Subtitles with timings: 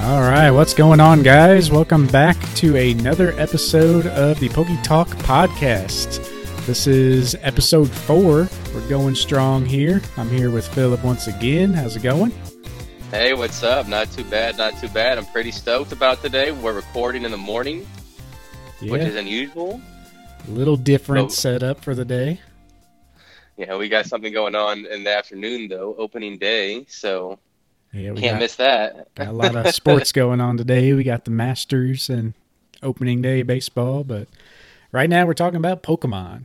[0.00, 1.70] All right, what's going on, guys?
[1.70, 6.26] Welcome back to another episode of the PokeTalk podcast.
[6.66, 8.48] This is episode four.
[8.74, 10.00] We're going strong here.
[10.16, 11.72] I'm here with Philip once again.
[11.74, 12.32] How's it going?
[13.10, 13.88] Hey, what's up?
[13.88, 15.18] Not too bad, not too bad.
[15.18, 16.50] I'm pretty stoked about today.
[16.52, 17.86] We're recording in the morning,
[18.80, 19.80] Yeah, which is unusual.
[20.48, 22.40] a little different So- setup for the day.
[23.58, 27.38] Yeah, we got something going on in the afternoon though, opening day, so
[27.92, 29.14] Yeah, we can't got, miss that.
[29.14, 30.92] got a lot of sports going on today.
[30.92, 32.34] We got the Masters and
[32.82, 34.28] opening day baseball, but
[34.92, 36.44] right now we're talking about Pokemon.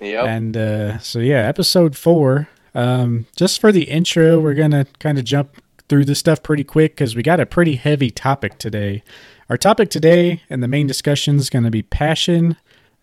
[0.00, 0.26] Yep.
[0.26, 2.48] And uh, so, yeah, episode four.
[2.74, 6.64] Um, just for the intro, we're going to kind of jump through this stuff pretty
[6.64, 9.02] quick because we got a pretty heavy topic today.
[9.50, 12.56] Our topic today and the main discussion is going to be passion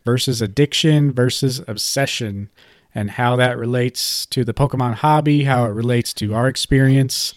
[0.05, 2.49] versus addiction versus obsession
[2.93, 7.33] and how that relates to the Pokemon hobby, how it relates to our experience.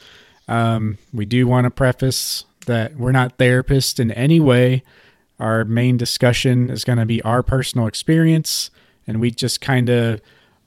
[0.48, 4.82] Um, we do want to preface that we're not therapists in any way.
[5.38, 8.70] Our main discussion is going to be our personal experience,
[9.06, 10.20] and we just kind of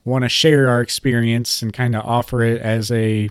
[0.04, 3.28] want to share our experience and kind of offer it as a,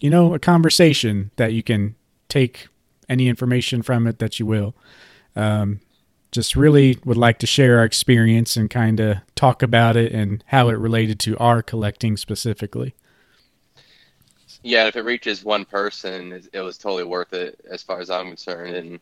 [0.00, 1.96] you know, a conversation that you can
[2.28, 2.68] take
[3.08, 4.74] any information from it that you will.
[5.36, 5.80] Um,
[6.32, 10.42] just really would like to share our experience and kind of talk about it and
[10.48, 12.94] how it related to our collecting specifically.
[14.64, 18.28] Yeah, if it reaches one person, it, was totally worth it as far as I'm
[18.28, 18.98] concerned, and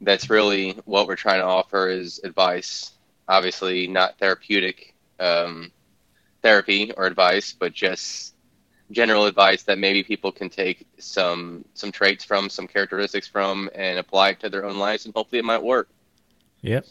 [0.00, 2.92] that's really what we're trying to offer is advice.
[3.28, 5.70] Obviously, not therapeutic um,
[6.42, 8.34] therapy or advice, but just
[8.90, 13.98] general advice that maybe people can take some some traits from, some characteristics from, and
[13.98, 15.90] apply it to their own lives, and hopefully it might work.
[16.62, 16.86] Yep.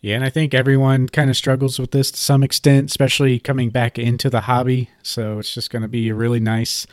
[0.00, 3.70] Yeah, and I think everyone kind of struggles with this to some extent, especially coming
[3.70, 4.90] back into the hobby.
[5.04, 6.84] So it's just going to be a really nice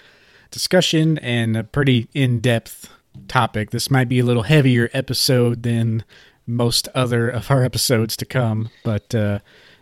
[0.56, 2.90] discussion and a pretty in depth
[3.28, 3.72] topic.
[3.72, 6.06] This might be a little heavier episode than
[6.48, 9.40] most other of our episodes to come, but, uh,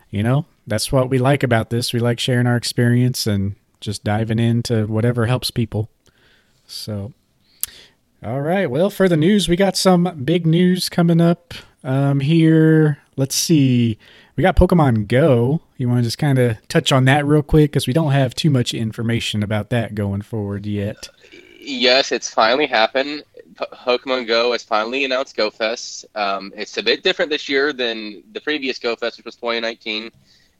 [0.10, 1.94] you know, that's what we like about this.
[1.94, 5.92] We like sharing our experience and just diving into whatever helps people.
[6.66, 7.14] So,
[8.26, 8.66] all right.
[8.66, 11.54] Well, for the news, we got some big news coming up
[11.84, 12.98] um, here.
[13.16, 14.00] Let's see.
[14.36, 15.62] We got Pokemon Go.
[15.78, 18.34] You want to just kind of touch on that real quick because we don't have
[18.34, 21.08] too much information about that going forward yet.
[21.60, 23.24] Yes, it's finally happened.
[23.56, 26.06] Pokemon Go has finally announced GoFest.
[26.16, 30.10] Um, it's a bit different this year than the previous GoFest, which was 2019.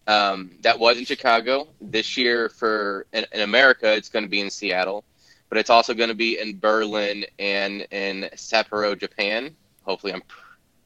[0.06, 1.68] Um, that was in Chicago.
[1.82, 5.04] This year, for in, in America, it's going to be in Seattle,
[5.50, 9.56] but it's also going to be in Berlin and in Sapporo, Japan.
[9.82, 10.22] Hopefully, I'm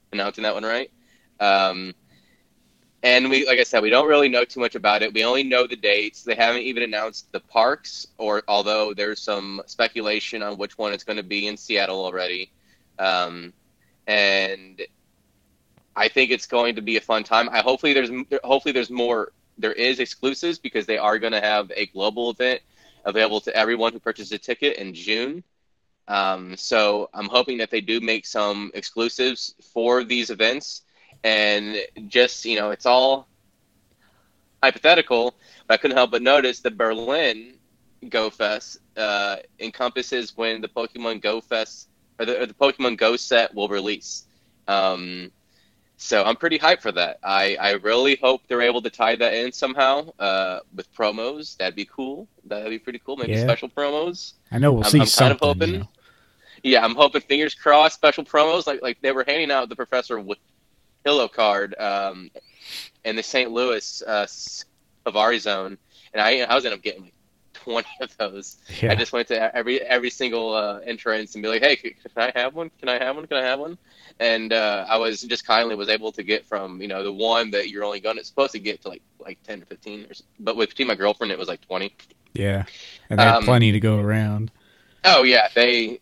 [0.09, 0.89] pronouncing that one right.
[1.41, 1.93] Um,
[3.03, 5.13] and we, like I said, we don't really know too much about it.
[5.13, 6.23] We only know the dates.
[6.23, 11.03] They haven't even announced the parks, or although there's some speculation on which one it's
[11.03, 12.51] going to be in Seattle already.
[12.97, 13.53] Um,
[14.07, 14.81] and
[15.95, 17.49] I think it's going to be a fun time.
[17.49, 18.09] I hopefully there's
[18.43, 19.31] hopefully there's more.
[19.59, 22.61] There is exclusives because they are going to have a global event
[23.05, 25.43] available to everyone who purchases a ticket in June.
[26.07, 30.83] Um, so I'm hoping that they do make some exclusives for these events
[31.23, 33.27] and just you know it's all
[34.63, 35.35] hypothetical
[35.67, 37.53] but i couldn't help but notice the berlin
[38.09, 41.89] go fest uh, encompasses when the pokemon go fest
[42.19, 44.25] or the, or the pokemon go set will release
[44.67, 45.31] um,
[45.97, 49.33] so i'm pretty hyped for that I, I really hope they're able to tie that
[49.33, 53.43] in somehow uh, with promos that'd be cool that'd be pretty cool maybe Yeah.
[53.43, 55.69] special promos I know we'll I'm- see I'm kind of hoping.
[55.69, 55.89] you know.
[56.63, 60.19] yeah, I'm hoping fingers crossed special promos like like they were handing out the Professor
[61.07, 62.29] Willow card um,
[63.05, 63.49] in the St.
[63.49, 65.77] Louis uh, Safari zone,
[66.13, 67.13] and I I was ended up getting like
[67.53, 68.57] 20 of those.
[68.81, 68.91] Yeah.
[68.91, 72.31] I just went to every every single uh, entrance and be like, hey, can I
[72.35, 72.69] have one?
[72.79, 73.25] Can I have one?
[73.25, 73.77] Can I have one?
[74.19, 77.51] And uh, I was just kindly was able to get from you know the one
[77.51, 80.13] that you're only going to supposed to get to like like 10 or 15, or,
[80.41, 81.95] but with between my girlfriend it was like 20.
[82.33, 82.65] yeah.
[83.09, 84.51] And they had Um, plenty to go around.
[85.05, 86.01] Oh yeah, they.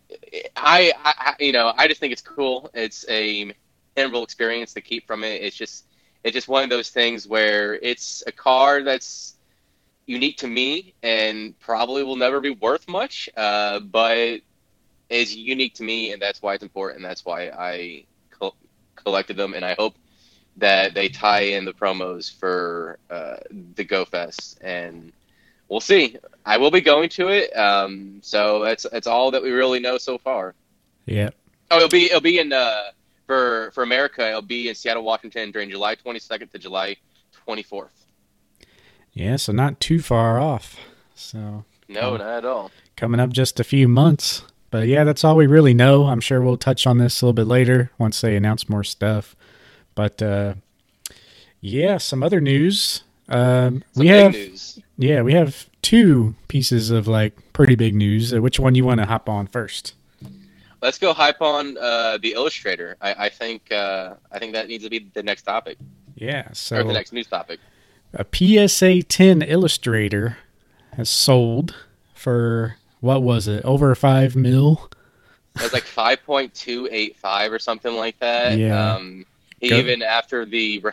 [0.56, 2.70] I, I- you know, I just think it's cool.
[2.74, 3.52] It's a
[3.96, 5.42] memorable experience to keep from it.
[5.42, 5.84] It's just,
[6.22, 9.36] it's just one of those things where it's a car that's
[10.06, 14.40] unique to me and probably will never be worth much, uh, but
[15.08, 17.02] is unique to me, and that's why it's important.
[17.02, 18.56] That's why I col-
[18.96, 19.94] collected them, and I hope
[20.56, 23.36] that they tie in the promos for uh,
[23.74, 25.12] the Go Fest, and
[25.68, 26.16] we'll see.
[26.44, 29.98] I will be going to it, um, so that's that's all that we really know
[29.98, 30.54] so far.
[31.04, 31.30] Yeah.
[31.70, 32.90] Oh, it'll be it'll be in uh,
[33.26, 34.26] for for America.
[34.28, 36.96] It'll be in Seattle, Washington during July 22nd to July
[37.46, 37.88] 24th.
[39.12, 39.36] Yeah.
[39.36, 40.76] So not too far off.
[41.14, 42.16] So No, Oh.
[42.16, 42.70] not at all.
[42.96, 44.42] coming up just a few months.
[44.70, 46.06] But yeah, that's all we really know.
[46.06, 49.36] I'm sure we'll touch on this a little bit later once they announce more stuff.
[49.94, 50.54] But uh,
[51.60, 53.02] yeah, some other news.
[53.28, 54.78] Um, Some we have news.
[54.98, 58.32] yeah, we have two pieces of like pretty big news.
[58.34, 59.94] Uh, Which one you want to hop on first?
[60.86, 62.96] Let's go hype on uh, the Illustrator.
[63.00, 65.78] I, I think uh, I think that needs to be the next topic
[66.14, 67.58] Yeah, or so the next news topic.
[68.14, 70.38] a PSA 10 Illustrator
[70.96, 71.74] has sold
[72.14, 73.64] for what was it?
[73.64, 74.88] Over five mil.
[75.56, 78.56] It was like five point two eight five or something like that.
[78.56, 78.94] Yeah.
[78.94, 79.26] Um,
[79.60, 80.84] he even after the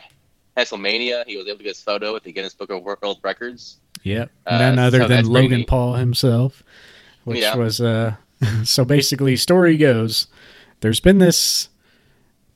[0.57, 3.77] WrestleMania, he was able to get his photo with the Guinness Book of World Records.
[4.03, 4.31] Yep.
[4.47, 5.65] Uh, None other so than Logan.
[5.65, 6.63] Paul himself,
[7.25, 7.55] which Yeah.
[7.55, 8.15] was uh
[8.63, 10.27] so basically story goes
[10.83, 11.69] there's been this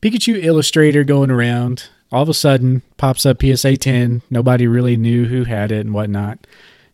[0.01, 1.89] Pikachu illustrator going around.
[2.11, 4.21] All of a sudden pops up PSA 10.
[4.29, 6.45] Nobody really knew who had it and whatnot.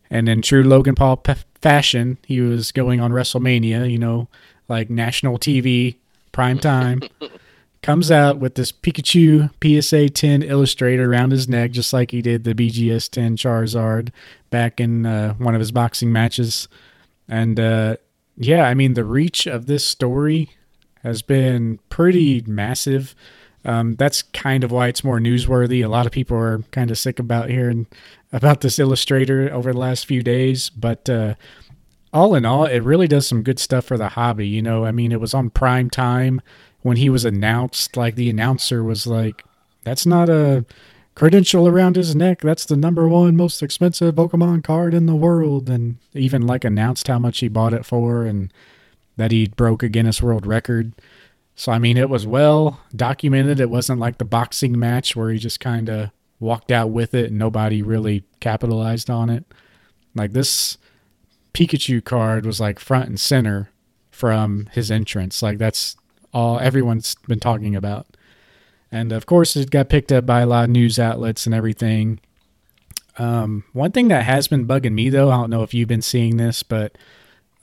[0.10, 4.28] And in true Logan Paul p- fashion, he was going on WrestleMania, you know,
[4.68, 5.96] like national TV,
[6.32, 7.02] prime time.
[7.82, 12.44] comes out with this Pikachu PSA 10 illustrator around his neck, just like he did
[12.44, 14.10] the BGS 10 Charizard
[14.50, 16.68] back in uh, one of his boxing matches.
[17.28, 17.98] And uh,
[18.38, 20.50] yeah, I mean, the reach of this story
[21.04, 23.16] has been pretty massive.
[23.66, 25.84] Um, that's kind of why it's more newsworthy.
[25.84, 27.88] A lot of people are kind of sick about hearing
[28.32, 31.36] about this illustrator over the last few days, but uh,
[32.12, 34.48] all in all, it really does some good stuff for the hobby.
[34.48, 36.42] You know, I mean, it was on prime time
[36.82, 37.96] when he was announced.
[37.96, 39.44] Like the announcer was like,
[39.84, 40.66] "That's not a
[41.16, 42.42] credential around his neck.
[42.42, 47.08] That's the number one most expensive Pokemon card in the world," and even like announced
[47.08, 48.52] how much he bought it for and
[49.18, 50.94] that he broke a Guinness World Record.
[51.56, 53.60] So I mean, it was well documented.
[53.60, 57.28] It wasn't like the boxing match where he just kind of walked out with it
[57.30, 59.46] and nobody really capitalized on it.
[60.16, 60.78] Like this
[61.54, 63.70] Pikachu card was like front and center
[64.12, 65.42] from his entrance.
[65.42, 65.96] Like that's
[66.34, 68.08] all everyone's been talking about.
[68.94, 72.20] And of course, it got picked up by a lot of news outlets and everything.
[73.18, 76.04] Um, one thing that has been bugging me though, I don't know if you've been
[76.04, 76.96] seeing this, but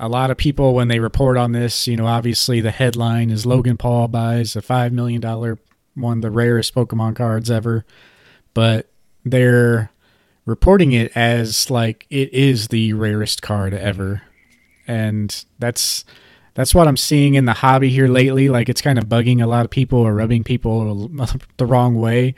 [0.01, 3.47] a lot of people when they report on this, you know, obviously the headline is
[3.47, 5.61] Logan Paul buys a five million dollar
[5.95, 7.85] one of the rarest Pokemon cards ever,
[8.53, 8.89] but
[9.25, 9.93] they're
[10.47, 14.23] reporting it as like it is the rarest card ever,
[14.89, 16.05] and that's
[16.55, 18.49] that's what I'm seeing in the hobby here lately.
[18.49, 21.09] Like it's kind of bugging a lot of people or rubbing people
[21.57, 22.35] the wrong way.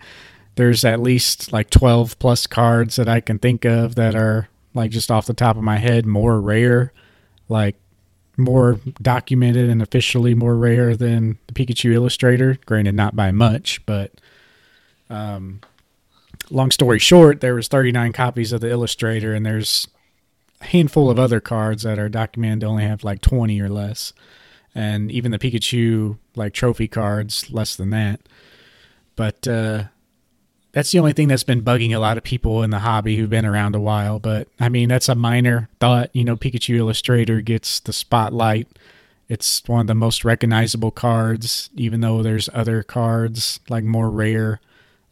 [0.55, 4.91] There's at least like 12 plus cards that I can think of that are like
[4.91, 6.93] just off the top of my head more rare
[7.49, 7.77] like
[8.37, 12.59] more documented and officially more rare than the Pikachu Illustrator.
[12.67, 14.13] Granted, not by much, but
[15.11, 15.61] um,
[16.51, 19.87] long story short, there was 39 copies of the Illustrator, and there's
[20.63, 24.13] handful of other cards that are documented only have like 20 or less,
[24.75, 28.21] and even the Pikachu like trophy cards less than that.
[29.17, 29.85] But uh,
[30.73, 33.31] that's the only thing that's been bugging a lot of people in the hobby who've
[33.31, 34.19] been around a while.
[34.19, 36.11] But I mean, that's a minor thought.
[36.15, 38.69] You know, Pikachu Illustrator gets the spotlight.
[39.29, 44.61] It's one of the most recognizable cards, even though there's other cards like more rare,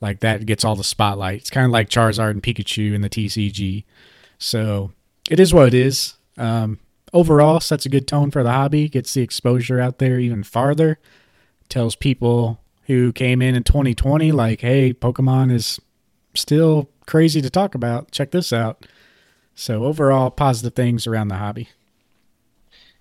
[0.00, 1.40] like that gets all the spotlight.
[1.40, 3.84] It's kind of like Charizard and Pikachu in the TCG.
[4.38, 4.92] So
[5.30, 6.14] it is what it is.
[6.36, 6.78] Um,
[7.14, 10.98] overall, sets a good tone for the hobby, gets the exposure out there even farther,
[11.68, 15.78] tells people who came in in 2020 like hey pokemon is
[16.34, 18.84] still crazy to talk about check this out
[19.54, 21.68] so overall positive things around the hobby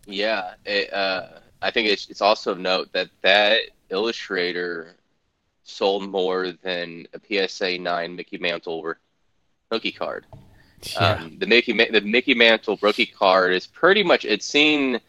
[0.09, 1.27] Yeah, it, uh,
[1.61, 4.95] I think it's it's also of note that that illustrator
[5.63, 8.95] sold more than a PSA nine Mickey Mantle
[9.71, 10.25] rookie card.
[10.97, 14.99] Um, the Mickey the Mickey Mantle rookie card is pretty much it's seen.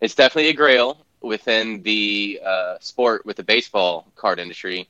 [0.00, 4.88] It's definitely a grail within the uh, sport with the baseball card industry.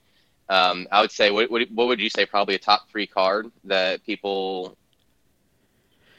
[0.48, 3.50] Um, I would say what, what what would you say probably a top three card
[3.64, 4.76] that people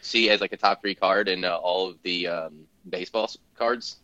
[0.02, 2.54] see as like a top three card in uh, all of the um,
[2.90, 3.98] baseball cards.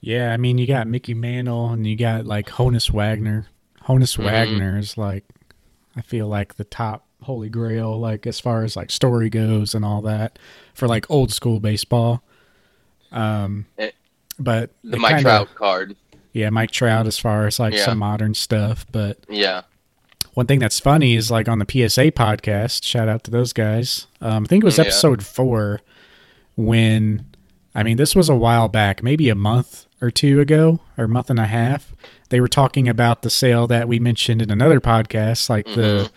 [0.00, 3.46] yeah i mean you got mickey mantle and you got like honus wagner
[3.82, 4.24] honus Mhm.
[4.24, 5.24] wagner is like
[5.94, 9.84] i feel like the top holy grail like as far as like story goes and
[9.84, 10.38] all that
[10.74, 12.22] for like old school baseball
[13.12, 13.90] um Eh,
[14.38, 15.96] but The Mike kinda- Trout card.
[16.32, 17.84] yeah mike trout as far as like Yeah.
[17.84, 19.62] some modern stuff but Yeah.
[20.34, 24.06] One thing that's funny is like on the PSA podcast, shout out to those guys.
[24.22, 24.84] Um, I think it was Yeah.
[24.84, 25.82] episode four
[26.56, 27.26] when,
[27.74, 31.08] I mean, this was a while back, maybe a month or two ago, or a
[31.08, 31.92] month and a half.
[32.30, 36.10] They were talking about the sale that we mentioned in another podcast, like the,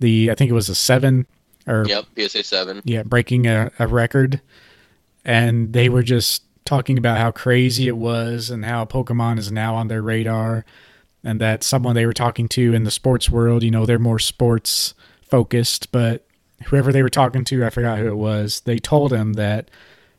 [0.00, 1.26] the, I think it was a seven
[1.66, 2.06] or Yep.
[2.18, 2.82] PSA seven.
[2.84, 4.40] yeah, breaking a, a record.
[5.24, 9.74] And they were just talking about how crazy it was and how Pokemon is now
[9.74, 10.64] on their radar,
[11.24, 14.18] and that someone they were talking to in the sports world, you know, they're more
[14.18, 16.24] sports focused, but
[16.66, 19.70] whoever they were talking to, I forgot who it was, they told him that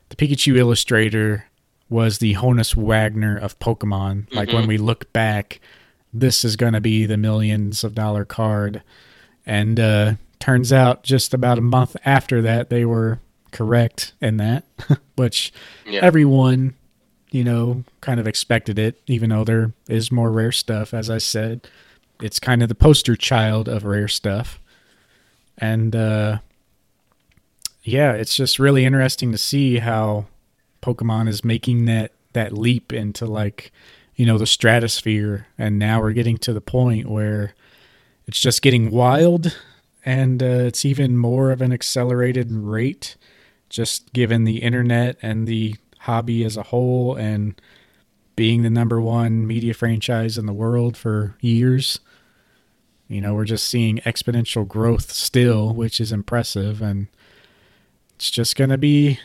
[0.10, 1.46] the Pikachu illustrator
[1.90, 4.26] was the Honus Wagner of Pokemon.
[4.26, 4.36] Mm-hmm.
[4.36, 5.60] Like when we look back,
[6.14, 8.84] this is going to be the millions of dollar card.
[9.50, 13.20] And uh, turns out just about a month after that, they were
[13.52, 14.64] correct in that,
[15.16, 15.52] which
[15.88, 16.02] yeah.
[16.04, 16.76] everyone,
[17.32, 20.94] you know, kind of expected it, even though there is more rare stuff.
[20.94, 21.68] As I said,
[22.22, 24.60] it's kind of the poster child of rare stuff.
[25.58, 26.38] And uh,
[27.82, 30.28] yeah, it's just really interesting to see how
[30.84, 33.72] Pokemon is making that that leap into like
[34.16, 37.56] you know the stratosphere, and now we're getting to the point where
[38.30, 39.58] it's just getting wild,
[40.06, 43.16] and uh, it's even more of an accelerated rate,
[43.70, 47.60] just given the internet and the hobby as a whole, and
[48.36, 52.02] being the number one media franchise in the world for years.
[53.08, 56.84] You know, we're just seeing exponential growth still, which is impressive.
[56.84, 57.08] And
[58.14, 59.20] it's just going to be,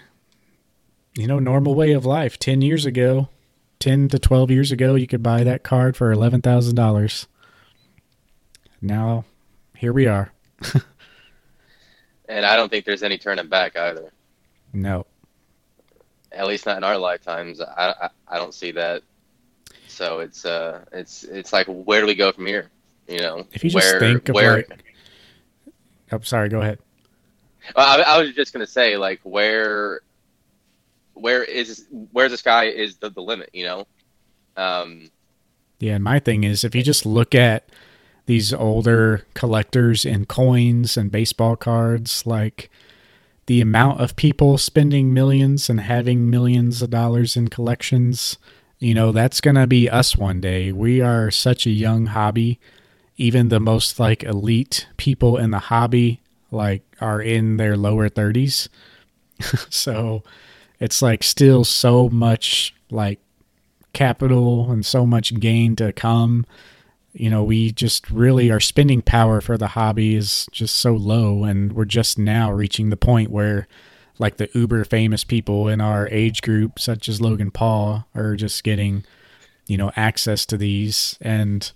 [1.15, 2.39] you know, normal way of life.
[2.39, 3.29] 10 years ago,
[3.81, 7.27] 10 to 12 years ago, you could buy that card for $11,000.
[8.81, 9.25] Now,
[9.77, 10.33] here we are.
[12.29, 14.13] and I don't think there's any turning back either.
[14.73, 15.07] No.
[16.33, 17.61] At least not in our lifetimes.
[17.61, 19.03] I, I, I don't see that.
[19.87, 22.69] So it's uh it's it's like where do we go from here?
[23.07, 24.85] You know, if you just where, think of where, like,
[26.11, 26.79] I'm oh, sorry, go ahead.
[27.77, 30.01] I, I was just gonna say like where,
[31.15, 33.51] where is where the sky is the, the limit?
[33.53, 33.87] You know.
[34.57, 35.11] Um,
[35.81, 37.69] yeah, and my thing is if you just look at
[38.27, 42.71] these older collectors in coins and baseball cards, like
[43.47, 48.39] the amount of people spending millions and having millions of dollars in collections,
[48.79, 50.73] you know, that's going to be us one day.
[50.73, 52.59] We are such a young hobby.
[53.17, 58.69] Even the most like elite people in the hobby like are in their lower 30s
[59.71, 60.23] so
[60.81, 63.19] it's like still so much like
[63.93, 66.47] capital and so much gain to come
[67.15, 71.45] you know we just really our spending power for the hobby is just so low.
[71.45, 73.67] And we're just now reaching the point where
[74.19, 78.63] like the uber famous people in our age group such as logan paul are just
[78.63, 79.05] getting
[79.67, 81.17] you know access to these.
[81.21, 81.71] And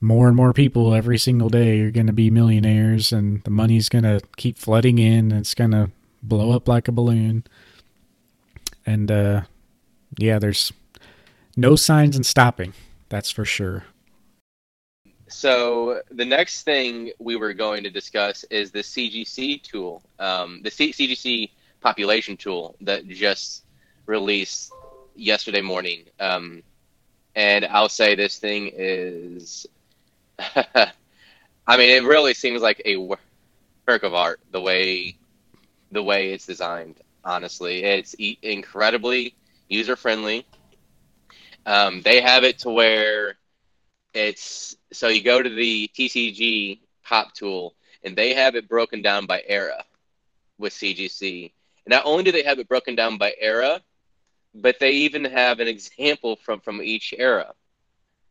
[0.00, 3.88] more and more people every single day are going to be millionaires and the money's
[3.88, 5.30] going to keep flooding in.
[5.30, 5.90] And it's going to
[6.22, 7.44] blow up like a balloon.
[8.84, 9.42] And uh
[10.18, 10.72] yeah there's
[11.56, 12.72] no signs in stopping
[13.08, 13.84] that's for sure
[15.34, 20.70] so the next thing we were going to discuss is the cgc tool um, the
[20.70, 21.50] C- cgc
[21.80, 23.64] population tool that just
[24.06, 24.72] released
[25.14, 26.62] yesterday morning um,
[27.34, 29.66] and i'll say this thing is
[31.66, 35.16] I mean, it really seems like a work of art the way
[35.90, 37.00] the way it's designed.
[37.24, 39.34] Honestly, it's e- incredibly
[39.68, 40.46] user friendly.
[41.66, 43.36] Um, they have it to where
[44.14, 49.26] it's so you go to the TCG Pop tool and they have it broken down
[49.26, 49.84] by era
[50.58, 51.52] with CGC.
[51.84, 53.80] And not only do they have it broken down by era,
[54.54, 57.52] but they even have an example from from each era.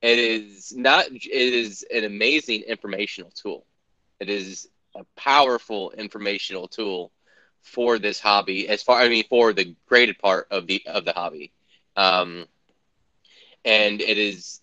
[0.01, 1.07] It is not.
[1.11, 3.65] It is an amazing informational tool.
[4.19, 7.11] It is a powerful informational tool
[7.61, 8.67] for this hobby.
[8.67, 11.51] As far, I mean, for the graded part of the of the hobby,
[11.95, 12.45] um,
[13.65, 14.59] and it is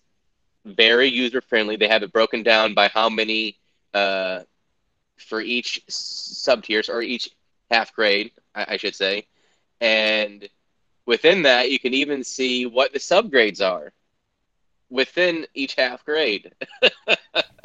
[0.65, 1.75] very user friendly.
[1.75, 3.57] They have it broken down by how many
[3.93, 4.41] uh,
[5.17, 7.29] for each sub tiers or each
[7.69, 9.27] half grade, I, I should say,
[9.79, 10.47] and
[11.05, 13.91] within that, you can even see what the subgrades are
[14.89, 16.53] within each half grade.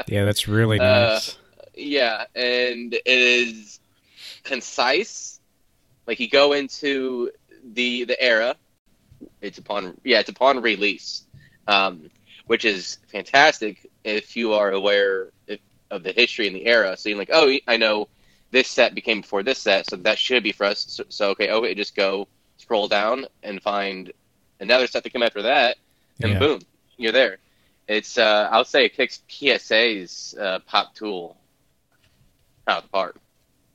[0.06, 1.36] yeah, that's really uh, nice.
[1.36, 3.80] Uh, yeah, and it is
[4.44, 5.40] concise.
[6.06, 7.30] Like you go into
[7.72, 8.56] the the era,
[9.40, 11.24] it's upon yeah, it's upon release,
[11.66, 12.10] um,
[12.46, 15.28] which is fantastic if you are aware
[15.90, 16.96] of the history and the era.
[16.96, 18.08] So you're like, oh, I know
[18.50, 20.86] this set became before this set, so that should be for us.
[20.88, 24.12] So, so okay, okay, just go scroll down and find
[24.60, 25.76] another set to come after that,
[26.22, 26.38] and yeah.
[26.38, 26.60] boom,
[26.96, 27.38] you're there.
[27.88, 31.36] It's uh, I would say it kicks PSA's uh, pop tool
[32.66, 33.16] out of the park.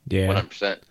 [0.07, 0.83] Yeah, one hundred percent.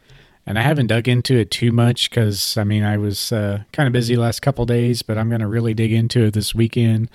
[0.47, 3.87] And I haven't dug into it too much because I mean I was uh, kind
[3.87, 7.11] of busy last couple days, but I'm gonna really dig into it this weekend.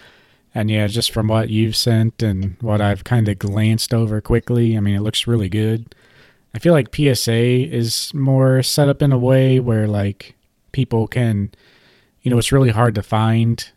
[0.56, 4.78] And yeah, just from what you've sent and what I've kind of glanced over quickly,
[4.78, 5.94] I mean it looks really good.
[6.56, 10.36] I feel like PSA is more set up in a way where like
[10.72, 11.52] people can
[12.26, 13.70] you know, it's really hard to find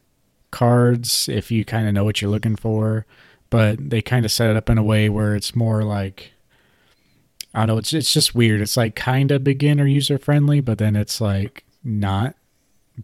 [0.50, 3.04] cards if you kind of know what you're looking for,
[3.50, 6.32] but they kind of set it up in a way where it's more like
[7.52, 8.60] I don't know, it's it's just weird.
[8.60, 12.36] It's like kind of beginner user friendly, but then it's like not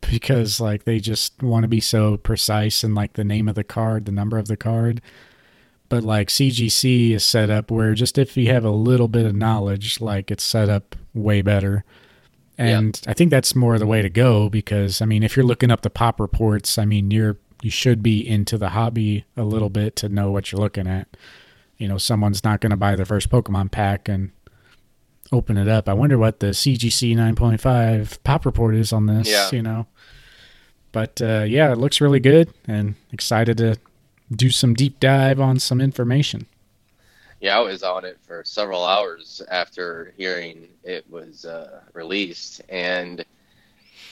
[0.01, 3.65] because like they just want to be so precise in like the name of the
[3.65, 5.01] card, the number of the card.
[5.89, 9.35] But like CGC is set up where just if you have a little bit of
[9.35, 11.85] knowledge, like it's set up way better.
[12.57, 13.11] And yeah.
[13.11, 15.83] I think that's more the way to go because I mean, if you're looking up
[15.83, 19.97] the pop reports, I mean, you're you should be into the hobby a little bit
[19.97, 21.09] to know what you're looking at.
[21.79, 24.31] You know, someone's not going to buy the first Pokemon pack and
[25.35, 25.89] open it up.
[25.89, 29.51] I wonder what the CGC 9.5 pop report is on this, yeah.
[29.53, 29.87] you know.
[30.93, 33.79] But uh, yeah, it looks really good and excited to
[34.31, 36.47] do some deep dive on some information.
[37.41, 43.25] Yeah, I was on it for several hours after hearing it was uh, released, and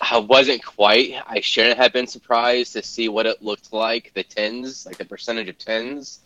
[0.00, 1.14] I wasn't quite.
[1.26, 4.12] I shouldn't have been surprised to see what it looked like.
[4.14, 6.20] The tens, like the percentage of tens.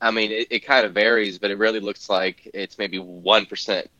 [0.00, 3.46] I mean, it, it kind of varies, but it really looks like it's maybe one
[3.46, 3.90] percent.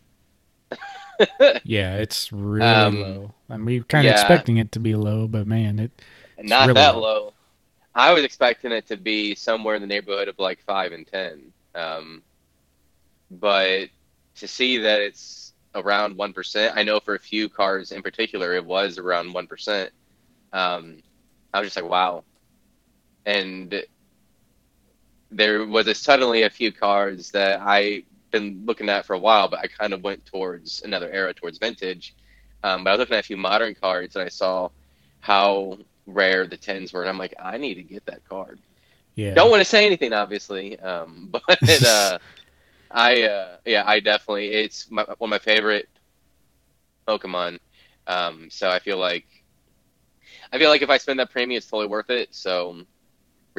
[1.64, 3.34] Yeah, it's really um, low.
[3.48, 4.20] And we kind of yeah.
[4.20, 5.90] expecting it to be low, but man, it
[6.42, 7.02] not really that low.
[7.02, 7.32] low.
[7.94, 11.52] I was expecting it to be somewhere in the neighborhood of like five and ten.
[11.74, 12.22] Um,
[13.30, 13.88] but
[14.36, 18.64] to see that it's around 1%, I know for a few cars in particular, it
[18.64, 19.90] was around 1%.
[20.52, 21.02] Um,
[21.52, 22.24] I was just like, wow.
[23.26, 23.84] And
[25.30, 29.48] there was a, suddenly a few cars that I been looking at for a while,
[29.48, 32.14] but I kind of went towards another era, towards vintage.
[32.62, 34.70] Um, but I was looking at a few modern cards, and I saw
[35.20, 38.58] how rare the tens were, and I'm like, I need to get that card.
[39.14, 39.34] Yeah.
[39.34, 42.18] Don't want to say anything, obviously, um, but uh,
[42.90, 45.88] I uh, yeah, I definitely it's my, one of my favorite
[47.06, 47.58] Pokemon.
[48.06, 49.26] Um, so I feel like
[50.52, 52.34] I feel like if I spend that premium, it's totally worth it.
[52.34, 52.84] So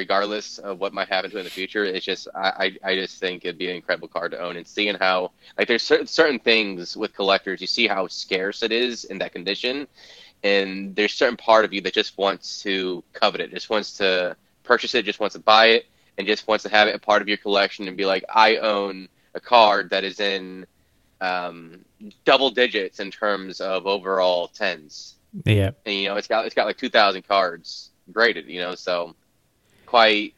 [0.01, 2.49] regardless of what might happen to it in the future, it's just I,
[2.83, 5.67] I, I just think it'd be an incredible card to own and seeing how like
[5.67, 9.87] there's certain certain things with collectors you see how scarce it is in that condition,
[10.43, 14.35] and there's certain part of you that just wants to covet it, just wants to
[14.63, 15.85] purchase it, just wants to buy it,
[16.17, 18.57] and just wants to have it a part of your collection and be like, I
[18.57, 20.65] own a card that is in
[21.21, 21.85] um,
[22.25, 25.15] double digits in terms of overall tens.
[25.45, 28.47] Yeah, and you know it's got it's got like two thousand cards graded.
[28.47, 29.15] You know, so
[29.91, 30.34] quite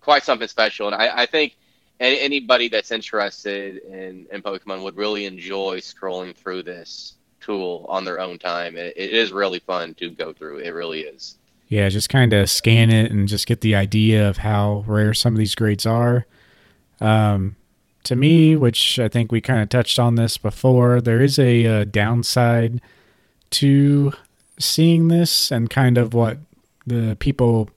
[0.00, 0.88] quite something special.
[0.88, 1.56] And I, I think
[2.00, 8.20] anybody that's interested in, in Pokemon would really enjoy scrolling through this tool on their
[8.20, 8.76] own time.
[8.76, 10.58] It, it is really fun to go through.
[10.58, 11.36] It really is.
[11.68, 15.34] Yeah, just kind of scan it and just get the idea of how rare some
[15.34, 16.26] of these grades are.
[17.00, 17.56] Um,
[18.04, 21.64] to me, which I think we kind of touched on this before, there is a,
[21.64, 22.80] a uh, downside
[23.50, 24.12] to
[24.58, 26.38] seeing this and kind of what
[26.86, 27.68] the people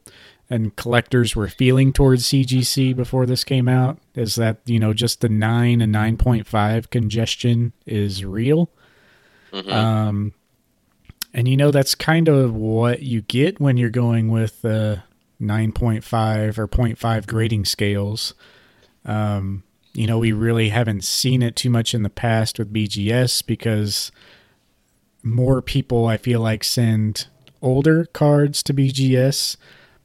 [0.50, 5.22] and collectors were feeling towards CGC before this came out is that, you know, just
[5.22, 8.70] the 9 and 9.5 congestion is real.
[9.54, 9.72] Mm-hmm.
[9.72, 10.34] Um,
[11.34, 14.98] and, you know, that's kind of what you get when you're going with uh,
[15.40, 18.34] 9.5 or 0.5 grading scales.
[19.06, 23.46] Um, you know, we really haven't seen it too much in the past with BGS
[23.46, 24.12] because
[25.22, 27.28] more people, I feel like, send
[27.62, 29.58] older cards to BGS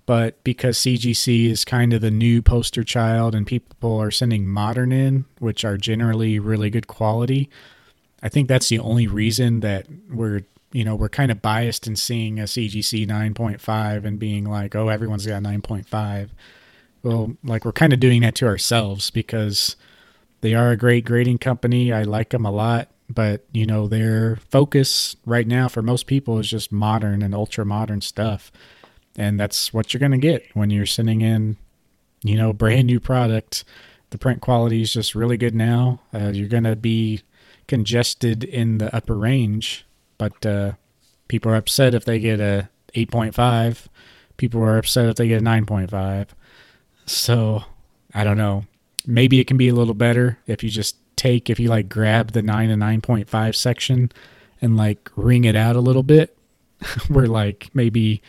[0.06, 4.92] but because CGC is kind of the new poster child and people are sending modern
[4.92, 7.48] in, which are generally really good quality,
[8.22, 11.96] I think that's the only reason that we're you know we're kind of biased in
[11.96, 16.30] seeing a CGC 9.5 and being like, oh, everyone's got 9.5.
[17.02, 19.76] Well, like we're kind of doing that to ourselves because
[20.40, 21.92] they are a great grading company.
[21.92, 26.38] I like them a lot, but you know their focus right now for most people
[26.38, 28.52] is just modern and ultra modern stuff
[29.16, 31.57] and that's what you're going to get when you're sending in
[32.22, 33.64] you know brand new product.
[34.11, 36.00] The print quality is just really good now.
[36.12, 37.22] Uh, you're going to be
[37.66, 39.87] congested in the upper range
[40.18, 40.72] but uh,
[41.29, 43.87] people are upset if they get a 8.5
[44.37, 46.29] people are upset if they get a 9.5
[47.07, 47.64] so
[48.14, 48.64] i don't know.
[49.07, 52.33] Maybe it can be a little better if you just take if you like grab
[52.33, 54.11] the 9 and 9.5 section
[54.62, 56.37] and like wring it out a little bit.
[57.09, 58.22] Where like maybe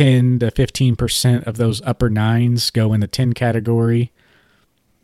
[0.00, 4.10] 10 to 15% of those upper nines go in the 10 category.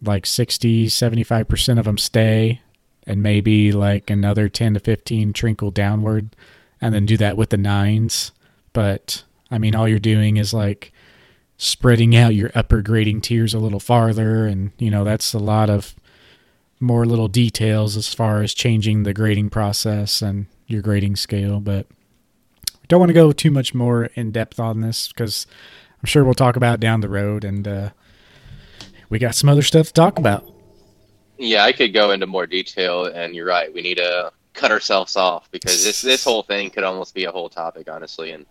[0.00, 2.62] Like 60, 75% of them stay,
[3.06, 6.34] and maybe like another 10 to 15 trickle downward,
[6.80, 8.32] and then do that with the nines.
[8.72, 10.94] But I mean, all you're doing is like
[11.58, 15.68] spreading out your upper grading tiers a little farther, and you know, that's a lot
[15.68, 15.94] of
[16.80, 21.60] more little details as far as changing the grading process and your grading scale.
[21.60, 21.86] But
[22.88, 25.46] don't want to go too much more in depth on this because
[26.02, 27.90] I'm sure we'll talk about down the road, and uh,
[29.08, 30.44] we got some other stuff to talk about.
[31.38, 33.72] Yeah, I could go into more detail, and you're right.
[33.72, 37.30] We need to cut ourselves off because this this whole thing could almost be a
[37.30, 38.46] whole topic, honestly, and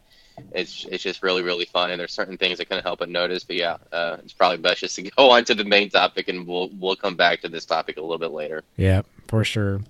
[0.51, 1.91] it's it's just really really fun.
[1.91, 4.81] And there's certain things I couldn't help but notice, but yeah, uh, it's probably best
[4.81, 7.65] just to go on to the main topic, and we'll we'll come back to this
[7.65, 8.63] topic a little bit later.
[8.77, 9.81] Yeah, for sure.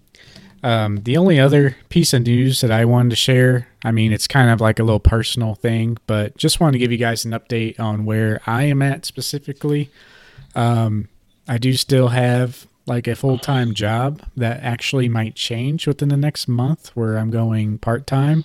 [0.65, 4.28] Um, the only other piece of news that I wanted to share, I mean, it's
[4.28, 7.34] kind of like a little personal thing, but just wanted to give you guys an
[7.34, 9.91] update on where I am at specifically.
[10.56, 11.08] Um,
[11.47, 16.17] I do still have like a full time job that actually might change within the
[16.17, 18.43] next month where I'm going part time.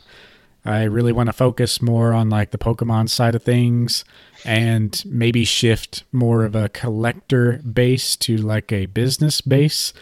[0.62, 4.04] I really want to focus more on like the Pokemon side of things
[4.44, 9.94] and maybe shift more of a collector base to like a business base.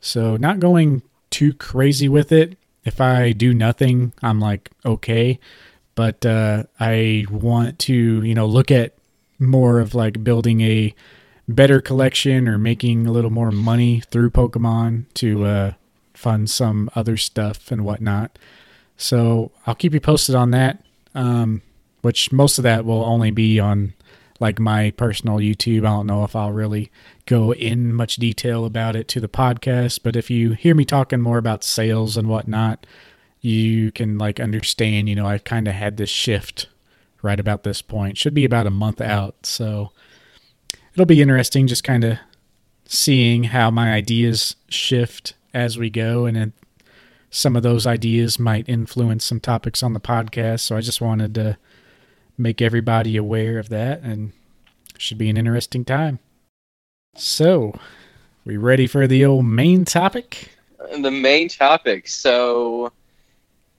[0.00, 2.58] So, not going too crazy with it.
[2.84, 5.38] If I do nothing, I'm like, okay.
[5.94, 8.94] But uh, I want to, you know, look at
[9.38, 10.94] more of like building a
[11.48, 15.72] better collection or making a little more money through Pokemon to uh,
[16.14, 18.38] fund some other stuff and whatnot.
[18.96, 20.84] So I'll keep you posted on that.
[21.14, 21.62] Um,
[22.02, 23.94] which most of that will only be on
[24.40, 25.80] like my personal YouTube.
[25.80, 26.90] I don't know if I'll really
[27.26, 31.20] go in much detail about it to the podcast, but if you hear me talking
[31.20, 32.86] more about sales and whatnot,
[33.40, 36.68] you can like understand, you know, I've kind of had this shift
[37.22, 38.18] right about this point.
[38.18, 39.44] Should be about a month out.
[39.44, 39.92] So
[40.94, 42.18] it'll be interesting just kind of
[42.86, 46.52] seeing how my ideas shift as we go and
[47.30, 50.60] some of those ideas might influence some topics on the podcast.
[50.60, 51.58] So I just wanted to
[52.40, 54.32] make everybody aware of that and
[54.98, 56.18] should be an interesting time.
[57.16, 57.78] So,
[58.44, 60.50] we ready for the old main topic?
[60.78, 62.08] The main topic.
[62.08, 62.92] So,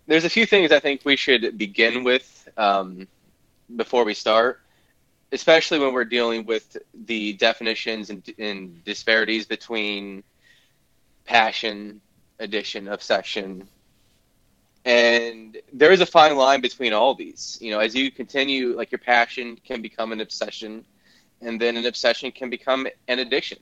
[0.07, 3.07] there's a few things I think we should begin with um,
[3.75, 4.59] before we start,
[5.31, 10.23] especially when we're dealing with the definitions and, and disparities between
[11.25, 12.01] passion,
[12.39, 13.67] addiction, obsession,
[14.85, 17.57] and there is a fine line between all these.
[17.61, 20.83] You know, as you continue, like your passion can become an obsession,
[21.41, 23.59] and then an obsession can become an addiction.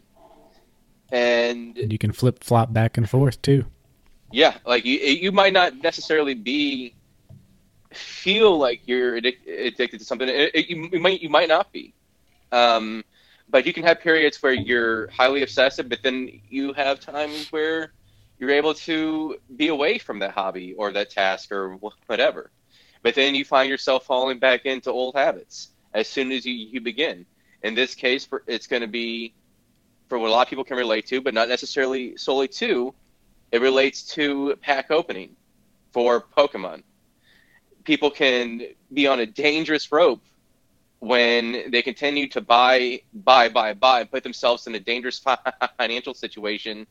[1.11, 3.65] And you can flip flop back and forth too.
[4.31, 6.93] Yeah, like you, you might not necessarily be
[7.91, 10.29] feel like you're addic- addicted to something.
[10.29, 11.93] It, it, you, you, might you might not be,
[12.51, 13.03] um,
[13.49, 17.93] but you can have periods where you're highly obsessive, but then you have times where
[18.39, 22.51] you're able to be away from that hobby or that task or whatever.
[23.03, 26.81] But then you find yourself falling back into old habits as soon as you, you
[26.81, 27.25] begin.
[27.63, 29.33] In this case, for, it's going to be
[30.07, 32.93] for what a lot of people can relate to, but not necessarily solely to.
[33.51, 35.35] It relates to pack opening
[35.91, 36.83] for Pokemon.
[37.83, 38.61] People can
[38.93, 40.23] be on a dangerous rope
[40.99, 45.19] when they continue to buy, buy, buy, buy, and put themselves in a dangerous
[45.77, 46.87] financial situation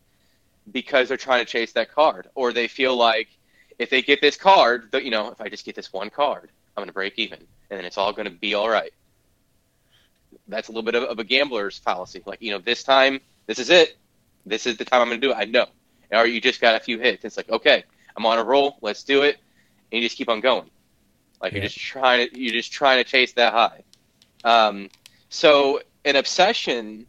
[0.73, 3.29] because they're trying to chase that card, or they feel like
[3.79, 6.83] if they get this card, you know, if I just get this one card, I'm
[6.83, 8.93] going to break even, and then it's all going to be all right
[10.49, 12.23] that's a little bit of, of, a gambler's fallacy.
[12.27, 13.97] Like, you know, this time, this is it.
[14.47, 15.37] This is the time I'm going to do it.
[15.37, 15.67] I know.
[16.11, 17.25] Or you just got a few hits.
[17.25, 17.85] It's like, okay,
[18.17, 18.79] I'm on a roll.
[18.81, 19.37] Let's do it.
[19.93, 20.71] And you just keep on going.
[21.41, 21.59] Like yeah.
[21.59, 23.83] you're just trying to, you're just trying to chase that high.
[24.45, 24.89] Um,
[25.29, 27.07] so an obsession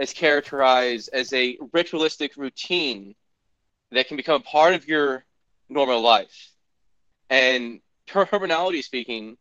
[0.00, 3.14] is characterized as a ritualistic routine
[3.92, 5.24] that can become a part of your
[5.68, 6.50] normal life.
[7.28, 9.36] And terminology speaking,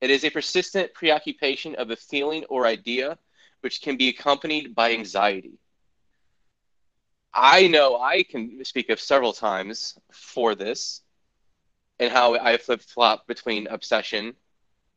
[0.00, 3.18] it is a persistent preoccupation of a feeling or idea
[3.60, 5.58] which can be accompanied by anxiety.
[7.34, 11.02] I know I can speak of several times for this
[12.00, 14.34] and how I flip flop between obsession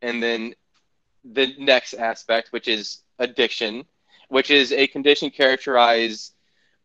[0.01, 0.55] and then
[1.23, 3.85] the next aspect, which is addiction,
[4.31, 6.33] which is a condition characterized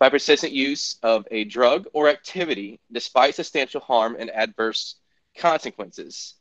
[0.00, 4.96] by persistent use of a drug or activity despite substantial harm and adverse
[5.38, 6.34] consequences.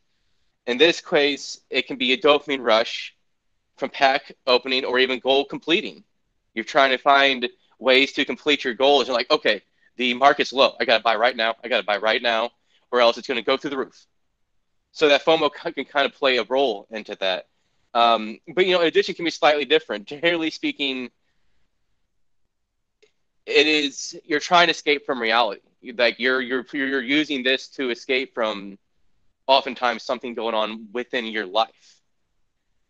[0.65, 3.15] In this case, it can be a dopamine rush
[3.77, 6.03] from pack opening or even goal completing.
[6.55, 9.07] You're trying to find ways to complete your goals.
[9.07, 9.61] You're like, okay,
[9.97, 10.73] the market's low.
[10.79, 11.53] I got to buy right now.
[11.63, 12.49] I got to buy right now,
[12.91, 14.07] or else it's going to go through the roof.
[14.91, 17.45] So that FOMO can kind of play a role into that.
[17.95, 20.05] Um, but you know, addiction can be slightly different.
[20.05, 21.09] Generally speaking,
[23.45, 25.61] it is you're trying to escape from reality.
[25.97, 28.77] Like you're you're you're using this to escape from
[29.47, 32.01] oftentimes something going on within your life.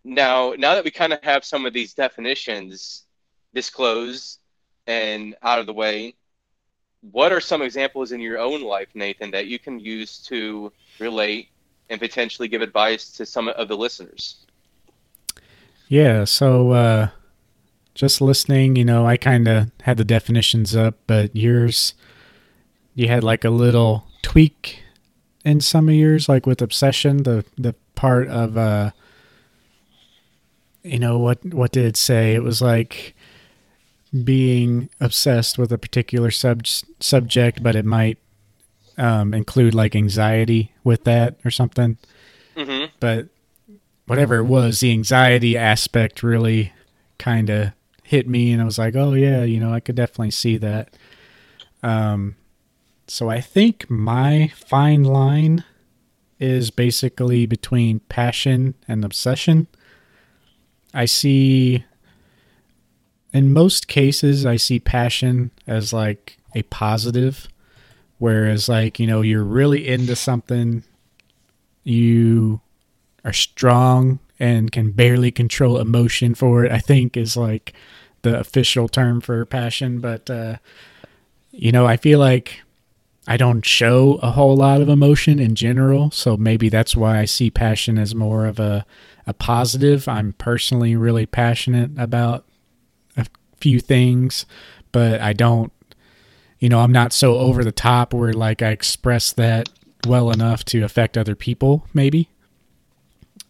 [0.04, 3.06] Now, now that we kind of have some of these definitions
[3.54, 4.40] disclosed
[4.88, 6.16] and out of the way,
[7.12, 11.50] what are some examples in your own life, Nathan, that you can use to relate
[11.90, 14.45] and potentially give advice to some of the listeners.
[15.88, 17.08] Yeah, so uh,
[17.94, 21.94] just listening, you know, I kind of had the definitions up, but yours,
[22.96, 24.84] you had like a little tweak
[25.44, 28.92] in some of yours, like with obsession, the the part of uh,
[30.84, 32.34] you know what what did it say?
[32.34, 33.16] It was like
[34.24, 36.66] being obsessed with a particular sub
[37.00, 38.18] subject, but it might
[38.98, 41.98] um, include like anxiety with that or something.
[42.56, 42.86] Mm-hmm.
[43.00, 43.28] But
[44.08, 46.74] whatever it was, the anxiety aspect really
[47.18, 47.72] kind of
[48.04, 50.96] hit me, and I was like, oh yeah, you know, I could definitely see that.
[51.82, 52.36] Um,
[53.08, 55.64] so I think my fine line
[56.40, 59.68] is basically between passion and obsession.
[60.94, 61.84] I see
[63.34, 67.48] in most cases I see passion as like a positive
[68.18, 70.84] whereas like, you know, you're really into something
[71.84, 72.62] you
[73.26, 76.72] are strong and can barely control emotion for it.
[76.72, 77.74] I think is like
[78.22, 80.58] the official term for passion, but uh
[81.52, 82.62] you know, I feel like
[83.28, 87.26] I don't show a whole lot of emotion in general, so maybe that's why I
[87.26, 88.86] see passion as more of a
[89.28, 90.08] a positive.
[90.08, 92.46] I'm personally really passionate about
[93.18, 93.26] a
[93.58, 94.46] few things,
[94.92, 95.72] but I don't
[96.60, 99.70] you know, I'm not so over the top where like I express that
[100.08, 102.30] well enough to affect other people maybe.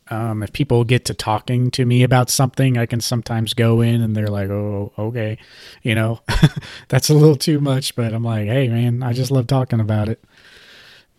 [0.09, 4.01] Um, if people get to talking to me about something, I can sometimes go in
[4.01, 5.39] and they're like, "Oh, okay,"
[5.81, 6.21] you know,
[6.89, 7.95] that's a little too much.
[7.95, 10.23] But I'm like, "Hey, man, I just love talking about it."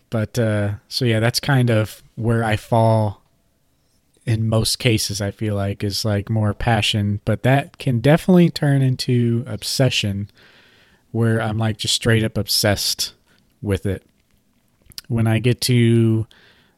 [0.09, 3.21] But uh, so yeah, that's kind of where I fall
[4.25, 5.19] in most cases.
[5.21, 10.29] I feel like is like more passion, but that can definitely turn into obsession,
[11.11, 13.13] where I'm like just straight up obsessed
[13.61, 14.03] with it.
[15.09, 16.25] When I get to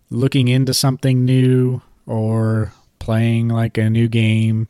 [0.10, 4.68] looking into something new or playing like a new game.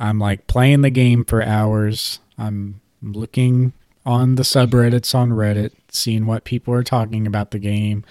[0.00, 2.18] I'm like playing the game for hours.
[2.38, 8.04] I'm looking on the subreddits on Reddit, seeing what people are talking about the game.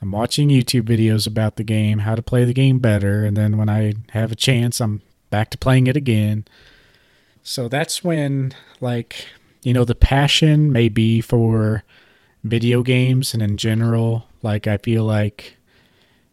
[0.00, 3.58] I'm watching YouTube videos about the game, how to play the game better, and then
[3.58, 6.46] when I have a chance, I'm back to playing it again.
[7.42, 9.26] So that's when like,
[9.62, 11.82] you know, the passion may be for
[12.44, 15.57] video games and in general, like I feel like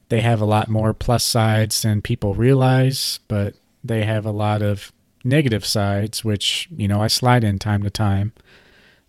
[0.10, 4.62] they have a lot more plus sides than people realize, but they have a lot
[4.62, 4.92] of
[5.24, 8.34] negative sides, which, you know, I slide in time to time,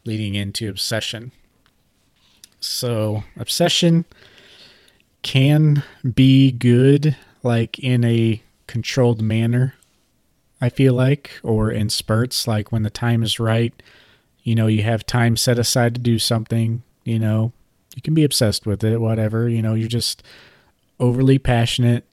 [0.04, 1.32] leading into obsession.
[2.60, 4.06] So, obsession
[5.22, 5.82] can
[6.14, 9.74] be good, like in a controlled manner,
[10.60, 13.74] I feel like, or in spurts, like when the time is right.
[14.42, 17.52] You know, you have time set aside to do something, you know,
[17.94, 20.22] you can be obsessed with it, whatever, you know, you're just
[20.98, 22.04] overly passionate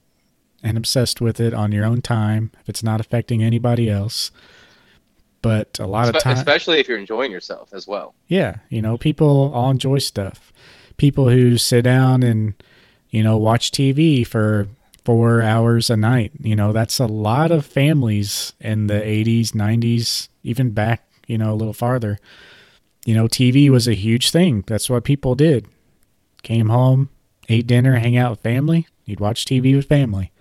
[0.62, 4.30] and obsessed with it on your own time if it's not affecting anybody else.
[5.42, 8.14] But a lot of times, especially if you're enjoying yourself as well.
[8.28, 10.52] Yeah, you know, people all enjoy stuff.
[10.96, 12.54] People who sit down and
[13.10, 14.68] you know watch TV for
[15.04, 16.32] four hours a night.
[16.40, 21.52] You know, that's a lot of families in the 80s, 90s, even back, you know,
[21.52, 22.18] a little farther.
[23.04, 24.64] You know, TV was a huge thing.
[24.66, 25.66] That's what people did.
[26.42, 27.10] Came home,
[27.48, 30.32] ate dinner, hang out with family, you'd watch TV with family.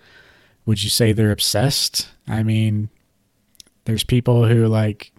[0.65, 2.09] Would you say they're obsessed?
[2.27, 2.89] I mean,
[3.85, 5.11] there's people who like,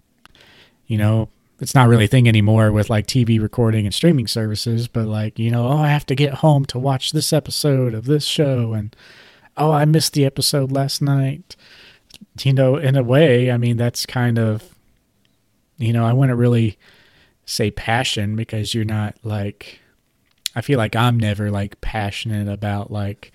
[0.86, 1.28] you know,
[1.60, 5.38] it's not really a thing anymore with like TV recording and streaming services, but like,
[5.38, 8.72] you know, oh, I have to get home to watch this episode of this show
[8.72, 8.94] and
[9.56, 11.56] oh, I missed the episode last night.
[12.42, 14.74] You know, in a way, I mean, that's kind of,
[15.78, 16.78] you know, I wouldn't really
[17.46, 19.80] say passion because you're not like,
[20.54, 23.32] I feel like I'm never like passionate about like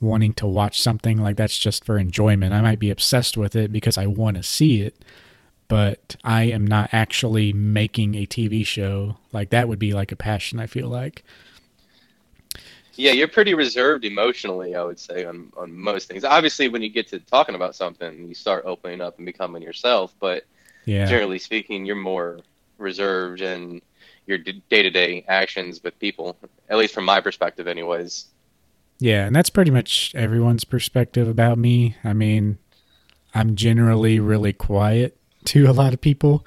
[0.00, 2.52] wanting to watch something like that's just for enjoyment.
[2.52, 4.96] I might be obsessed with it because I want to see it,
[5.68, 9.16] but I am not actually making a TV show.
[9.32, 11.24] Like that would be like a passion, I feel like.
[12.94, 16.24] Yeah, you're pretty reserved emotionally, I would say, on, on most things.
[16.24, 20.14] Obviously, when you get to talking about something, you start opening up and becoming yourself.
[20.20, 20.44] But
[20.84, 21.06] yeah.
[21.06, 22.40] generally speaking, you're more
[22.76, 23.80] reserved in
[24.26, 26.36] your day to day actions with people,
[26.68, 28.26] at least from my perspective, anyways.
[28.98, 31.96] Yeah, and that's pretty much everyone's perspective about me.
[32.04, 32.58] I mean,
[33.34, 36.46] I'm generally really quiet to a lot of people,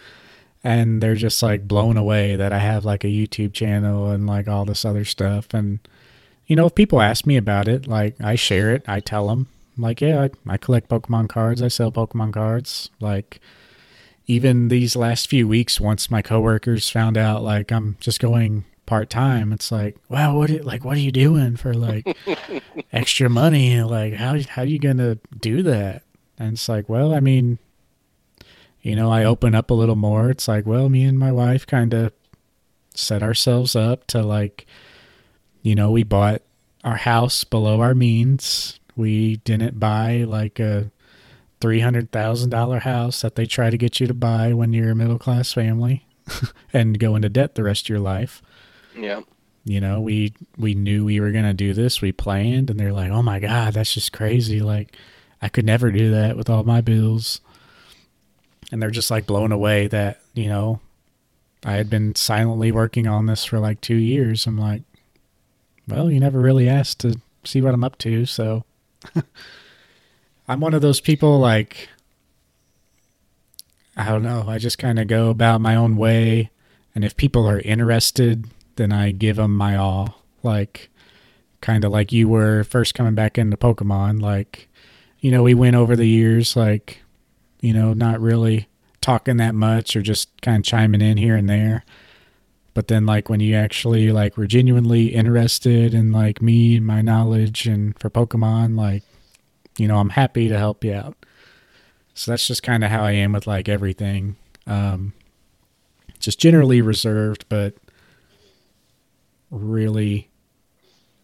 [0.64, 4.48] and they're just like blown away that I have like a YouTube channel and like
[4.48, 5.54] all this other stuff.
[5.54, 5.80] And,
[6.48, 9.48] you know, if people ask me about it, like I share it, I tell them,
[9.78, 12.90] like, yeah, I, I collect Pokemon cards, I sell Pokemon cards.
[13.00, 13.42] Like,
[14.28, 19.10] even these last few weeks, once my coworkers found out, like, I'm just going part
[19.10, 19.52] time.
[19.52, 22.18] It's like, wow, what are, like what are you doing for like
[22.94, 23.82] extra money?
[23.82, 26.04] Like how how are you gonna do that?
[26.38, 27.58] And it's like, well, I mean,
[28.82, 30.30] you know, I open up a little more.
[30.30, 32.14] It's like, well, me and my wife kind of
[32.94, 34.66] set ourselves up to like,
[35.62, 36.42] you know, we bought
[36.84, 38.80] our house below our means.
[38.96, 40.92] We didn't buy like a
[41.62, 44.92] three hundred thousand dollar house that they try to get you to buy when you're
[44.92, 46.06] a middle class family
[46.74, 48.42] and go into debt the rest of your life.
[48.98, 49.22] Yeah.
[49.64, 52.02] You know, we we knew we were gonna do this.
[52.02, 54.62] We planned, and they're like, "Oh my god, that's just crazy!
[54.62, 54.96] Like,
[55.42, 57.42] I could never do that with all my bills."
[58.72, 60.82] And they're just like blown away that you know,
[61.64, 64.46] I had been silently working on this for like two years.
[64.46, 64.84] I'm like,
[65.88, 68.66] well, you never really asked to see what I'm up to, so
[70.48, 71.90] I'm one of those people like
[73.98, 74.46] I don't know.
[74.48, 76.52] I just kind of go about my own way,
[76.94, 80.22] and if people are interested, then I give them my all.
[80.44, 80.90] Like,
[81.62, 84.22] kind of like you were first coming back into Pokemon.
[84.22, 84.68] Like,
[85.20, 87.02] you know, we went over the years, like,
[87.62, 88.68] you know, not really
[89.00, 91.86] talking that much or just kind of chiming in here and there.
[92.74, 97.02] But then, like, when you actually, like, were genuinely interested in, like, me and my
[97.02, 99.04] knowledge and for Pokemon, like,
[99.78, 101.16] you know, I'm happy to help you out.
[102.14, 104.38] So that's just kind of how I am with, like, everything.
[104.68, 105.14] Um,
[106.20, 107.76] just generally reserved, but
[109.52, 110.30] really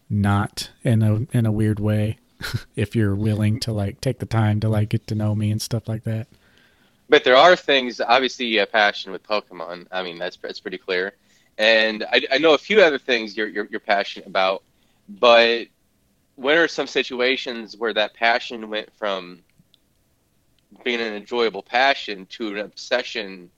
[0.08, 2.18] not in a in a weird way
[2.76, 5.60] if you're willing to like take the time to like get to know me and
[5.60, 6.26] stuff like that.
[7.08, 9.86] But there are things, obviously, you have passion with Pokemon.
[9.90, 11.14] I mean, that's that's pretty clear.
[11.58, 14.62] And I, I know a few other things you're, you're you're passionate about.
[15.08, 15.66] But
[16.42, 19.40] when are some situations where that passion went from
[20.84, 23.48] being an enjoyable passion to an obsession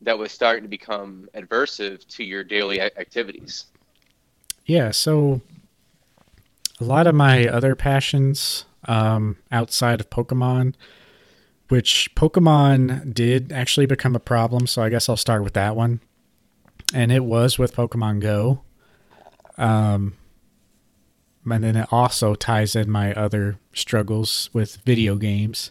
[0.00, 3.66] that was starting to become adversive to your daily activities?
[4.64, 5.42] Yeah, so
[6.80, 10.74] a lot of my other passions um, outside of Pokemon,
[11.68, 16.00] which Pokemon did actually become a problem, so I guess I'll start with that one.
[16.94, 18.62] And it was with Pokemon Go.
[19.58, 20.14] Um,
[21.44, 25.70] and then it also ties in my other struggles with video games.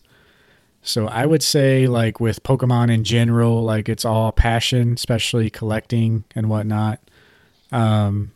[0.82, 6.26] So I would say, like with Pokemon in general, like it's all passion, especially collecting
[6.36, 7.00] and whatnot.
[7.72, 8.32] Um,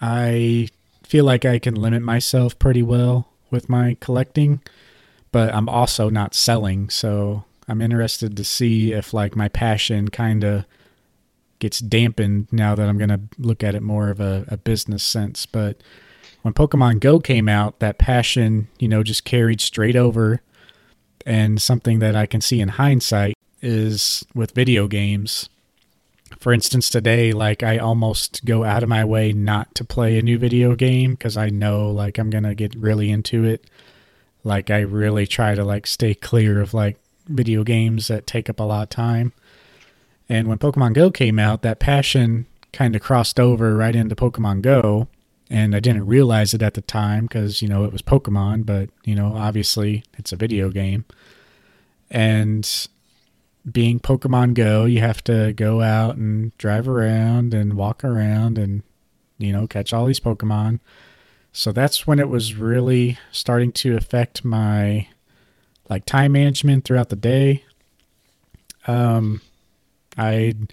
[0.00, 0.68] I
[1.02, 4.62] feel like I can limit myself pretty well with my collecting,
[5.30, 6.88] but I'm also not selling.
[6.88, 10.64] So I'm interested to see if like my passion kind of
[11.60, 15.04] gets dampened now that I'm going to look at it more of a, a business
[15.04, 15.46] sense.
[15.46, 15.80] But
[16.42, 20.42] when Pokemon Go came out, that passion, you know, just carried straight over.
[21.24, 25.48] And something that I can see in hindsight is with video games
[26.38, 30.22] for instance, today, like I almost go out of my way not to play a
[30.22, 33.64] new video game because I know like I'm gonna get really into it.
[34.44, 38.60] Like I really try to like stay clear of like video games that take up
[38.60, 39.32] a lot of time.
[40.30, 44.62] And when Pokemon Go came out, that passion kind of crossed over right into Pokemon
[44.62, 45.08] Go.
[45.50, 48.90] And I didn't realize it at the time because, you know, it was Pokemon, but,
[49.04, 51.04] you know, obviously it's a video game.
[52.12, 52.88] And
[53.70, 58.84] being Pokemon Go, you have to go out and drive around and walk around and,
[59.36, 60.78] you know, catch all these Pokemon.
[61.52, 65.08] So that's when it was really starting to affect my
[65.88, 67.64] like time management throughout the day.
[68.86, 69.40] Um,
[70.20, 70.72] I'd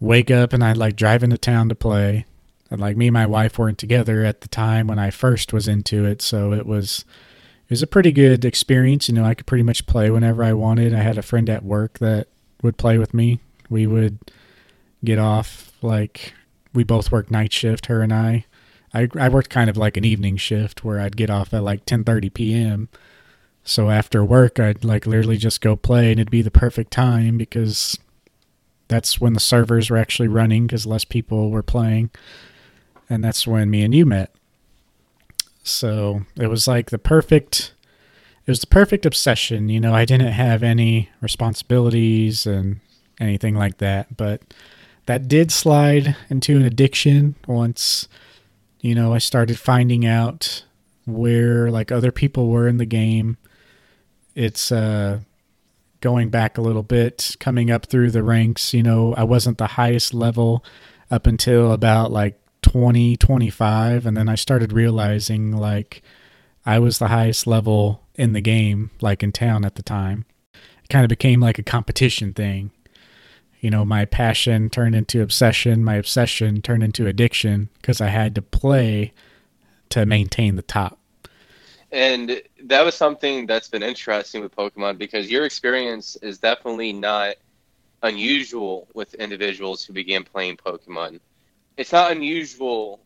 [0.00, 2.26] wake up and I'd like drive into town to play.
[2.70, 5.68] And like me and my wife weren't together at the time when I first was
[5.68, 7.04] into it, so it was
[7.64, 9.08] it was a pretty good experience.
[9.08, 10.94] You know, I could pretty much play whenever I wanted.
[10.94, 12.28] I had a friend at work that
[12.62, 13.38] would play with me.
[13.70, 14.18] We would
[15.04, 16.34] get off like
[16.72, 18.44] we both worked night shift, her and I.
[18.92, 21.86] I I worked kind of like an evening shift where I'd get off at like
[21.86, 22.88] 10:30 p.m.
[23.62, 27.38] So after work, I'd like literally just go play, and it'd be the perfect time
[27.38, 27.98] because
[28.88, 32.10] that's when the servers were actually running because less people were playing,
[33.08, 34.34] and that's when me and you met.
[35.62, 37.72] So it was like the perfect
[38.46, 39.70] it was the perfect obsession.
[39.70, 42.80] You know, I didn't have any responsibilities and
[43.18, 44.42] anything like that, but
[45.06, 48.08] that did slide into an addiction once
[48.84, 50.62] you know, I started finding out
[51.06, 53.38] where like other people were in the game.
[54.34, 55.20] It's uh
[56.04, 59.68] going back a little bit, coming up through the ranks, you know, I wasn't the
[59.68, 60.62] highest level
[61.10, 64.04] up until about like 20, 25.
[64.04, 66.02] And then I started realizing like
[66.66, 70.26] I was the highest level in the game, like in town at the time.
[70.52, 72.70] It kind of became like a competition thing.
[73.60, 78.34] you know, my passion turned into obsession, my obsession turned into addiction because I had
[78.34, 79.14] to play
[79.88, 80.98] to maintain the top.
[81.94, 87.36] And that was something that's been interesting with Pokemon because your experience is definitely not
[88.02, 91.20] unusual with individuals who began playing Pokemon.
[91.76, 92.98] It's not unusual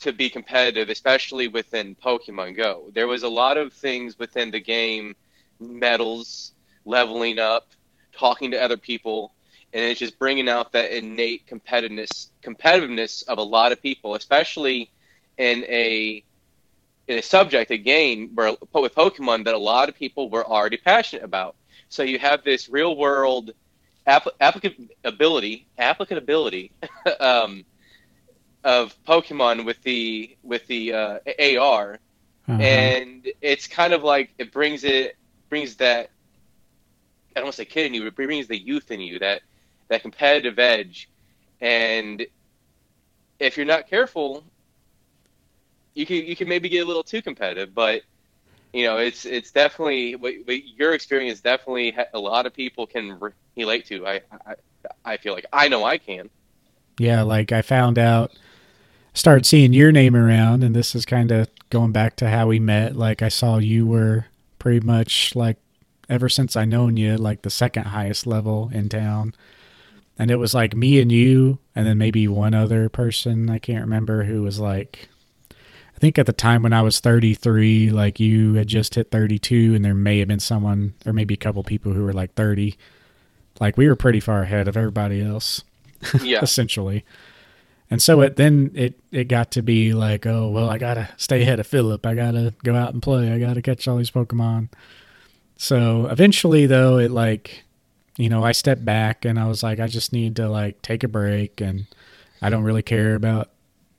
[0.00, 2.90] to be competitive, especially within Pokemon Go.
[2.92, 5.14] There was a lot of things within the game,
[5.60, 6.54] medals,
[6.84, 7.68] leveling up,
[8.18, 9.32] talking to other people,
[9.72, 14.90] and it's just bringing out that innate competitiveness competitiveness of a lot of people, especially
[15.38, 16.24] in a
[17.08, 21.24] a subject, a game where with Pokemon that a lot of people were already passionate
[21.24, 21.56] about.
[21.88, 23.52] So you have this real world
[24.06, 26.72] app- applicability applicability
[27.20, 27.64] um,
[28.62, 31.18] of Pokemon with the with the uh,
[31.58, 31.98] AR,
[32.48, 32.62] uh-huh.
[32.62, 35.16] and it's kind of like it brings it
[35.48, 36.10] brings that
[37.36, 39.18] I don't want to say kid in you, but it brings the youth in you
[39.18, 39.42] that
[39.88, 41.10] that competitive edge,
[41.60, 42.26] and
[43.38, 44.44] if you're not careful,
[45.94, 47.74] you can you can maybe get a little too competitive.
[47.74, 48.02] But
[48.72, 53.18] you know, it's it's definitely what, what your experience definitely a lot of people can
[53.56, 54.06] relate to.
[54.06, 54.54] I, I
[55.04, 56.28] I feel like I know I can.
[56.98, 58.32] Yeah, like I found out,
[59.14, 62.58] started seeing your name around, and this is kind of going back to how we
[62.58, 62.96] met.
[62.96, 64.26] Like I saw you were
[64.58, 65.56] pretty much like
[66.08, 69.34] ever since I known you, like the second highest level in town
[70.18, 73.84] and it was like me and you and then maybe one other person i can't
[73.84, 75.08] remember who was like
[75.94, 79.74] i think at the time when i was 33 like you had just hit 32
[79.74, 82.76] and there may have been someone or maybe a couple people who were like 30
[83.60, 85.62] like we were pretty far ahead of everybody else
[86.22, 86.40] yeah.
[86.42, 87.04] essentially.
[87.90, 91.42] And so it then it it got to be like oh well i gotta stay
[91.42, 92.04] ahead of philip.
[92.06, 93.32] I gotta go out and play.
[93.32, 94.68] I gotta catch all these pokemon.
[95.56, 97.64] So eventually though it like
[98.16, 101.02] you know, I stepped back and I was like, I just need to like take
[101.02, 101.86] a break and
[102.40, 103.50] I don't really care about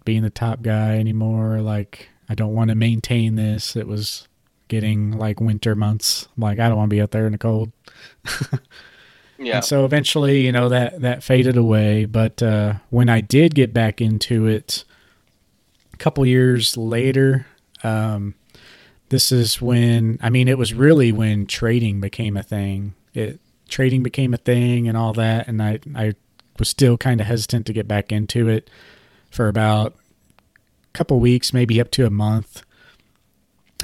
[0.05, 1.59] being the top guy anymore.
[1.61, 3.75] Like, I don't want to maintain this.
[3.75, 4.27] It was
[4.67, 6.27] getting like winter months.
[6.37, 7.71] Like, I don't want to be out there in the cold.
[9.37, 9.57] yeah.
[9.57, 12.05] And so eventually, you know, that, that faded away.
[12.05, 14.85] But uh, when I did get back into it
[15.93, 17.47] a couple years later,
[17.83, 18.35] um,
[19.09, 22.95] this is when, I mean, it was really when trading became a thing.
[23.13, 23.39] It,
[23.69, 26.13] trading became a thing and all that, and I I
[26.57, 28.69] was still kind of hesitant to get back into it
[29.35, 32.63] for about a couple weeks, maybe up to a month.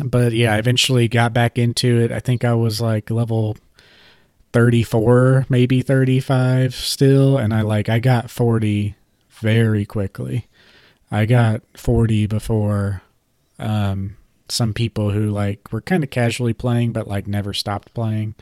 [0.04, 2.12] But yeah, I eventually got back into it.
[2.12, 3.58] I think I was like level
[4.54, 8.96] 34, maybe 35 still, and I like I got 40
[9.30, 10.48] very quickly.
[11.12, 13.02] I got 40 before
[13.60, 14.16] um,
[14.48, 18.36] some people who like were kind of casually playing but like never stopped playing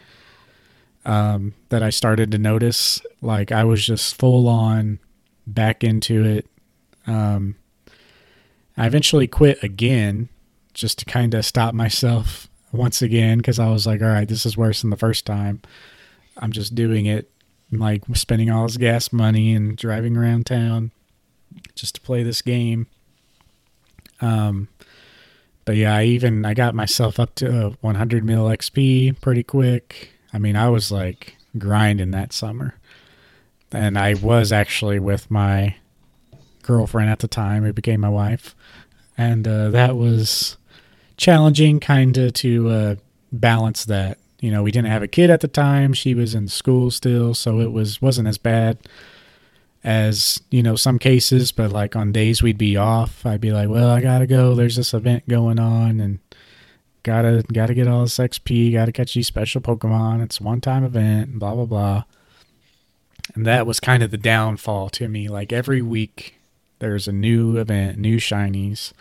[1.06, 3.02] um, that I started to notice.
[3.22, 5.00] Like I was just full on
[5.48, 6.48] back into it.
[7.10, 7.56] Um,
[8.78, 10.30] I eventually quit again
[10.74, 14.46] just to kind of stop myself once again because I was like, all right, this
[14.46, 15.62] is worse than the first time.
[16.38, 17.30] I'm just doing it,
[17.72, 20.92] like spending all this gas money and driving around town
[21.76, 22.88] just to play this game.
[24.22, 24.68] Um,
[25.66, 30.12] but yeah, I even I got myself up to 100 mil XP pretty quick.
[30.32, 32.76] I mean, I was like grinding that summer.
[33.72, 35.76] And I was actually with my
[36.70, 38.56] girlfriend at the time who became my wife.
[39.18, 40.56] And uh, that was
[41.18, 42.96] challenging, kind of, to uh,
[43.32, 44.20] balance that.
[44.40, 45.94] You know, we didn't have a kid at the time.
[45.94, 48.78] She was in school still, so it was wasn't as bad
[49.84, 51.52] as you know some cases.
[51.52, 54.56] But like on days we'd be off, I'd be like, "Well, I gotta go.
[54.56, 56.20] There's this event going on," and
[57.04, 60.24] gotta gotta get all this XP, gotta catch these special Pokemon.
[60.24, 62.04] It's one time event, blah blah blah.
[63.36, 65.28] And that was kind of the downfall to me.
[65.28, 66.39] Like every week
[66.80, 68.94] there's a new event, new shinies.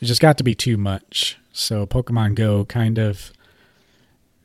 [0.00, 1.38] It just got to be too much.
[1.52, 3.32] So Pokemon Go kind of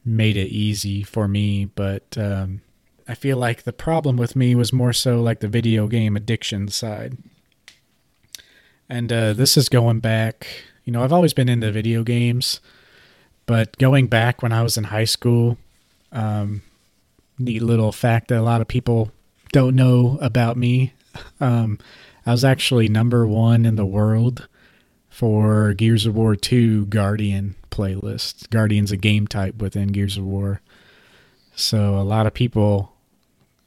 [0.04, 2.62] made it easy for me, but um,
[3.08, 6.68] I feel like the problem with me was more so like the video game addiction
[6.68, 7.18] side.
[8.88, 10.48] And uh, this is going back,
[10.84, 12.60] you know, I've always been into video games.
[13.46, 15.58] But going back when I was in high school,
[16.12, 16.62] um,
[17.38, 19.12] neat little fact that a lot of people
[19.52, 20.94] don't know about me.
[21.40, 21.80] Um,
[22.26, 24.48] I was actually number one in the world
[25.10, 28.50] for Gears of War 2 Guardian playlist.
[28.50, 30.62] Guardian's a game type within Gears of War.
[31.56, 32.94] So a lot of people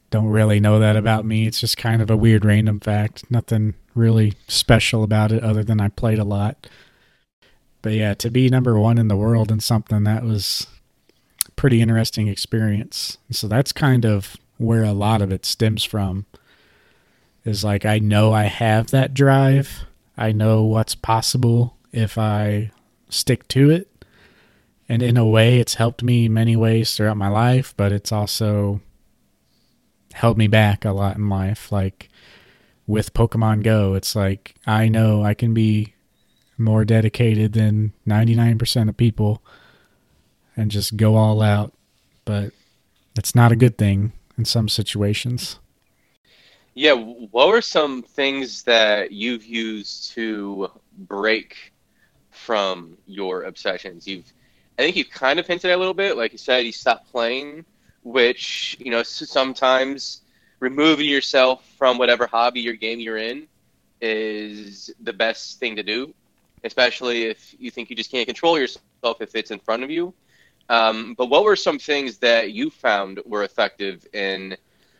[0.09, 1.47] don't really know that about me.
[1.47, 3.29] It's just kind of a weird random fact.
[3.31, 6.67] Nothing really special about it other than I played a lot
[7.81, 10.67] but yeah, to be number one in the world in something that was
[11.55, 13.17] pretty interesting experience.
[13.31, 16.25] So that's kind of where a lot of it stems from.
[17.49, 19.85] Is like I know I have that drive.
[20.17, 22.71] I know what's possible if I
[23.09, 23.87] stick to it.
[24.87, 28.81] And in a way, it's helped me many ways throughout my life, but it's also
[30.13, 31.71] held me back a lot in life.
[31.71, 32.09] Like
[32.87, 35.93] with Pokemon Go, it's like I know I can be
[36.57, 39.41] more dedicated than 99% of people
[40.57, 41.73] and just go all out,
[42.25, 42.51] but
[43.17, 45.59] it's not a good thing in some situations.
[46.79, 51.73] Yeah, what were some things that you've used to break
[52.31, 54.07] from your obsessions?
[54.07, 54.31] You've
[54.77, 57.11] I think you've kind of hinted at a little bit, like you said, you stopped
[57.11, 57.65] playing,
[58.03, 60.21] which you know sometimes
[60.61, 63.45] removing yourself from whatever hobby or game you're in
[63.99, 66.13] is the best thing to do,
[66.63, 70.13] especially if you think you just can't control yourself if it's in front of you.
[70.69, 74.55] Um, but what were some things that you found were effective in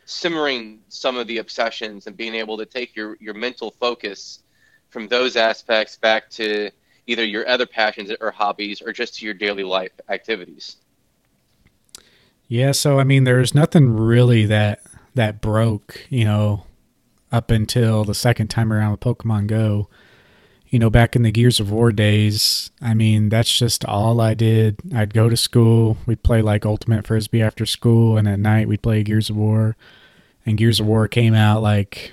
[0.10, 4.40] simmering some of the obsessions and being able to take your, your mental focus
[4.90, 6.72] from those aspects back to
[7.06, 10.78] either your other passions or hobbies or just to your daily life activities?
[12.48, 14.82] Yeah, so I mean there's nothing really that
[15.14, 16.66] that broke, you know,
[17.32, 19.90] up until the second time around with Pokemon Go.
[20.70, 24.36] You know, back in the Gears of War days, I mean, that's just all I
[24.36, 24.78] did.
[24.94, 28.84] I'd go to school, we'd play like Ultimate Frisbee after school, and at night we'd
[28.84, 29.76] play Gears of War.
[30.50, 32.12] And Gears of War came out like,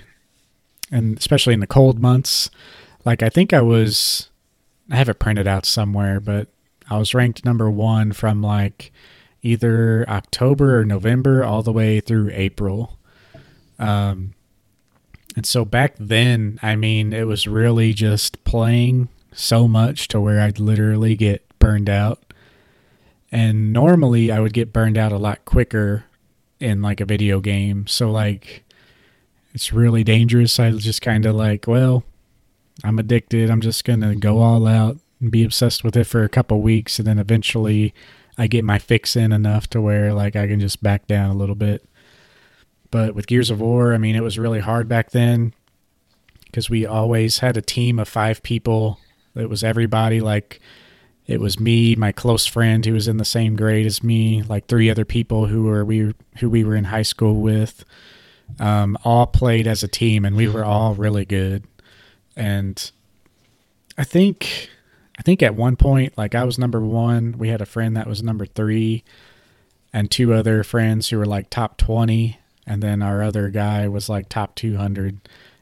[0.91, 2.51] and especially in the cold months,
[3.03, 4.29] like I think I was
[4.91, 6.47] I have it printed out somewhere, but
[6.87, 8.91] I was ranked number one from like
[9.41, 12.99] either October or November all the way through April.
[13.79, 14.35] Um,
[15.35, 20.41] and so back then, I mean, it was really just playing so much to where
[20.41, 22.21] I'd literally get burned out.
[23.31, 26.05] And normally I would get burned out a lot quicker
[26.59, 27.87] in like a video game.
[27.87, 28.63] So, like,
[29.53, 30.59] it's really dangerous.
[30.59, 32.03] I just kind of like, well,
[32.83, 33.49] I'm addicted.
[33.49, 36.61] I'm just going to go all out and be obsessed with it for a couple
[36.61, 36.99] weeks.
[36.99, 37.93] And then eventually
[38.37, 41.37] I get my fix in enough to where like I can just back down a
[41.37, 41.87] little bit.
[42.91, 45.53] But with Gears of War, I mean, it was really hard back then
[46.45, 48.99] because we always had a team of five people.
[49.35, 50.61] It was everybody like
[51.27, 54.67] it was me, my close friend who was in the same grade as me, like
[54.67, 57.85] three other people who were we who we were in high school with.
[58.59, 61.65] Um, all played as a team, and we were all really good
[62.37, 62.91] and
[63.97, 64.69] I think
[65.17, 68.07] I think at one point like I was number 1, we had a friend that
[68.07, 69.03] was number 3
[69.91, 74.07] and two other friends who were like top 20 and then our other guy was
[74.07, 75.17] like top 200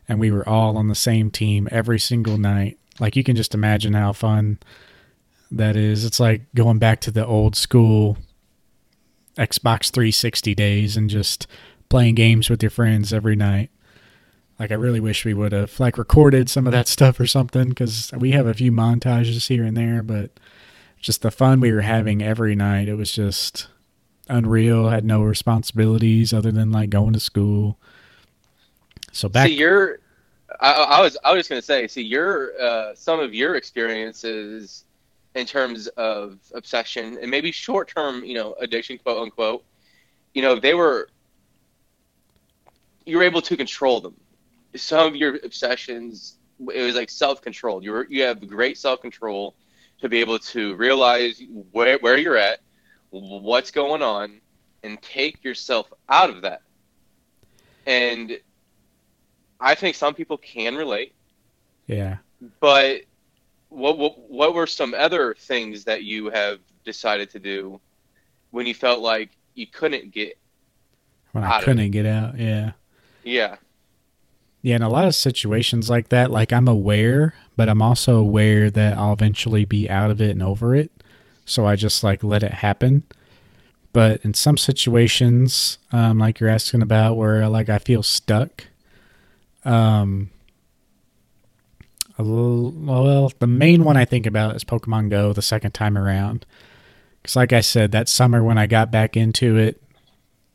[0.07, 2.77] and we were all on the same team every single night.
[2.99, 4.59] Like you can just imagine how fun
[5.51, 6.05] that is.
[6.05, 8.17] It's like going back to the old school
[9.37, 11.47] Xbox 360 days and just
[11.89, 13.69] playing games with your friends every night.
[14.59, 17.69] Like I really wish we would have like recorded some of that stuff or something
[17.69, 20.31] because we have a few montages here and there, but
[20.99, 22.87] just the fun we were having every night.
[22.87, 23.67] It was just
[24.29, 24.89] unreal.
[24.89, 27.77] Had no responsibilities other than like going to school.
[29.11, 29.51] So back.
[29.51, 29.99] You're.
[30.61, 31.17] I, I was.
[31.23, 31.87] I was just gonna say.
[31.87, 34.84] See, your uh, some of your experiences
[35.35, 39.63] in terms of obsession and maybe short term, you know, addiction, quote unquote.
[40.33, 41.09] You know, they were.
[43.05, 44.15] You were able to control them
[44.77, 46.37] some of your obsessions
[46.73, 49.53] it was like self-control you were, you have great self-control
[49.99, 52.59] to be able to realize where, where you're at
[53.09, 54.39] what's going on
[54.83, 56.61] and take yourself out of that
[57.85, 58.37] and
[59.59, 61.13] i think some people can relate
[61.87, 62.17] yeah
[62.59, 63.01] but
[63.75, 67.79] what, what what were some other things that you have decided to do
[68.51, 70.37] when you felt like you couldn't get
[71.33, 72.71] when I couldn't get out yeah
[73.23, 73.57] yeah
[74.65, 78.71] yeah, in a lot of situations like that, like I'm aware, but I'm also aware
[78.71, 80.89] that I'll eventually be out of it and over it.
[81.45, 83.03] So I just like let it happen.
[83.93, 88.65] But in some situations, um, like you're asking about, where like I feel stuck,
[89.65, 90.31] um,
[92.23, 96.45] well, the main one I think about is Pokemon Go the second time around.
[97.21, 99.81] Because, like I said, that summer when I got back into it,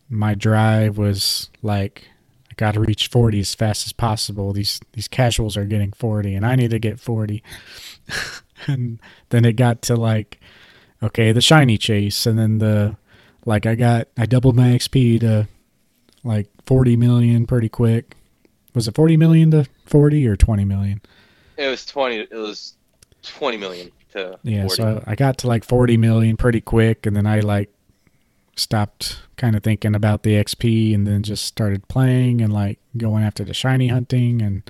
[0.08, 2.08] my drive was like
[2.50, 4.52] I got to reach 40 as fast as possible.
[4.52, 7.42] These these casuals are getting 40 and I need to get 40.
[8.66, 8.98] and
[9.28, 10.40] then it got to like
[11.02, 12.96] okay, the shiny chase and then the
[13.46, 15.48] like I got I doubled my XP to
[16.24, 18.16] like 40 million pretty quick.
[18.74, 21.00] Was it 40 million to 40 or 20 million?
[21.60, 22.74] It was 20 it was
[23.22, 24.74] 20 million to Yeah, 40.
[24.76, 27.70] so I got to like 40 million pretty quick and then I like
[28.56, 33.22] stopped kind of thinking about the XP and then just started playing and like going
[33.24, 34.62] after the shiny hunting and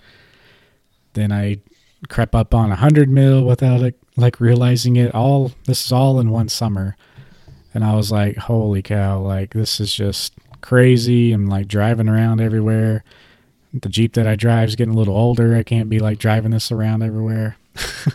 [1.15, 1.61] then I
[2.09, 5.53] crept up on a hundred mil without it, like realizing it all.
[5.67, 6.97] This is all in one summer,
[7.75, 9.21] and I was like, "Holy cow!
[9.21, 13.03] Like this is just crazy." I'm like driving around everywhere.
[13.73, 15.55] The Jeep that I drive is getting a little older.
[15.55, 17.57] I can't be like driving this around everywhere.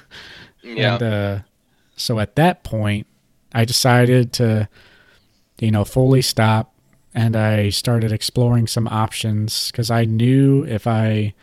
[0.65, 0.95] Yeah.
[0.95, 1.39] And uh,
[1.95, 3.07] so at that point,
[3.53, 4.67] I decided to,
[5.59, 6.73] you know, fully stop
[7.13, 11.33] and I started exploring some options because I knew if I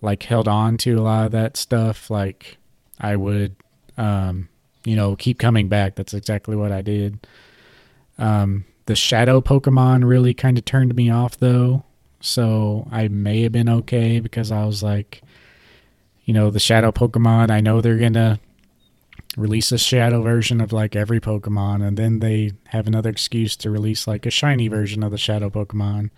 [0.00, 2.56] like held on to a lot of that stuff, like
[2.98, 3.56] I would,
[3.98, 4.48] um,
[4.84, 5.96] you know, keep coming back.
[5.96, 7.26] That's exactly what I did.
[8.16, 11.84] Um, the shadow Pokemon really kind of turned me off though.
[12.20, 15.22] So I may have been okay because I was like,
[16.24, 18.38] you know, the shadow Pokemon, I know they're going to
[19.36, 23.70] release a shadow version of like every Pokemon, and then they have another excuse to
[23.70, 26.10] release like a shiny version of the shadow Pokemon.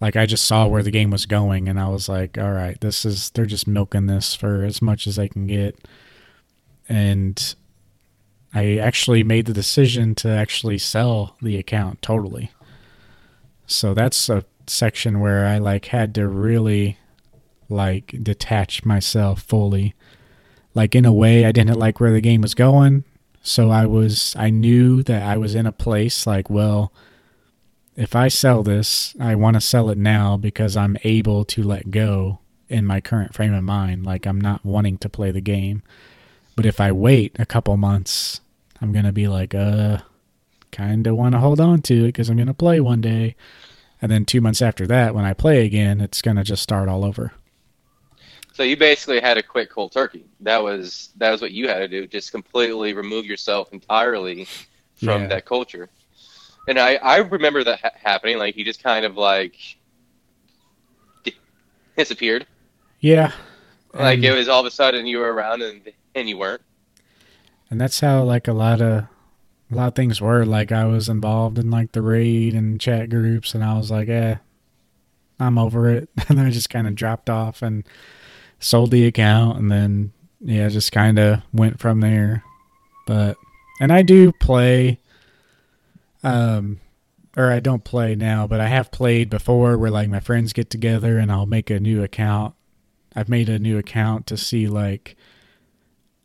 [0.00, 2.80] Like I just saw where the game was going, and I was like, all right,
[2.80, 5.78] this is, they're just milking this for as much as they can get.
[6.88, 7.54] And
[8.52, 12.50] I actually made the decision to actually sell the account totally.
[13.66, 16.98] So that's a section where I like had to really
[17.68, 19.94] like detach myself fully.
[20.74, 23.04] Like in a way I didn't like where the game was going,
[23.42, 26.92] so I was I knew that I was in a place like, well,
[27.96, 31.90] if I sell this, I want to sell it now because I'm able to let
[31.90, 34.04] go in my current frame of mind.
[34.06, 35.82] Like I'm not wanting to play the game.
[36.56, 38.40] But if I wait a couple months,
[38.80, 39.98] I'm going to be like, uh,
[40.70, 43.36] kind of want to hold on to it because I'm going to play one day.
[44.02, 46.88] And then two months after that, when I play again, it's going to just start
[46.88, 47.32] all over.
[48.52, 50.26] So you basically had to quit cold turkey.
[50.40, 52.06] That was that was what you had to do.
[52.06, 54.44] Just completely remove yourself entirely
[54.96, 55.28] from Yeah.
[55.28, 55.88] that culture.
[56.68, 58.36] And I I remember that ha- happening.
[58.38, 59.54] Like he just kind of like
[61.96, 62.46] disappeared.
[63.00, 63.32] Yeah.
[63.94, 65.80] Like and, it was all of a sudden you were around and
[66.14, 66.62] and you weren't.
[67.70, 69.04] and that's how like a lot of
[69.72, 70.44] a lot of things were.
[70.44, 74.08] Like I was involved in like the raid and chat groups, and I was like,
[74.08, 74.36] eh,
[75.40, 76.08] I'm over it.
[76.28, 77.84] And then I just kind of dropped off and
[78.58, 82.44] sold the account, and then yeah, just kind of went from there.
[83.06, 83.36] But
[83.80, 85.00] and I do play,
[86.22, 86.80] um,
[87.36, 90.70] or I don't play now, but I have played before where like my friends get
[90.70, 92.54] together and I'll make a new account.
[93.14, 95.16] I've made a new account to see like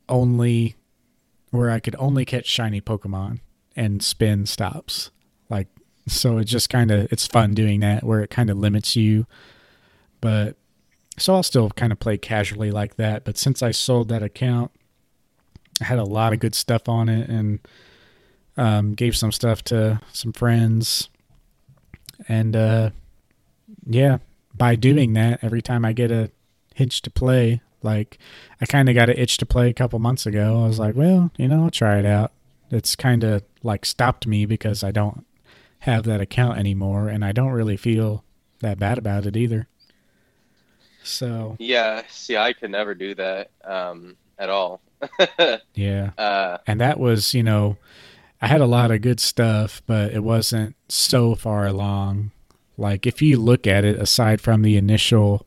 [0.09, 0.75] only
[1.57, 3.39] where I could only catch shiny Pokemon
[3.75, 5.11] and spin stops.
[5.49, 5.67] Like
[6.07, 9.25] so it just kind of it's fun doing that where it kind of limits you.
[10.21, 10.55] But
[11.17, 14.71] so I'll still kind of play casually like that, but since I sold that account,
[15.81, 17.59] I had a lot of good stuff on it and
[18.55, 21.09] um, gave some stuff to some friends.
[22.27, 22.89] And uh,
[23.85, 24.17] yeah,
[24.55, 26.31] by doing that, every time I get a
[26.75, 28.17] hitch to play, like
[28.61, 30.63] I kind of got an itch to play a couple months ago.
[30.63, 32.31] I was like, well, you know, I'll try it out.
[32.69, 35.25] It's kind of like stopped me because I don't
[35.79, 38.23] have that account anymore and I don't really feel
[38.59, 39.67] that bad about it either.
[41.03, 42.01] So, Yeah.
[42.09, 44.81] See, I could never do that um, at all.
[45.73, 46.11] yeah.
[46.17, 47.77] uh, And that was, you know,
[48.41, 52.31] I had a lot of good stuff, but it wasn't so far along.
[52.77, 55.46] Like, if you look at it, aside from the initial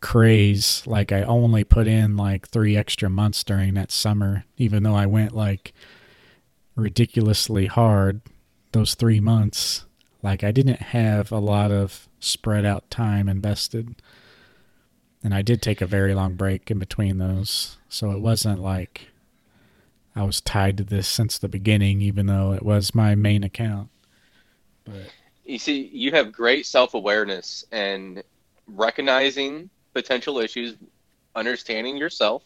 [0.00, 4.94] craze, like, I only put in like three extra months during that summer, even though
[4.94, 5.72] I went like
[6.74, 8.20] ridiculously hard
[8.72, 9.84] those three months.
[10.22, 13.96] Like, I didn't have a lot of spread out time invested.
[15.22, 17.76] And I did take a very long break in between those.
[17.88, 19.08] So it wasn't like
[20.16, 23.90] I was tied to this since the beginning, even though it was my main account.
[24.84, 25.10] But
[25.44, 28.22] you see, you have great self awareness and
[28.66, 30.76] recognizing potential issues,
[31.34, 32.42] understanding yourself,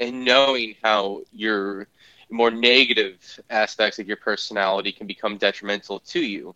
[0.00, 1.86] and knowing how your
[2.30, 6.54] more negative aspects of your personality can become detrimental to you.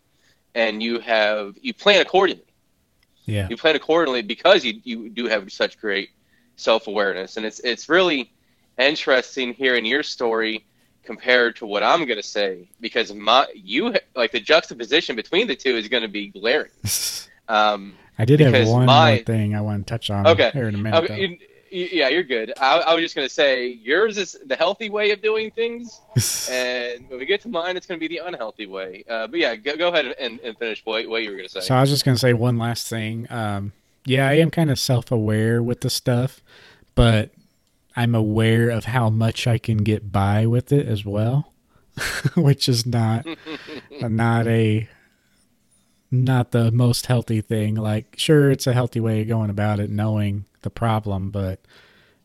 [0.55, 2.45] And you have you plan accordingly.
[3.27, 6.11] yeah, You plan accordingly because you, you do have such great
[6.57, 7.37] self awareness.
[7.37, 8.33] And it's it's really
[8.79, 10.65] interesting hearing your story
[11.05, 15.55] compared to what I'm going to say because my you like the juxtaposition between the
[15.57, 16.71] two is going to be glaring.
[17.49, 20.51] Um, I did have one my- more thing I want to touch on Okay.
[20.53, 21.11] here in a I minute.
[21.11, 21.39] mean,
[21.71, 22.53] yeah, you're good.
[22.59, 26.01] I, I was just going to say yours is the healthy way of doing things,
[26.51, 29.05] and when we get to mine, it's going to be the unhealthy way.
[29.11, 31.53] Uh, but yeah, go, go ahead and, and finish what, what you were going to
[31.53, 31.61] say.
[31.61, 33.27] so I was just gonna say one last thing.
[33.31, 33.73] Um,
[34.07, 36.41] yeah, I am kind of self-aware with the stuff,
[36.95, 37.31] but
[37.97, 41.53] I'm aware of how much I can get by with it as well,
[42.37, 43.27] which is not
[44.01, 44.89] not a
[46.11, 47.75] not the most healthy thing.
[47.75, 51.61] Like, sure, it's a healthy way of going about it, knowing the problem, but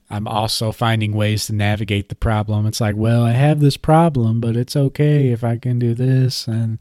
[0.10, 2.66] I'm also finding ways to navigate the problem.
[2.66, 6.48] It's like, well, I have this problem, but it's okay if I can do this,
[6.48, 6.80] and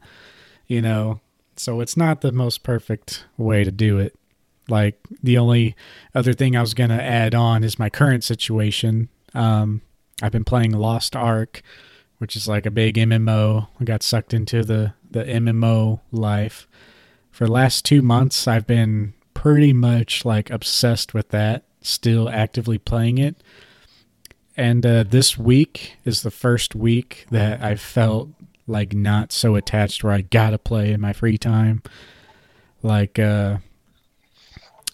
[0.66, 1.20] you know,
[1.56, 4.18] so it's not the most perfect way to do it.
[4.68, 5.76] Like the only
[6.14, 9.08] other thing I was gonna add on is my current situation.
[9.32, 9.82] Um,
[10.22, 11.62] I've been playing Lost Ark,
[12.18, 13.68] which is like a big MMO.
[13.80, 16.66] I got sucked into the the MMO life.
[17.40, 21.64] For the last two months, I've been pretty much like obsessed with that.
[21.80, 23.42] Still actively playing it.
[24.58, 28.28] And uh, this week is the first week that I felt
[28.66, 31.82] like not so attached where I gotta play in my free time.
[32.82, 33.56] Like, uh,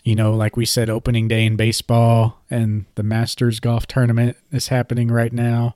[0.05, 4.68] you know, like we said, opening day in baseball and the Masters golf tournament is
[4.68, 5.74] happening right now.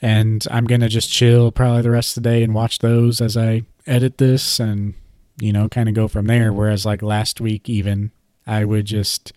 [0.00, 3.20] And I'm going to just chill probably the rest of the day and watch those
[3.20, 4.94] as I edit this and,
[5.40, 6.52] you know, kind of go from there.
[6.52, 8.10] Whereas, like last week, even,
[8.46, 9.32] I would just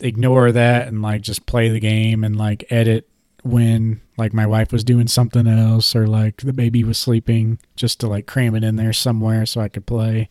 [0.00, 3.08] ignore that and like just play the game and like edit
[3.42, 8.00] when like my wife was doing something else or like the baby was sleeping just
[8.00, 10.28] to like cram it in there somewhere so I could play.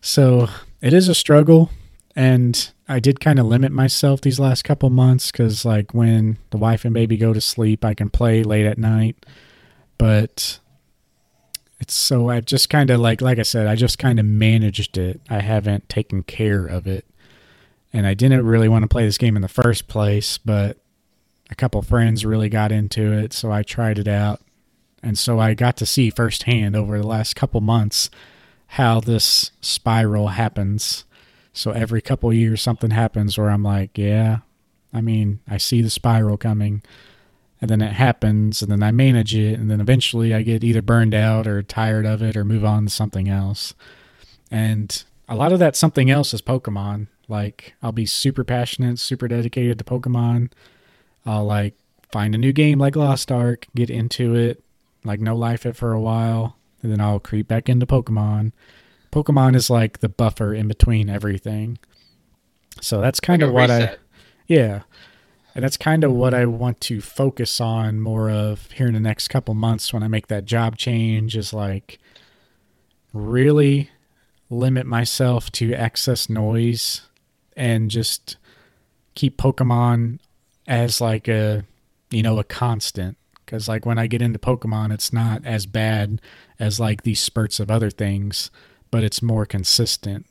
[0.00, 0.48] So
[0.80, 1.70] it is a struggle
[2.16, 6.58] and I did kind of limit myself these last couple months cuz like when the
[6.58, 9.26] wife and baby go to sleep I can play late at night
[9.98, 10.58] but
[11.80, 14.98] it's so I've just kind of like like I said I just kind of managed
[14.98, 15.20] it.
[15.28, 17.06] I haven't taken care of it.
[17.92, 20.76] And I didn't really want to play this game in the first place but
[21.50, 24.40] a couple friends really got into it so I tried it out.
[25.02, 28.10] And so I got to see firsthand over the last couple months
[28.74, 31.04] how this spiral happens.
[31.52, 34.38] So every couple years something happens where I'm like, yeah,
[34.92, 36.82] I mean, I see the spiral coming
[37.60, 40.82] and then it happens and then I manage it and then eventually I get either
[40.82, 43.74] burned out or tired of it or move on to something else.
[44.50, 47.08] And a lot of that something else is Pokemon.
[47.28, 50.50] Like I'll be super passionate, super dedicated to Pokemon.
[51.26, 51.74] I'll like
[52.10, 54.62] find a new game like Lost Ark, get into it,
[55.04, 58.52] like no life it for a while, and then I'll creep back into Pokemon.
[59.12, 61.78] Pokemon is like the buffer in between everything.
[62.80, 63.96] So that's kind Like of what I
[64.46, 64.82] yeah.
[65.54, 66.20] And that's kind of mm-hmm.
[66.20, 70.02] what I want to focus on more of here in the next couple months when
[70.02, 71.98] I make that job change is like
[73.12, 73.90] really
[74.48, 77.02] limit myself to excess noise
[77.56, 78.36] and just
[79.14, 80.18] keep Pokemon
[80.66, 81.64] as like a
[82.10, 83.16] you know a constant.
[83.44, 86.20] Because like when I get into Pokemon it's not as bad
[86.58, 88.50] as like these spurts of other things
[88.90, 90.26] but it's more consistent.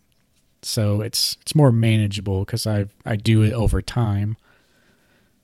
[0.62, 4.38] So it's it's more manageable because I I do it over time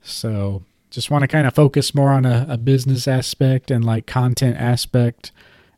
[0.06, 4.06] so just want to kind of focus more on a, a business aspect and like
[4.06, 5.32] content aspect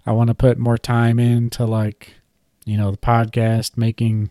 [0.07, 2.15] I want to put more time into like
[2.65, 4.31] you know the podcast making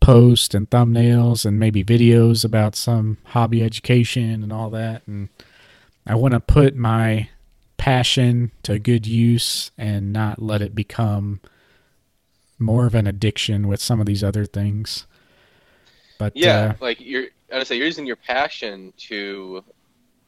[0.00, 5.28] posts and thumbnails and maybe videos about some hobby education and all that and
[6.06, 7.28] I want to put my
[7.76, 11.40] passion to good use and not let it become
[12.58, 15.06] more of an addiction with some of these other things.
[16.18, 19.64] But Yeah, uh, like you're, I say you're using your passion to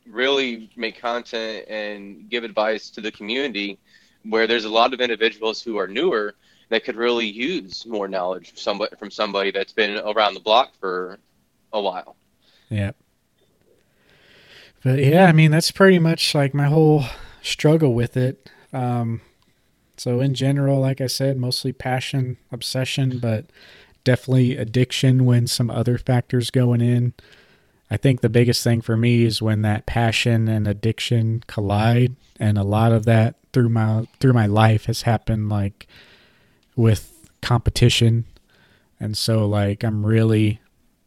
[0.07, 3.79] really make content and give advice to the community,
[4.25, 6.35] where there's a lot of individuals who are newer
[6.71, 10.73] that could really use more knowledge from somebody from somebody that's been around the block
[10.81, 11.19] for
[11.73, 12.17] a while.
[12.69, 12.93] yeah.
[14.83, 17.05] But yeah, I mean that's pretty much like my whole
[17.43, 18.49] struggle with it.
[18.73, 19.21] Um,
[19.97, 23.47] so in general, like I said, mostly passion, obsession, but
[24.05, 27.15] definitely addiction when some other factors going in.
[27.91, 32.57] I think the biggest thing for me is when that passion and addiction collide, and
[32.57, 35.89] a lot of that through my through my life has happened like
[36.77, 38.27] with competition,
[39.01, 40.61] and so like I'm really,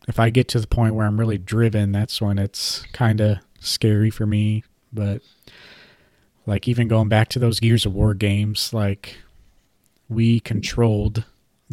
[0.07, 3.37] if I get to the point where I'm really driven, that's when it's kind of
[3.59, 4.65] scary for me.
[4.91, 5.21] But
[6.45, 9.17] like even going back to those Gears of War games, like
[10.09, 11.23] we controlled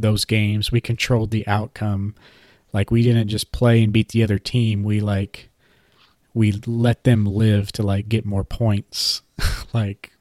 [0.02, 2.14] those games, we controlled the outcome
[2.72, 4.82] like we didn't just play and beat the other team.
[4.82, 5.48] We like
[6.32, 9.22] we let them live to like get more points.
[9.72, 10.12] like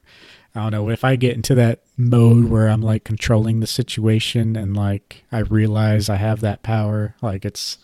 [0.56, 4.56] I don't know if I get into that mode where I'm like controlling the situation
[4.56, 7.16] and like I realize I have that power.
[7.22, 7.78] Like it's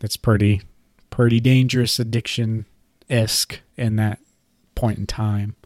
[0.00, 0.62] it's pretty
[1.10, 2.64] pretty dangerous addiction
[3.10, 4.18] esque in that
[4.74, 5.56] point in time.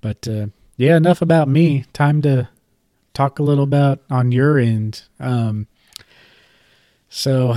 [0.00, 0.46] But uh,
[0.76, 1.84] yeah, enough about me.
[1.92, 2.48] Time to
[3.18, 5.02] talk a little about on your end.
[5.18, 5.66] Um,
[7.08, 7.56] so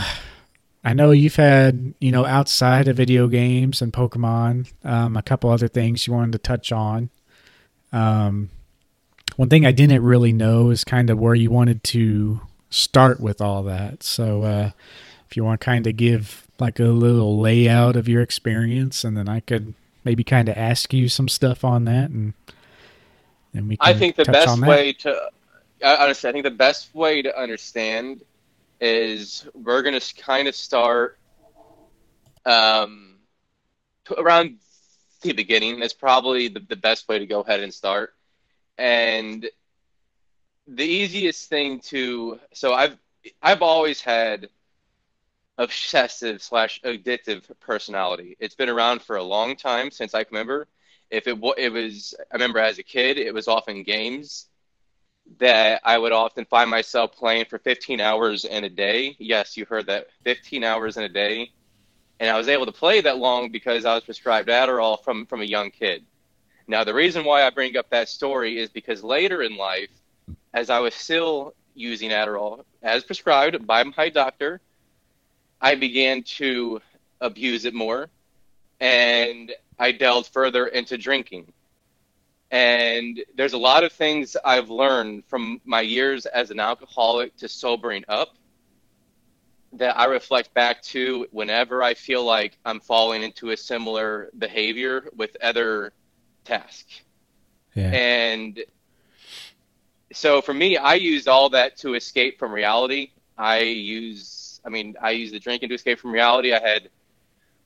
[0.84, 5.51] I know you've had, you know, outside of video games and Pokemon, um, a couple
[5.51, 7.12] other things you wanted to touch on.
[7.93, 8.49] Um,
[9.36, 12.41] one thing I didn't really know is kind of where you wanted to
[12.72, 14.01] start with all that.
[14.01, 14.72] So, uh,
[15.30, 19.16] if you want to kind of give like a little layout of your experience, and
[19.16, 22.34] then I could maybe kind of ask you some stuff on that, and
[23.53, 23.78] then we.
[23.80, 25.30] I think the best way to,
[25.84, 28.21] honestly, I think the best way to understand
[28.79, 31.17] is we're going to kind of start
[32.45, 33.17] um,
[34.17, 34.57] around
[35.21, 35.79] the beginning.
[35.79, 38.13] That's probably the, the best way to go ahead and start.
[38.77, 39.47] And
[40.67, 42.97] the easiest thing to so I've
[43.41, 44.49] I've always had
[45.57, 48.36] obsessive slash addictive personality.
[48.39, 50.67] It's been around for a long time since I can remember.
[51.11, 54.47] If it it was I remember as a kid, it was often games
[55.39, 59.15] that I would often find myself playing for 15 hours in a day.
[59.19, 61.51] Yes, you heard that 15 hours in a day.
[62.19, 65.41] And I was able to play that long because I was prescribed Adderall from, from
[65.41, 66.05] a young kid.
[66.67, 69.89] Now, the reason why I bring up that story is because later in life,
[70.53, 74.61] as I was still using Adderall as prescribed by my doctor,
[75.59, 76.82] I began to
[77.19, 78.09] abuse it more
[78.80, 81.51] and I delved further into drinking.
[82.52, 87.47] And there's a lot of things I've learned from my years as an alcoholic to
[87.47, 88.36] sobering up
[89.74, 95.10] that I reflect back to whenever I feel like I'm falling into a similar behavior
[95.16, 95.93] with other
[96.43, 97.02] tasks.
[97.74, 97.89] Yeah.
[97.91, 98.62] And
[100.12, 103.12] so for me, I used all that to escape from reality.
[103.38, 106.54] I use, I mean, I used the drinking to escape from reality.
[106.54, 106.89] I had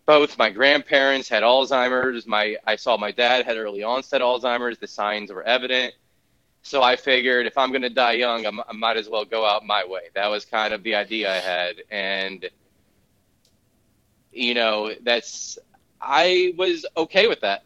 [0.05, 2.27] both my grandparents had Alzheimer's.
[2.27, 4.77] My I saw my dad had early onset Alzheimer's.
[4.77, 5.93] The signs were evident.
[6.65, 9.45] So I figured if I'm going to die young, I'm, i might as well go
[9.45, 10.09] out my way.
[10.15, 11.75] That was kind of the idea I had.
[11.91, 12.49] And,
[14.33, 15.59] you know, that's,
[16.01, 17.65] I was okay with that.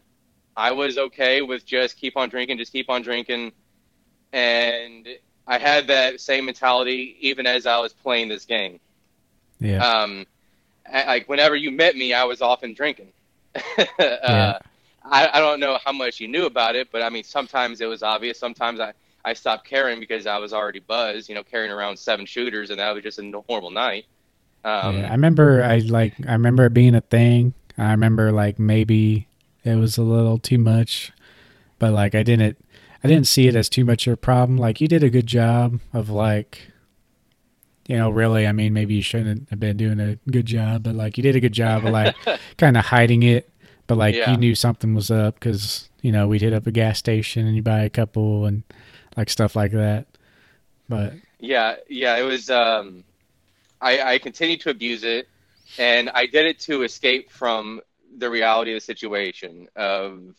[0.54, 3.52] I was okay with just keep on drinking, just keep on drinking.
[4.34, 5.08] And
[5.46, 8.80] I had that same mentality even as I was playing this game.
[9.60, 9.82] Yeah.
[9.82, 10.26] Um,
[10.92, 13.12] like whenever you met me, I was often drinking.
[13.54, 14.58] uh, yeah.
[15.04, 17.86] I, I don't know how much you knew about it, but I mean, sometimes it
[17.86, 18.38] was obvious.
[18.38, 18.92] Sometimes I,
[19.24, 22.78] I stopped caring because I was already buzzed, you know, carrying around seven shooters, and
[22.78, 24.06] that was just a normal night.
[24.64, 27.54] Um, yeah, I remember I like I remember it being a thing.
[27.78, 29.26] I remember like maybe
[29.64, 31.12] it was a little too much,
[31.78, 32.58] but like I didn't
[33.02, 34.58] I didn't see it as too much of a problem.
[34.58, 36.69] Like you did a good job of like
[37.90, 40.94] you know, really, I mean, maybe you shouldn't have been doing a good job, but
[40.94, 42.14] like you did a good job of like
[42.56, 43.50] kind of hiding it
[43.90, 44.30] but like yeah.
[44.30, 47.56] you knew something was up because you know we'd hit up a gas station and
[47.56, 48.62] you buy a couple and
[49.16, 50.06] like stuff like that.
[50.88, 52.50] But yeah, yeah, it was.
[52.50, 53.02] Um,
[53.80, 55.28] I, I continued to abuse it,
[55.76, 57.80] and I did it to escape from
[58.16, 59.66] the reality of the situation.
[59.74, 60.36] Of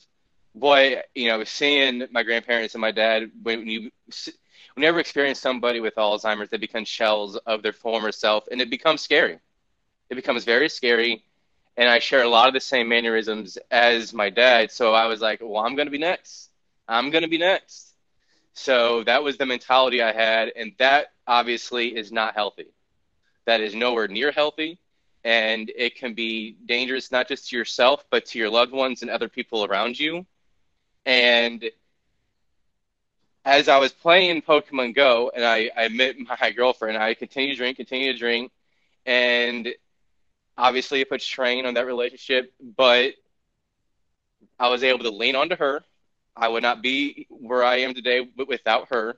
[0.56, 3.91] boy, you know, seeing my grandparents and my dad when you
[4.76, 9.01] whenever experience somebody with Alzheimer's, they become shells of their former self, and it becomes
[9.01, 9.39] scary.
[10.09, 11.24] It becomes very scary
[11.78, 14.72] and I share a lot of the same mannerisms as my dad.
[14.72, 16.49] So I was like, well, I'm going to be next.
[16.88, 17.93] I'm going to be next.
[18.53, 20.51] So that was the mentality I had.
[20.55, 22.67] And that obviously is not healthy.
[23.45, 24.80] That is nowhere near healthy.
[25.24, 29.09] And it can be dangerous, not just to yourself, but to your loved ones and
[29.09, 30.26] other people around you.
[31.05, 31.63] And
[33.46, 37.58] as I was playing Pokemon Go and I, I met my girlfriend, I continued to
[37.58, 38.52] drink, continued to drink.
[39.06, 39.70] And
[40.58, 43.14] obviously it puts strain on that relationship, but
[44.60, 45.84] I was able to lean onto her.
[46.36, 49.18] I would not be where I am today without her,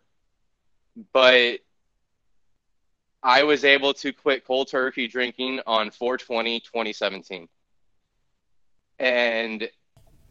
[1.12, 1.60] but
[3.22, 7.48] I was able to quit cold turkey drinking on 420 2017.
[9.00, 9.70] And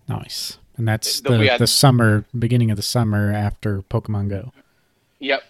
[0.08, 0.58] nice.
[0.76, 4.52] And that's the, the, the summer, beginning of the summer after Pokemon Go.
[5.18, 5.42] Yep.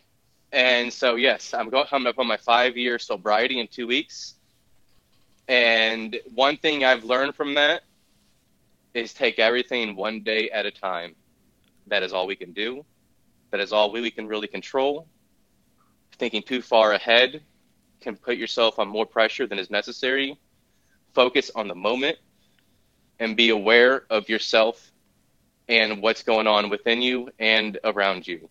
[0.52, 4.34] And so, yes, I'm going, coming up on my five year sobriety in two weeks.
[5.48, 7.82] And one thing I've learned from that
[8.94, 11.14] is take everything one day at a time.
[11.86, 12.84] That is all we can do.
[13.50, 15.06] That is all we, we can really control.
[16.18, 17.42] Thinking too far ahead
[18.00, 20.36] can put yourself on more pressure than is necessary.
[21.14, 22.18] Focus on the moment
[23.18, 24.91] and be aware of yourself
[25.72, 28.48] and what's going on within you and around you.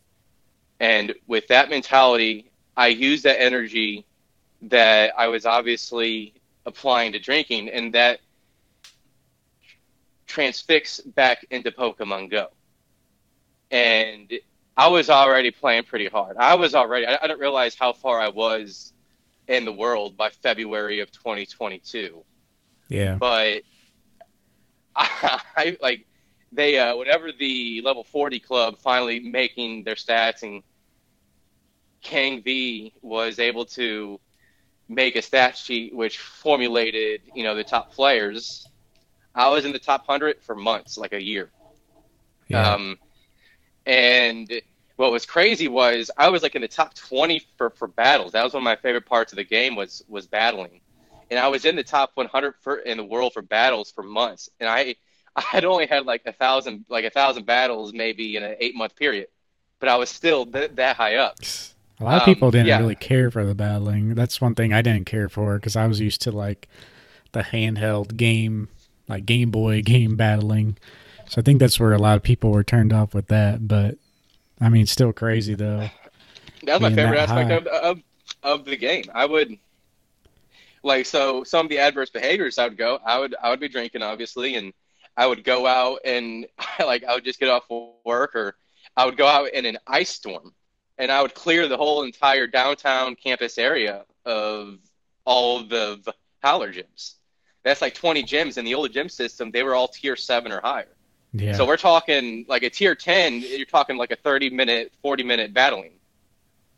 [0.79, 4.05] And with that mentality, I use that energy
[4.63, 6.33] that I was obviously
[6.65, 8.21] applying to drinking, and that
[10.25, 12.47] transfix back into Pokemon Go.
[13.69, 14.33] And
[14.75, 16.37] I was already playing pretty hard.
[16.37, 18.93] I was already, I, I didn't realize how far I was
[19.47, 22.23] in the world by February of 2022.
[22.89, 23.15] Yeah.
[23.15, 23.61] But
[24.95, 26.07] I, I like,
[26.51, 30.63] they uh, whenever the level 40 club finally making their stats and
[32.01, 34.19] Kang V was able to
[34.89, 38.67] make a stat sheet which formulated, you know, the top players.
[39.33, 41.49] I was in the top 100 for months, like a year.
[42.49, 42.73] Yeah.
[42.73, 42.97] Um,
[43.85, 44.51] and
[44.97, 48.33] what was crazy was I was like in the top 20 for, for battles.
[48.33, 50.81] That was one of my favorite parts of the game was was battling.
[51.29, 54.49] And I was in the top 100 for, in the world for battles for months.
[54.59, 54.95] And I
[55.35, 58.75] I had only had like a thousand like a thousand battles maybe in an eight
[58.75, 59.27] month period,
[59.79, 61.37] but I was still th- that high up.
[61.99, 62.75] A lot of Um, people didn't yeah.
[62.75, 64.15] really care for the battling.
[64.15, 66.67] That's one thing I didn't care for because I was used to like
[67.33, 68.69] the handheld game,
[69.07, 70.77] like Game Boy game battling.
[71.27, 73.67] So I think that's where a lot of people were turned off with that.
[73.67, 73.97] But
[74.61, 75.91] I mean, still crazy though.
[76.65, 78.01] That was my favorite aspect of, of
[78.43, 79.05] of the game.
[79.13, 79.57] I would
[80.83, 82.99] like so some of the adverse behaviors I would go.
[83.05, 84.73] I would I would be drinking obviously, and
[85.17, 86.47] I would go out and
[86.79, 87.63] like I would just get off
[88.05, 88.55] work, or
[88.95, 90.53] I would go out in an ice storm,
[90.97, 94.77] and I would clear the whole entire downtown campus area of
[95.25, 97.15] all of the Howler gyms.
[97.63, 99.51] That's like 20 gyms in the old gym system.
[99.51, 100.87] They were all tier seven or higher.
[101.33, 101.53] Yeah.
[101.53, 105.53] So we're talking like a tier 10, you're talking like a 30 minute, 40 minute
[105.53, 105.93] battling.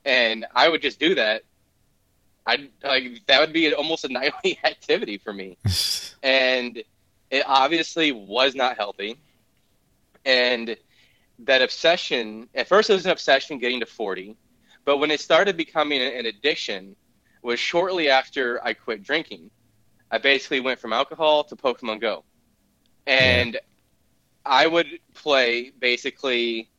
[0.05, 1.43] And I would just do that.
[2.45, 5.57] I like that would be almost a nightly activity for me.
[6.23, 6.81] And
[7.33, 9.17] it obviously was not healthy.
[10.23, 10.77] And
[11.39, 14.37] that obsession, at first it was an obsession getting to 40,
[14.85, 16.95] but when it started becoming an addiction
[17.41, 19.49] was shortly after I quit drinking.
[20.11, 22.23] I basically went from alcohol to Pokemon Go.
[23.05, 23.59] And
[24.45, 26.69] I would play basically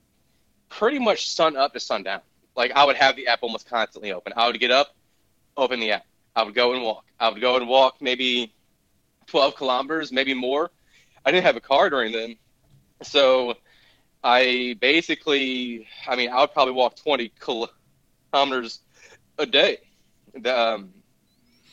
[0.68, 2.20] pretty much sun up to sundown.
[2.56, 4.32] Like I would have the app almost constantly open.
[4.36, 4.94] I would get up,
[5.56, 6.06] open the app.
[6.36, 7.04] I would go and walk.
[7.20, 8.54] I would go and walk maybe
[9.26, 10.70] 12 kilometers, maybe more.
[11.24, 12.36] I didn't have a car during then.
[13.02, 13.56] So
[14.22, 18.80] I basically, I mean, I would probably walk 20 kilometers
[19.38, 19.78] a day.
[20.34, 20.90] The, um,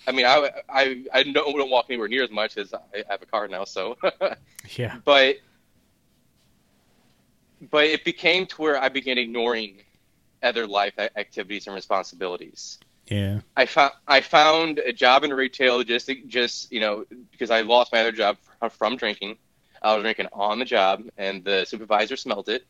[0.07, 3.21] I mean, I, I, I don't, don't walk anywhere near as much as I have
[3.21, 3.65] a car now.
[3.65, 3.97] So,
[4.75, 4.97] yeah.
[5.05, 5.37] but
[7.69, 9.83] but it became to where I began ignoring
[10.41, 12.79] other life activities and responsibilities.
[13.11, 13.41] Yeah.
[13.57, 17.91] I found I found a job in retail just just you know because I lost
[17.91, 18.37] my other job
[18.69, 19.37] from, drinking.
[19.81, 22.65] I was drinking on the job, and the supervisor smelled it.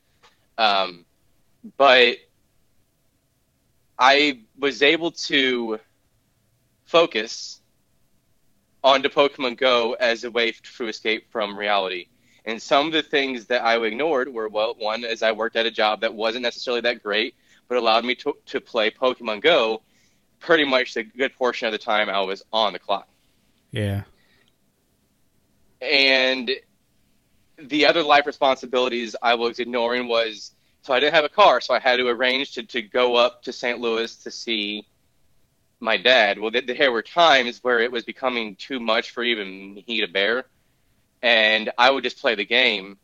[0.58, 1.06] Um,
[1.78, 2.18] but
[4.00, 5.80] I was able to
[6.86, 7.62] focus
[8.84, 12.08] onto Pokemon Go as a way to escape from reality.
[12.46, 15.68] And some of the things that I ignored were well, one is I worked at
[15.68, 17.36] a job that wasn't necessarily that great,
[17.68, 19.84] but allowed me to, to play Pokemon Go
[20.42, 23.08] pretty much the good portion of the time I was on the clock.
[23.72, 24.04] Yeah.
[25.82, 26.52] And
[27.58, 30.52] the other life responsibilities I was ignoring was
[30.84, 33.44] so I didn't have a car, so I had to arrange to, to go up
[33.44, 33.80] to St.
[33.80, 34.88] Louis to see
[35.80, 36.40] my dad.
[36.40, 40.08] Well, th- there were times where it was becoming too much for even he to
[40.08, 40.46] bear,
[41.22, 42.98] and I would just play the game,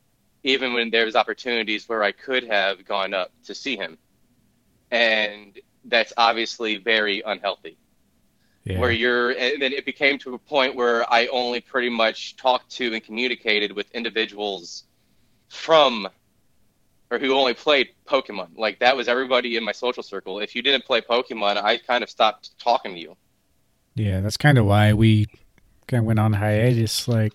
[0.43, 3.99] even when there was opportunities where I could have gone up to see him,
[4.89, 7.77] and that's obviously very unhealthy
[8.65, 8.79] Yeah.
[8.79, 12.69] where you're and then it became to a point where I only pretty much talked
[12.77, 14.83] to and communicated with individuals
[15.49, 16.07] from
[17.09, 18.57] or who only played Pokemon.
[18.57, 20.39] Like that was everybody in my social circle.
[20.39, 23.15] If you didn't play Pokemon, I kind of stopped talking to you.
[23.95, 25.27] Yeah, that's kind of why we
[25.87, 27.07] kind of went on hiatus.
[27.07, 27.31] Like,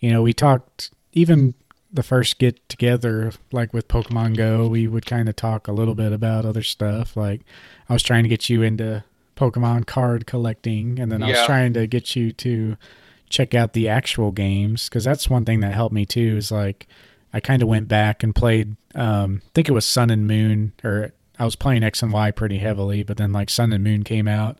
[0.00, 1.54] you know, we talked even
[1.98, 5.96] the first get together, like with Pokemon Go, we would kind of talk a little
[5.96, 7.16] bit about other stuff.
[7.16, 7.40] Like,
[7.88, 9.02] I was trying to get you into
[9.36, 12.76] Pokemon card collecting, and then I was trying to get you to
[13.28, 16.36] check out the actual games because that's one thing that helped me too.
[16.36, 16.86] Is like,
[17.32, 18.76] I kind of went back and played.
[18.94, 22.30] Um, I think it was Sun and Moon, or I was playing X and Y
[22.30, 24.56] pretty heavily, but then like Sun and Moon came out.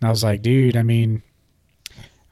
[0.00, 1.22] And I was like, dude, I mean,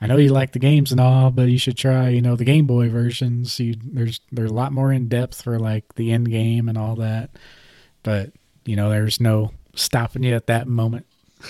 [0.01, 2.44] I know you like the games and all, but you should try, you know, the
[2.44, 3.61] Game Boy versions.
[3.61, 6.96] You there's they're a lot more in depth for like the end game and all
[6.96, 7.30] that.
[8.03, 8.32] But
[8.64, 11.07] you know, there's no stopping you at that moment.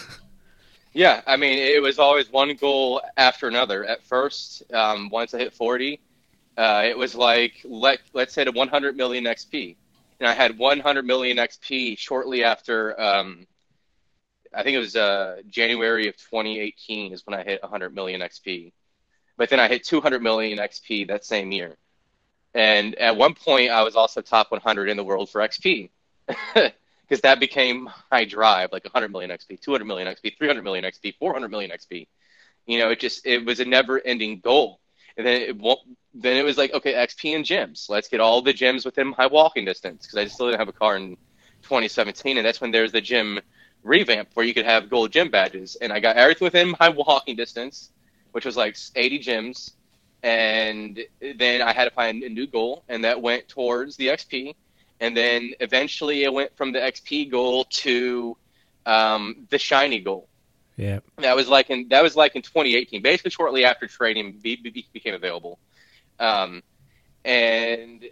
[0.92, 3.84] Yeah, I mean, it was always one goal after another.
[3.84, 6.00] At first, um, once I hit 40,
[6.56, 9.76] uh, it was like let let's hit a 100 million XP,
[10.18, 13.00] and I had 100 million XP shortly after.
[13.00, 13.46] Um,
[14.54, 18.72] I think it was uh, January of 2018 is when I hit 100 million XP,
[19.36, 21.76] but then I hit 200 million XP that same year,
[22.54, 25.90] and at one point I was also top 100 in the world for XP.
[26.26, 31.14] because that became my drive, like 100 million XP, 200 million XP, 300 million XP,
[31.18, 32.06] 400 million XP.
[32.66, 34.80] You know, it just it was a never-ending goal.
[35.16, 35.80] And then it, won't,
[36.14, 37.88] then it was like, okay, XP and gyms.
[37.88, 40.72] Let's get all the gyms within my walking distance because I still didn't have a
[40.72, 41.16] car in
[41.62, 43.40] 2017, and that's when there's the gym
[43.82, 47.36] revamp where you could have gold gym badges, and I got everything within my walking
[47.36, 47.90] distance,
[48.32, 49.72] which was like 80 gyms,
[50.22, 54.54] and then I had to find a new goal, and that went towards the XP,
[55.00, 58.36] and then eventually it went from the XP goal to
[58.86, 60.28] um, the shiny goal.
[60.76, 64.56] Yeah, that was like in that was like in 2018, basically shortly after trading be,
[64.56, 65.58] be, became available,
[66.18, 66.62] um,
[67.24, 68.04] and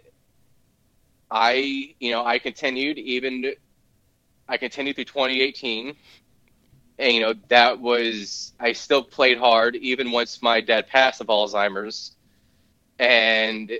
[1.31, 3.53] I, you know, I continued even
[4.49, 5.95] I continued through 2018.
[6.97, 11.27] And, you know, that was, I still played hard even once my dad passed of
[11.27, 12.11] Alzheimer's.
[12.97, 13.71] And,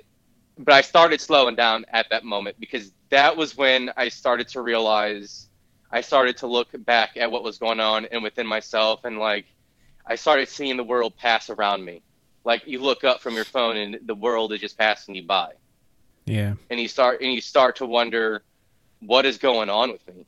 [0.57, 4.61] but I started slowing down at that moment because that was when I started to
[4.61, 5.49] realize,
[5.91, 9.03] I started to look back at what was going on and within myself.
[9.03, 9.47] And like,
[10.05, 12.01] I started seeing the world pass around me.
[12.45, 15.53] Like you look up from your phone and the world is just passing you by.
[16.25, 16.53] Yeah.
[16.69, 18.43] And you start, and you start to wonder,
[19.01, 20.25] what is going on with me?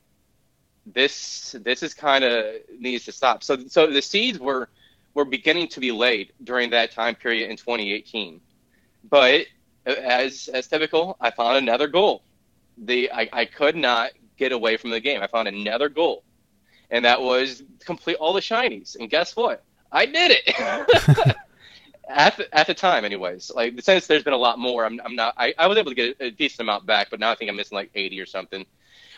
[0.86, 3.42] This this is kind of needs to stop.
[3.42, 4.68] So so the seeds were
[5.14, 8.40] were beginning to be laid during that time period in 2018,
[9.08, 9.46] but
[9.86, 12.22] as as typical, I found another goal.
[12.78, 15.22] The I, I could not get away from the game.
[15.22, 16.24] I found another goal,
[16.90, 18.96] and that was complete all the shinies.
[18.98, 19.62] And guess what?
[19.90, 21.36] I did it.
[22.08, 23.50] at the, at the time, anyways.
[23.54, 25.34] Like since there's been a lot more, I'm I'm not.
[25.36, 27.56] I, I was able to get a decent amount back, but now I think I'm
[27.56, 28.64] missing like 80 or something.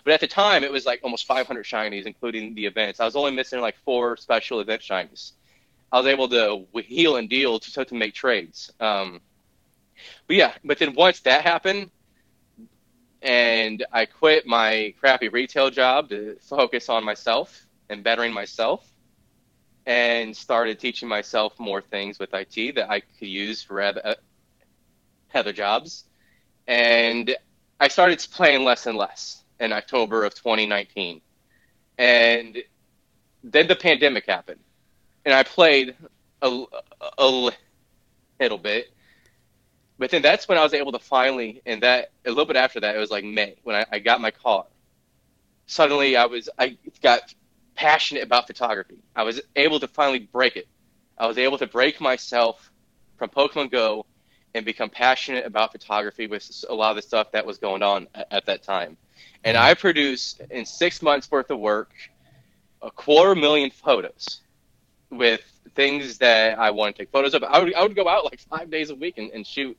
[0.04, 3.00] But at the time, it was like almost 500 shinies, including the events.
[3.00, 5.32] I was only missing like four special event shinies.
[5.90, 8.70] I was able to heal and deal to, to make trades.
[8.80, 9.20] Um,
[10.26, 11.90] but yeah, but then once that happened,
[13.22, 18.86] and I quit my crappy retail job to focus on myself and bettering myself,
[19.86, 24.16] and started teaching myself more things with IT that I could use for other,
[25.34, 26.04] other jobs.
[26.66, 27.34] And
[27.80, 31.20] I started playing less and less in October of 2019.
[31.98, 32.58] And
[33.42, 34.60] then the pandemic happened.
[35.24, 35.94] And I played
[36.42, 36.64] a,
[37.18, 37.50] a
[38.40, 38.90] little bit.
[39.98, 42.80] But then that's when I was able to finally, and that a little bit after
[42.80, 44.66] that, it was like May when I, I got my car.
[45.66, 47.32] Suddenly, I was I got
[47.74, 48.98] passionate about photography.
[49.14, 50.66] I was able to finally break it.
[51.16, 52.70] I was able to break myself
[53.16, 54.04] from Pokemon Go
[54.54, 58.08] and become passionate about photography with a lot of the stuff that was going on
[58.14, 58.96] at, at that time
[59.44, 59.66] and mm-hmm.
[59.66, 61.92] I produce in six months worth of work
[62.82, 64.40] a quarter million photos
[65.10, 65.42] with
[65.74, 67.42] things that I want to take photos of.
[67.44, 69.76] I would, I would go out like five days a week and, and shoot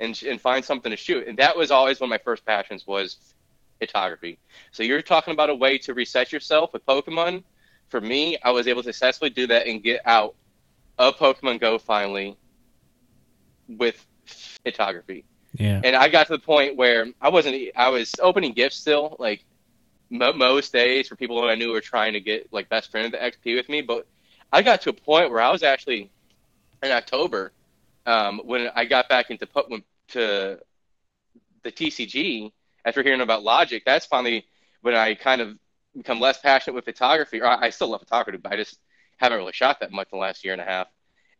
[0.00, 1.26] and, and find something to shoot.
[1.26, 3.16] And that was always one of my first passions was
[3.78, 4.38] photography.
[4.72, 7.44] So you're talking about a way to reset yourself with Pokemon.
[7.88, 10.34] For me, I was able to successfully do that and get out
[10.98, 12.36] of Pokemon Go finally
[13.68, 14.04] with
[14.64, 15.24] photography.
[15.58, 15.80] Yeah.
[15.82, 17.70] And I got to the point where I wasn't.
[17.76, 19.44] I was opening gifts still, like
[20.08, 23.06] mo- most days for people that I knew were trying to get like best friend
[23.06, 23.82] of the XP with me.
[23.82, 24.06] But
[24.52, 26.10] I got to a point where I was actually
[26.82, 27.52] in October
[28.06, 30.60] um, when I got back into when, to
[31.64, 32.52] the TCG
[32.84, 33.82] after hearing about Logic.
[33.84, 34.46] That's finally
[34.82, 35.58] when I kind of
[35.96, 37.40] become less passionate with photography.
[37.40, 38.78] Or I, I still love photography, but I just
[39.16, 40.86] haven't really shot that much in the last year and a half.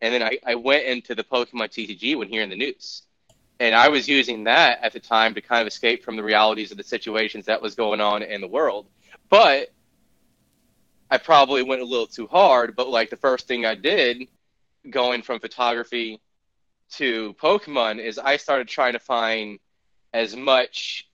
[0.00, 3.02] And then I, I went into the Pokemon TCG when hearing the news
[3.60, 6.70] and I was using that at the time to kind of escape from the realities
[6.70, 8.86] of the situations that was going on in the world.
[9.28, 9.72] But
[11.10, 12.76] I probably went a little too hard.
[12.76, 14.28] But like the first thing I did,
[14.88, 16.20] going from photography
[16.92, 19.58] to Pokemon, is I started trying to find
[20.14, 21.08] as much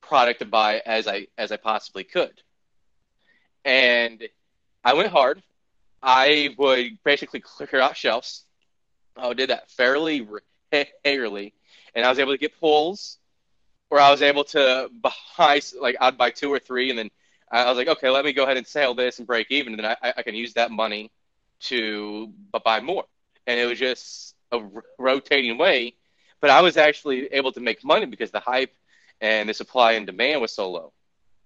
[0.00, 2.42] product to buy as I as I possibly could.
[3.64, 4.26] And
[4.82, 5.42] I went hard.
[6.02, 8.44] I would basically clear out shelves.
[9.16, 10.26] I did that fairly
[10.72, 11.54] regularly
[11.96, 13.18] and I was able to get pulls,
[13.90, 14.88] or I was able to
[15.38, 17.10] buy like I'd buy two or three, and then
[17.50, 19.82] I was like, okay, let me go ahead and sell this and break even, and
[19.82, 21.10] then I, I can use that money
[21.60, 22.32] to
[22.64, 23.04] buy more,
[23.46, 24.60] and it was just a
[24.98, 25.94] rotating way.
[26.40, 28.74] But I was actually able to make money because the hype
[29.22, 30.92] and the supply and demand was so low.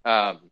[0.04, 0.50] Um,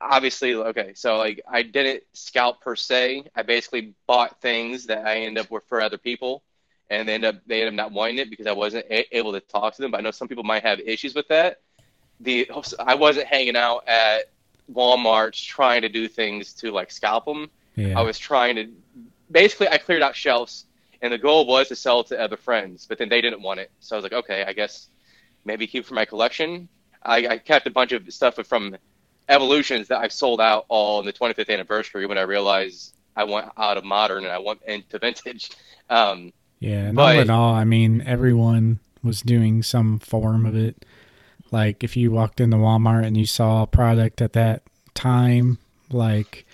[0.00, 3.26] obviously, okay, so like I didn't scalp per se.
[3.36, 6.42] I basically bought things that I ended up with for other people
[6.90, 9.32] and they end up they end up not wanting it because I wasn't a- able
[9.32, 9.90] to talk to them.
[9.90, 11.60] But I know some people might have issues with that.
[12.20, 14.30] The I wasn't hanging out at
[14.72, 17.50] Walmart trying to do things to like scalp them.
[17.74, 17.98] Yeah.
[17.98, 18.68] I was trying to
[19.30, 20.64] basically I cleared out shelves,
[21.02, 23.70] and the goal was to sell to other friends, but then they didn't want it.
[23.80, 24.88] So I was like, okay, I guess
[25.44, 26.68] maybe keep for my collection.
[27.02, 28.76] I, I kept a bunch of stuff from
[29.28, 33.48] evolutions that I've sold out all in the 25th anniversary when I realized I went
[33.56, 35.50] out of modern and I went into vintage.
[35.88, 40.84] Um, Yeah, all But- in all, I mean, everyone was doing some form of it.
[41.52, 44.62] Like if you walked into Walmart and you saw a product at that
[44.94, 45.58] time,
[45.90, 46.44] like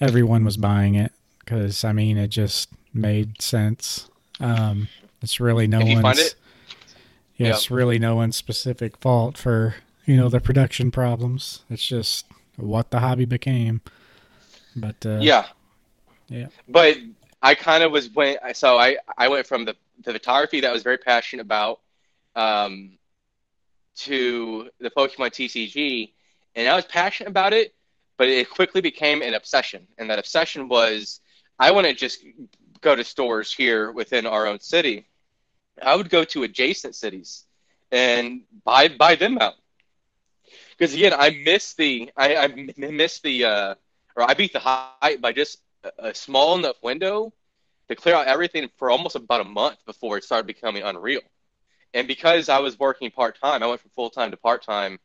[0.00, 4.08] everyone was buying it because I mean, it just made sense.
[4.40, 4.88] Um,
[5.22, 6.00] it's really no one's.
[6.02, 6.34] find it-
[7.36, 11.64] yeah, it's really no one's specific fault for you know the production problems.
[11.70, 12.26] It's just
[12.56, 13.80] what the hobby became.
[14.76, 15.46] But uh, Yeah.
[16.28, 16.46] Yeah.
[16.68, 16.98] But
[17.44, 20.72] I kind of was went so I I went from the the photography that I
[20.72, 21.80] was very passionate about
[22.34, 22.98] um
[23.96, 26.12] to the Pokemon TCG
[26.56, 27.74] and I was passionate about it,
[28.16, 29.86] but it quickly became an obsession.
[29.98, 31.20] And that obsession was
[31.58, 32.24] I want to just
[32.80, 35.06] go to stores here within our own city.
[35.82, 37.44] I would go to adjacent cities
[37.92, 39.54] and buy buy them out.
[40.76, 42.46] Because again, I miss the I, I
[43.02, 43.74] miss the uh,
[44.16, 45.58] or I beat the hype by just
[45.98, 47.32] a, small enough window
[47.88, 51.20] to clear out everything for almost about a month before it started becoming unreal.
[51.94, 54.98] And because I was working part time, I went from full time to part time,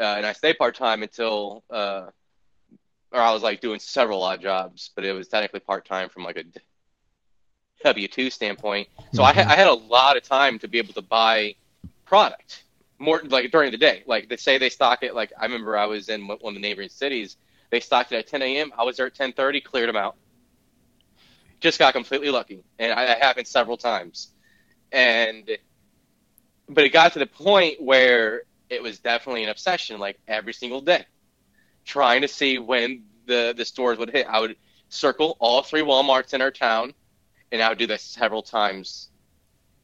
[0.00, 2.06] uh, and I stayed part time until, uh,
[3.12, 6.24] or I was like doing several odd jobs, but it was technically part time from
[6.24, 6.44] like a
[7.84, 8.88] W two standpoint.
[9.12, 11.54] So I, ha- I had a lot of time to be able to buy
[12.04, 12.64] product
[12.98, 14.02] more like during the day.
[14.06, 15.14] Like they say they stock it.
[15.14, 17.36] Like I remember I was in one of the neighboring cities.
[17.70, 18.72] They stocked it at 10 a.m.
[18.76, 20.16] I was there at 10:30, cleared them out.
[21.60, 24.28] Just got completely lucky, and I, that happened several times.
[24.92, 25.50] And
[26.68, 30.80] but it got to the point where it was definitely an obsession, like every single
[30.80, 31.04] day,
[31.84, 34.26] trying to see when the the stores would hit.
[34.28, 34.56] I would
[34.88, 36.94] circle all three WalMarts in our town,
[37.52, 39.08] and I would do this several times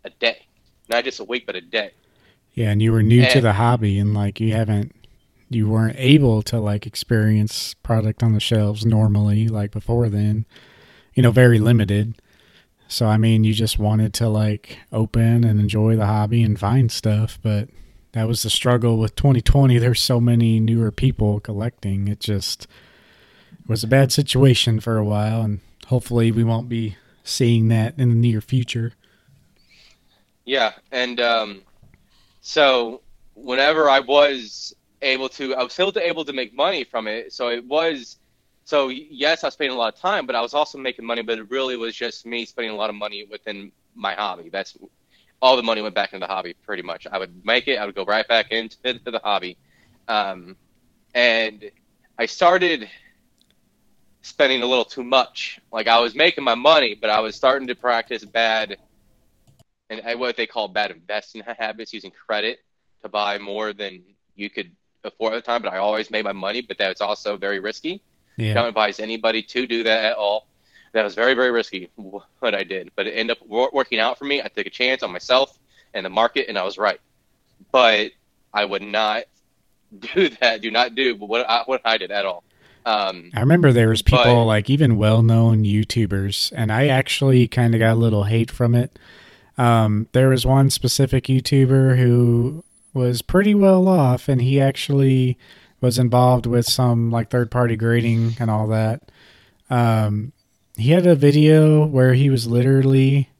[0.05, 0.47] a day,
[0.89, 1.93] not just a week, but a day.
[2.55, 4.95] Yeah, and you were new to the hobby, and like you haven't,
[5.55, 10.47] you weren't able to like experience product on the shelves normally, like before then.
[11.15, 12.21] You know, very limited.
[12.89, 16.91] So I mean, you just wanted to like open and enjoy the hobby and find
[16.91, 17.69] stuff, but
[18.13, 19.79] that was the struggle with 2020.
[19.79, 22.09] There's so many newer people collecting.
[22.09, 22.67] It just
[23.67, 28.11] was a bad situation for a while, and hopefully we won't be seeing that in
[28.11, 28.93] the near future.
[30.45, 31.63] Yeah, and um,
[32.41, 33.01] so
[33.35, 37.33] whenever I was able to, I was still able to make money from it.
[37.33, 38.19] So it was,
[38.65, 41.23] so yes, I was spending a lot of time, but I was also making money.
[41.23, 44.49] But it really was just me spending a lot of money within my hobby.
[44.51, 44.77] That's
[45.41, 47.07] all the money went back into the hobby, pretty much.
[47.11, 49.59] I would make it, I would go right back into the hobby,
[50.09, 50.57] um,
[51.15, 51.71] and
[52.19, 52.89] I started
[54.23, 55.59] spending a little too much.
[55.73, 58.79] Like I was making my money, but I was starting to practice bad
[59.91, 62.59] and and what they call bad investing habits, using credit
[63.03, 64.03] to buy more than
[64.35, 64.71] you could
[65.05, 65.63] at the time.
[65.63, 68.01] But I always made my money, but that's also very risky.
[68.37, 68.55] Yeah.
[68.55, 70.47] Don't advise anybody to do that at all.
[70.93, 74.25] That was very, very risky what I did, but it ended up working out for
[74.27, 74.43] me.
[74.43, 75.59] I took a chance on myself
[75.95, 77.01] and the market, and I was right.
[77.71, 78.13] But
[78.53, 79.25] I would not
[80.15, 80.61] do that.
[80.61, 82.45] Do not do what I, what I did at all.
[82.85, 87.75] Um, I remember there was people But- like even well-known YouTubers, and I actually kind
[87.75, 88.99] of got a little hate from it.
[89.57, 95.39] Um, there was one specific YouTuber who was pretty well off, and he actually
[95.81, 99.11] was involved with some like third-party grading and all that.
[99.71, 100.33] Um,
[100.77, 103.31] he had a video where he was literally,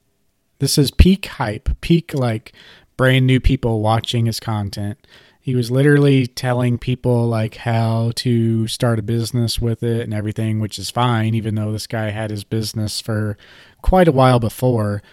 [0.59, 2.53] this is peak hype, peak like
[2.97, 4.99] brand new people watching his content
[5.43, 10.61] he was literally telling people like how to start a business with it and everything
[10.61, 13.37] which is fine even though this guy had his business for
[13.81, 15.03] quite a while before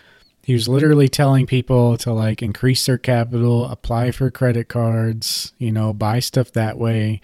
[0.43, 5.71] he was literally telling people to like increase their capital apply for credit cards you
[5.71, 7.21] know buy stuff that way.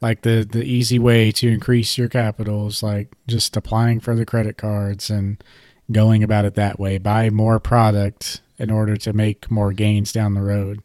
[0.00, 4.26] Like the the easy way to increase your capital is like just applying for the
[4.26, 5.42] credit cards and
[5.90, 6.98] going about it that way.
[6.98, 10.82] Buy more product in order to make more gains down the road.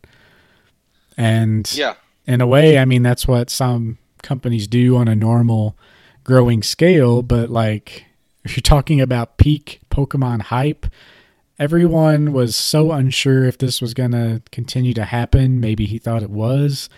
[1.16, 1.96] And yeah,
[2.26, 5.78] in a way, I mean, that's what some companies do on a normal
[6.24, 7.22] growing scale.
[7.22, 8.06] But like,
[8.44, 10.86] if you're talking about peak Pokemon hype,
[11.60, 15.60] everyone was so unsure if this was going to continue to happen.
[15.60, 16.90] Maybe he thought it was.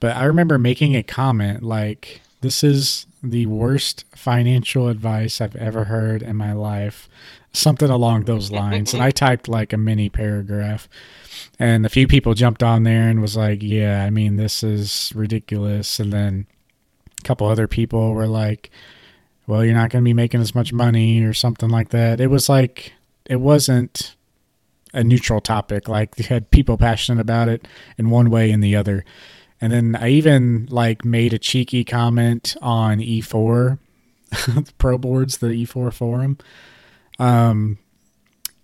[0.00, 5.84] But I remember making a comment like, this is the worst financial advice I've ever
[5.84, 7.08] heard in my life.
[7.52, 8.92] Something along those lines.
[8.92, 10.88] and I typed like a mini paragraph.
[11.58, 15.12] And a few people jumped on there and was like, "Yeah, I mean, this is
[15.14, 16.46] ridiculous." And then
[17.20, 18.70] a couple other people were like,
[19.46, 22.26] "Well, you're not going to be making as much money or something like that." It
[22.26, 22.92] was like
[23.26, 24.16] it wasn't
[24.92, 25.88] a neutral topic.
[25.88, 27.66] Like you had people passionate about it
[27.98, 29.04] in one way and the other.
[29.60, 33.78] And then I even like made a cheeky comment on E4
[34.78, 36.38] Pro Boards, the E4 forum.
[37.18, 37.78] Um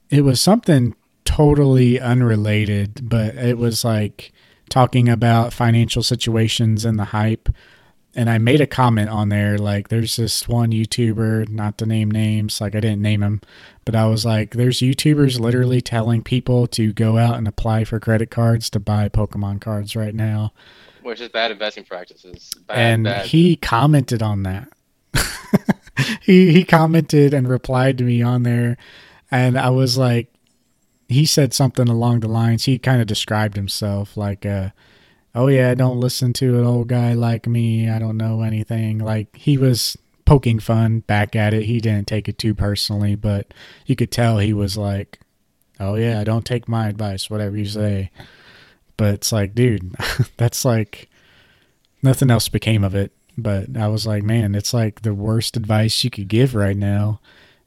[0.08, 4.32] it was something totally unrelated, but it was like
[4.68, 7.48] talking about financial situations and the hype.
[8.14, 12.10] And I made a comment on there, like, there's this one YouTuber, not to name
[12.10, 13.40] names, like, I didn't name him,
[13.84, 18.00] but I was like, there's YouTubers literally telling people to go out and apply for
[18.00, 20.52] credit cards to buy Pokemon cards right now.
[21.02, 22.50] Which is bad investing practices.
[22.66, 23.26] Bad, and bad.
[23.26, 24.68] he commented on that.
[26.20, 28.76] he he commented and replied to me on there,
[29.30, 30.32] and I was like,
[31.08, 32.64] he said something along the lines.
[32.64, 34.70] He kind of described himself like, uh,
[35.34, 37.88] "Oh yeah, don't listen to an old guy like me.
[37.88, 41.64] I don't know anything." Like he was poking fun back at it.
[41.64, 43.52] He didn't take it too personally, but
[43.86, 45.20] you could tell he was like,
[45.78, 48.10] "Oh yeah, don't take my advice, whatever you say."
[48.96, 49.94] But it's like, dude,
[50.36, 51.08] that's like
[52.02, 53.12] nothing else became of it.
[53.36, 57.20] But I was like, man, it's like the worst advice you could give right now.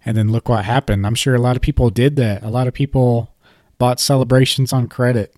[0.05, 1.05] And then look what happened.
[1.07, 2.43] I'm sure a lot of people did that.
[2.43, 3.33] A lot of people
[3.77, 5.35] bought celebrations on credit.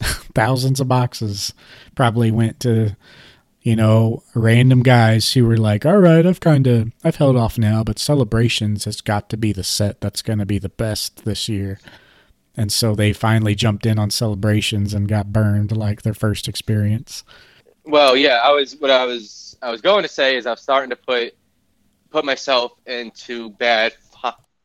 [0.34, 1.54] Thousands of boxes
[1.94, 2.96] probably went to,
[3.62, 7.58] you know, random guys who were like, all right, I've kind of, I've held off
[7.58, 11.24] now, but celebrations has got to be the set that's going to be the best
[11.24, 11.78] this year.
[12.56, 17.22] And so they finally jumped in on celebrations and got burned like their first experience.
[17.84, 20.90] Well, yeah, I was what I was I was going to say is I'm starting
[20.90, 21.34] to put
[22.10, 23.94] put myself into bad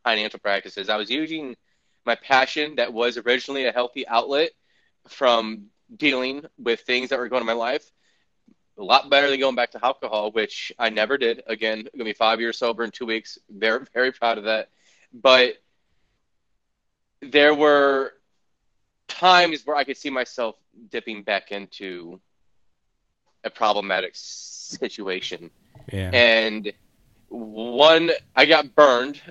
[0.03, 0.89] financial practices.
[0.89, 1.55] I was using
[2.05, 4.51] my passion that was originally a healthy outlet
[5.11, 7.91] from dealing with things that were going on in my life
[8.77, 11.43] a lot better than going back to alcohol, which I never did.
[11.47, 13.37] Again, I'm gonna be five years sober in two weeks.
[13.49, 14.69] Very, very proud of that.
[15.13, 15.61] But
[17.21, 18.13] there were
[19.07, 20.55] times where I could see myself
[20.89, 22.19] dipping back into
[23.43, 25.51] a problematic situation.
[25.91, 26.09] Yeah.
[26.13, 26.71] And
[27.27, 29.21] one, I got burned.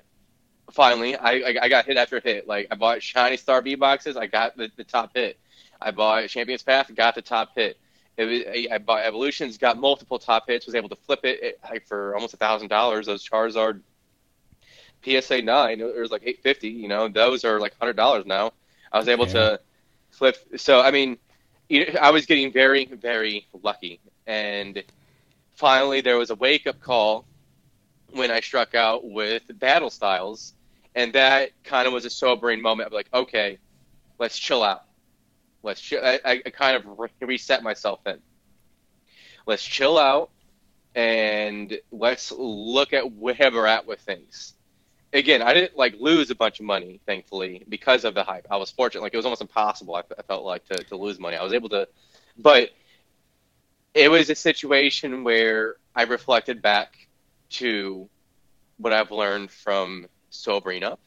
[0.70, 2.46] Finally, I, I, got hit after hit.
[2.46, 5.39] Like I bought shiny star V boxes, I got the, the top hit.
[5.80, 7.78] I bought Champions Path, got the top hit.
[8.16, 11.60] It was, I bought Evolutions, got multiple top hits, was able to flip it, it
[11.64, 13.06] like for almost a thousand dollars.
[13.06, 13.80] Those Charizard
[15.04, 16.68] PSA nine, it was like eight fifty.
[16.68, 18.52] You know, those are like hundred dollars now.
[18.92, 19.32] I was able yeah.
[19.32, 19.60] to
[20.10, 20.36] flip.
[20.56, 21.18] So I mean,
[22.00, 24.00] I was getting very, very lucky.
[24.26, 24.82] And
[25.54, 27.24] finally, there was a wake up call
[28.12, 30.54] when I struck out with Battle Styles.
[30.96, 33.58] And that kind of was a sobering moment of like, okay,
[34.18, 34.84] let's chill out.
[35.62, 36.00] Let's chill.
[36.04, 38.20] I, I kind of re- reset myself then.
[39.46, 40.30] Let's chill out
[40.94, 44.54] and let's look at where we're at with things
[45.12, 48.46] again, I didn't like lose a bunch of money, thankfully, because of the hype.
[48.50, 49.94] I was fortunate; like it was almost impossible.
[49.94, 51.36] I, I felt like to, to lose money.
[51.36, 51.88] I was able to,
[52.38, 52.70] but
[53.94, 56.96] it was a situation where I reflected back
[57.50, 58.08] to
[58.78, 61.00] what I've learned from sobering up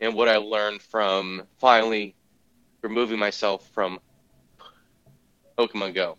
[0.00, 2.14] and what I learned from finally
[2.88, 3.98] removing myself from
[5.58, 6.18] Pokemon Go.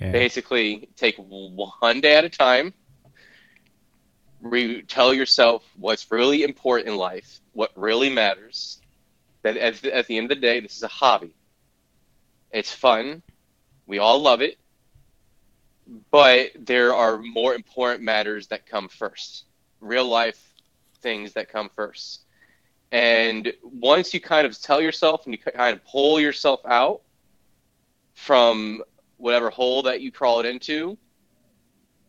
[0.00, 0.12] Yeah.
[0.12, 2.74] Basically, take one day at a time
[4.40, 8.80] re- tell yourself what's really important in life, what really matters.
[9.42, 11.34] That at the, at the end of the day, this is a hobby.
[12.50, 13.22] It's fun.
[13.86, 14.58] We all love it.
[16.10, 19.44] But there are more important matters that come first.
[19.80, 20.42] Real life
[21.00, 22.24] things that come first.
[22.92, 27.02] And once you kind of tell yourself and you kind of pull yourself out
[28.14, 28.82] from
[29.16, 30.96] whatever hole that you crawled into,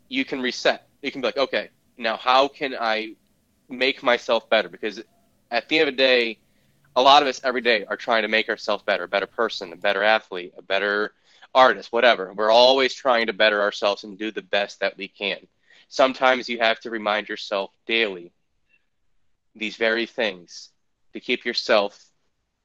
[0.07, 0.87] you can reset.
[1.01, 3.15] You can be like, okay, now how can I
[3.69, 4.69] make myself better?
[4.69, 5.01] Because
[5.51, 6.39] at the end of the day,
[6.95, 9.73] a lot of us every day are trying to make ourselves better, a better person,
[9.73, 11.13] a better athlete, a better
[11.53, 12.33] artist, whatever.
[12.33, 15.39] We're always trying to better ourselves and do the best that we can.
[15.89, 18.31] Sometimes you have to remind yourself daily
[19.57, 20.69] these very things
[21.13, 22.03] to keep yourself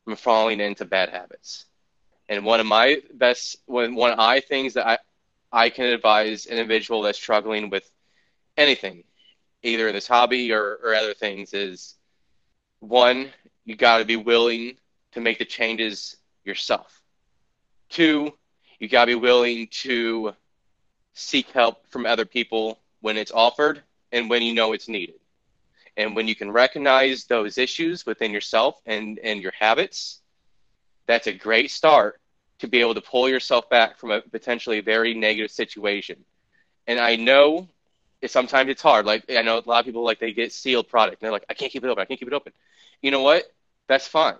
[0.04, 1.66] from falling into bad habits.
[2.28, 4.98] And one of my best, one, one of I things that I,
[5.52, 7.88] I can advise an individual that's struggling with
[8.56, 9.04] anything,
[9.62, 11.94] either in this hobby or, or other things is
[12.80, 13.30] one,
[13.64, 14.76] you got to be willing
[15.12, 17.00] to make the changes yourself.
[17.88, 18.32] Two,
[18.78, 20.34] you got to be willing to
[21.14, 25.16] seek help from other people when it's offered and when you know it's needed.
[25.96, 30.20] And when you can recognize those issues within yourself and, and your habits,
[31.06, 32.20] that's a great start
[32.60, 36.24] to be able to pull yourself back from a potentially very negative situation.
[36.86, 37.68] And I know
[38.26, 39.04] sometimes it's hard.
[39.04, 41.44] Like I know a lot of people like they get sealed product and they're like,
[41.50, 42.02] I can't keep it open.
[42.02, 42.52] I can't keep it open.
[43.00, 43.44] You know what?
[43.88, 44.36] That's fine.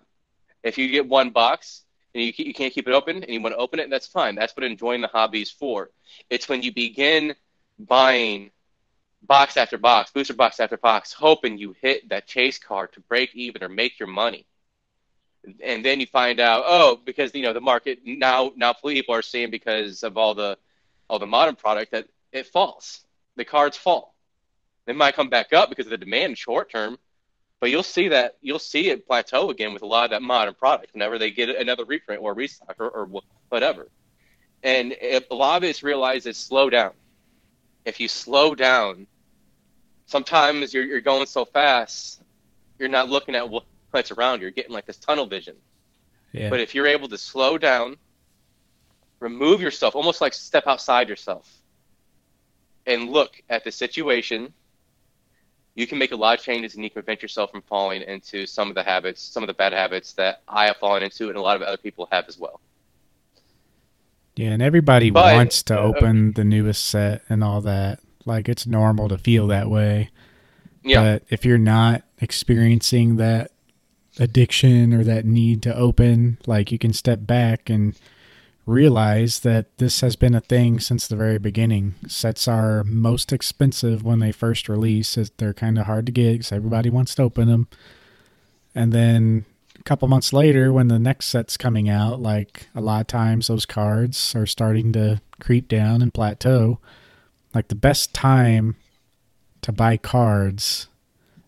[0.62, 1.82] If you get one box
[2.14, 4.36] and you, you can't keep it open and you want to open it, that's fine.
[4.36, 5.90] That's what enjoying the hobby is for.
[6.30, 7.34] It's when you begin
[7.78, 8.52] buying
[9.22, 13.34] box after box, booster box after box, hoping you hit that chase card to break
[13.34, 14.46] even or make your money.
[15.62, 19.22] and then you find out, oh, because you know the market now now people are
[19.22, 20.56] seeing because of all the
[21.08, 23.04] all the modern product that it falls.
[23.36, 24.14] The cards fall.
[24.86, 26.98] They might come back up because of the demand short term,
[27.60, 30.54] but you'll see that you'll see it plateau again with a lot of that modern
[30.54, 33.88] product whenever they get another reprint or restock or, or whatever.
[34.62, 36.92] And if a lot of it's realized is slow down.
[37.84, 39.06] If you slow down,
[40.12, 42.22] sometimes you're, you're going so fast,
[42.78, 43.48] you're not looking at
[43.90, 44.42] what's around.
[44.42, 45.56] You're getting like this tunnel vision.
[46.32, 46.50] Yeah.
[46.50, 47.96] But if you're able to slow down,
[49.20, 51.50] remove yourself, almost like step outside yourself,
[52.86, 54.52] and look at the situation,
[55.74, 58.46] you can make a lot of changes and you can prevent yourself from falling into
[58.46, 61.36] some of the habits, some of the bad habits that I have fallen into and
[61.38, 62.60] a lot of other people have as well.
[64.36, 68.00] Yeah, and everybody but, wants to uh, open the newest set and all that.
[68.24, 70.10] Like it's normal to feel that way.
[70.82, 71.02] Yeah.
[71.02, 73.52] But if you're not experiencing that
[74.18, 77.94] addiction or that need to open, like you can step back and
[78.66, 81.94] realize that this has been a thing since the very beginning.
[82.06, 85.18] Sets are most expensive when they first release.
[85.36, 87.68] They're kind of hard to get because everybody wants to open them.
[88.74, 89.44] And then
[89.78, 93.48] a couple months later, when the next set's coming out, like a lot of times
[93.48, 96.78] those cards are starting to creep down and plateau.
[97.54, 98.76] Like the best time
[99.62, 100.88] to buy cards,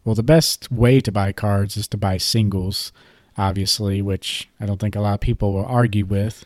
[0.04, 2.92] well, the best way to buy cards is to buy singles,
[3.38, 6.44] obviously, which I don't think a lot of people will argue with.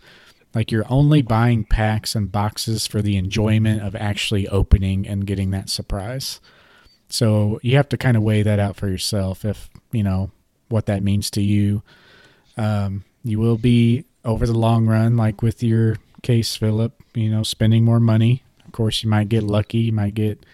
[0.54, 5.50] Like you're only buying packs and boxes for the enjoyment of actually opening and getting
[5.50, 6.40] that surprise.
[7.08, 10.30] So you have to kind of weigh that out for yourself if, you know,
[10.68, 11.82] what that means to you.
[12.56, 17.42] Um, you will be over the long run, like with your case, Philip, you know,
[17.42, 18.42] spending more money.
[18.78, 20.46] Of course, you might get lucky, you might get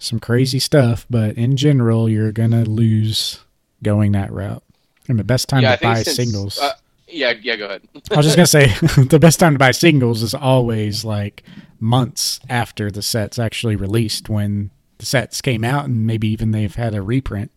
[0.00, 3.38] some crazy stuff, but in general, you're to lose
[3.84, 4.64] going that route.
[5.06, 6.58] And the best time yeah, to buy since, singles.
[6.58, 6.72] Uh,
[7.06, 7.82] yeah, yeah, go ahead.
[8.10, 8.46] I was just to
[8.98, 11.44] say the best time to buy singles is always like
[11.78, 16.74] months after the set's actually released when the sets came out and maybe even they've
[16.74, 17.52] had a reprint.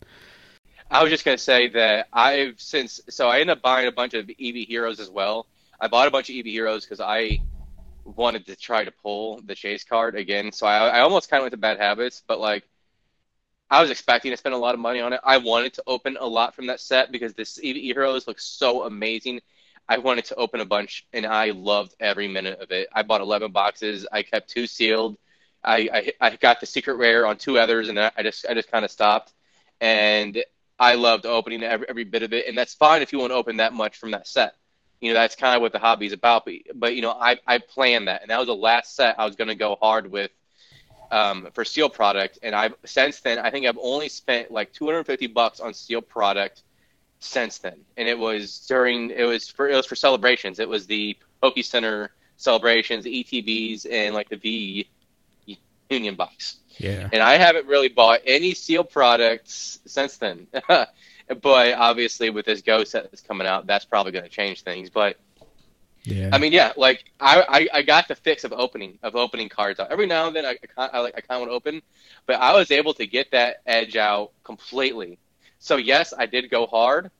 [0.88, 4.14] I was just gonna say that I've since so I ended up buying a bunch
[4.14, 5.48] of Eevee Heroes as well.
[5.80, 7.40] I bought a bunch of Eevee Heroes because I
[8.04, 10.52] wanted to try to pull the chase card again.
[10.52, 12.64] So I, I almost kind of went to bad habits, but like
[13.70, 15.20] I was expecting to spend a lot of money on it.
[15.24, 18.84] I wanted to open a lot from that set because this Eevee Heroes looks so
[18.84, 19.40] amazing.
[19.88, 22.88] I wanted to open a bunch, and I loved every minute of it.
[22.92, 24.06] I bought 11 boxes.
[24.12, 25.16] I kept two sealed.
[25.64, 28.70] I, I, I got the secret rare on two others, and I just I just
[28.70, 29.32] kind of stopped.
[29.80, 30.44] And
[30.78, 33.36] I loved opening every, every bit of it, and that's fine if you want to
[33.36, 34.54] open that much from that set.
[35.02, 36.44] You know, that's kind of what the hobby is about.
[36.44, 39.26] But, but you know, I, I planned that, and that was the last set I
[39.26, 40.30] was going to go hard with
[41.10, 42.38] um, for sealed product.
[42.42, 46.62] And I've since then, I think I've only spent like 250 bucks on sealed product
[47.18, 50.60] since then, and it was during it was for it was for celebrations.
[50.60, 54.88] It was the Poke Center celebrations, the ETBs, and like the V
[55.90, 56.58] Union box.
[56.78, 57.08] Yeah.
[57.12, 60.46] And I haven't really bought any sealed products since then.
[61.42, 64.90] but obviously, with this Go set that's coming out, that's probably going to change things.
[64.90, 65.18] But
[66.04, 66.30] yeah.
[66.32, 69.78] I mean, yeah, like I, I, I, got the fix of opening of opening cards
[69.78, 69.92] out.
[69.92, 71.82] Every now and then, I, I, I like I kind of want to open,
[72.26, 75.18] but I was able to get that edge out completely.
[75.60, 77.10] So yes, I did go hard,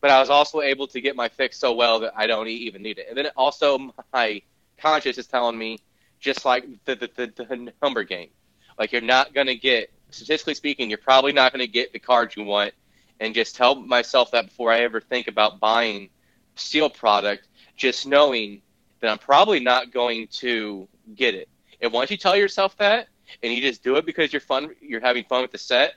[0.00, 2.80] but I was also able to get my fix so well that I don't even
[2.80, 3.06] need it.
[3.08, 4.42] And then also my
[4.78, 5.80] conscience is telling me,
[6.20, 8.30] just like the the, the, the number game,
[8.78, 11.98] like you're not going to get, statistically speaking, you're probably not going to get the
[11.98, 12.72] cards you want.
[13.20, 16.10] And just tell myself that before I ever think about buying
[16.54, 18.62] sealed product, just knowing
[19.00, 21.48] that I'm probably not going to get it.
[21.80, 23.08] And once you tell yourself that,
[23.42, 25.94] and you just do it because you're fun, you're having fun with the set,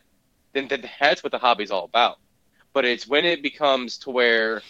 [0.54, 2.20] then, then that's what the hobby's all about.
[2.74, 4.62] But it's when it becomes to where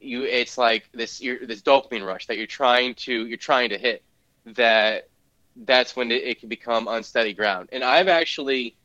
[0.00, 4.02] you, it's like this, this dopamine rush that you're trying to, you're trying to hit
[4.46, 5.08] that
[5.56, 7.68] that's when it, it can become unsteady ground.
[7.72, 8.76] And I've actually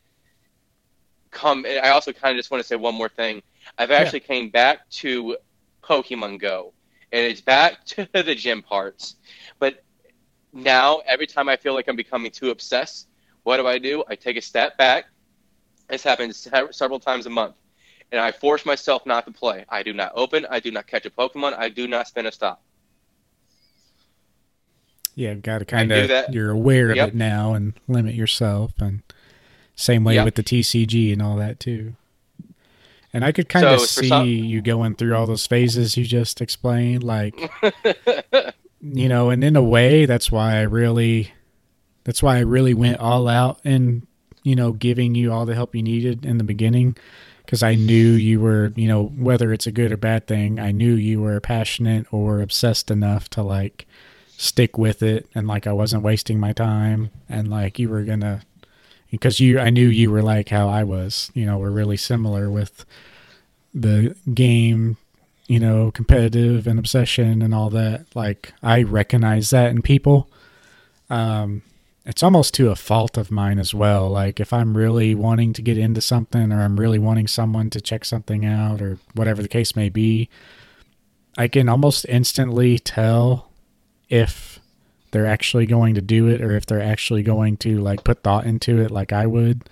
[1.32, 1.66] come.
[1.66, 3.42] I also kind of just want to say one more thing.
[3.78, 4.28] I've actually yeah.
[4.28, 5.38] came back to
[5.84, 6.74] Pokemon Go,
[7.12, 9.16] and it's back to the gym parts.
[9.60, 9.84] But
[10.54, 13.08] now, every time I feel like I'm becoming too obsessed,
[13.44, 14.04] what do I do?
[14.08, 15.06] I take a step back.
[15.88, 17.56] This happens several times a month.
[18.12, 19.66] And I force myself not to play.
[19.70, 20.46] I do not open.
[20.50, 21.58] I do not catch a Pokemon.
[21.58, 22.62] I do not spin a stop.
[25.16, 27.10] Yeah, got to kind of you're aware yep.
[27.10, 29.02] of it now and limit yourself, and
[29.80, 30.26] same way yep.
[30.26, 31.94] with the TCG and all that too.
[33.14, 34.28] And I could kind of see some...
[34.28, 37.34] you going through all those phases you just explained, like
[38.82, 41.32] you know, and in a way, that's why I really,
[42.04, 44.06] that's why I really went all out and
[44.44, 46.98] you know, giving you all the help you needed in the beginning,
[47.46, 50.72] because I knew you were, you know, whether it's a good or bad thing, I
[50.72, 53.86] knew you were passionate or obsessed enough to like
[54.38, 58.42] stick with it and like I wasn't wasting my time and like you were gonna
[59.12, 62.50] because you I knew you were like how I was, you know, we're really similar
[62.50, 62.86] with
[63.74, 64.98] the game,
[65.48, 68.06] you know, competitive and obsession and all that.
[68.16, 70.30] Like I recognize that in people.
[71.10, 71.64] Um
[72.06, 74.10] it's almost to a fault of mine as well.
[74.10, 77.82] Like if I'm really wanting to get into something or I'm really wanting someone to
[77.82, 80.30] check something out or whatever the case may be,
[81.38, 83.52] I can almost instantly tell
[84.10, 84.59] if
[85.12, 88.46] they're actually going to do it or if they're actually going to like put thought
[88.46, 89.70] into it like I would.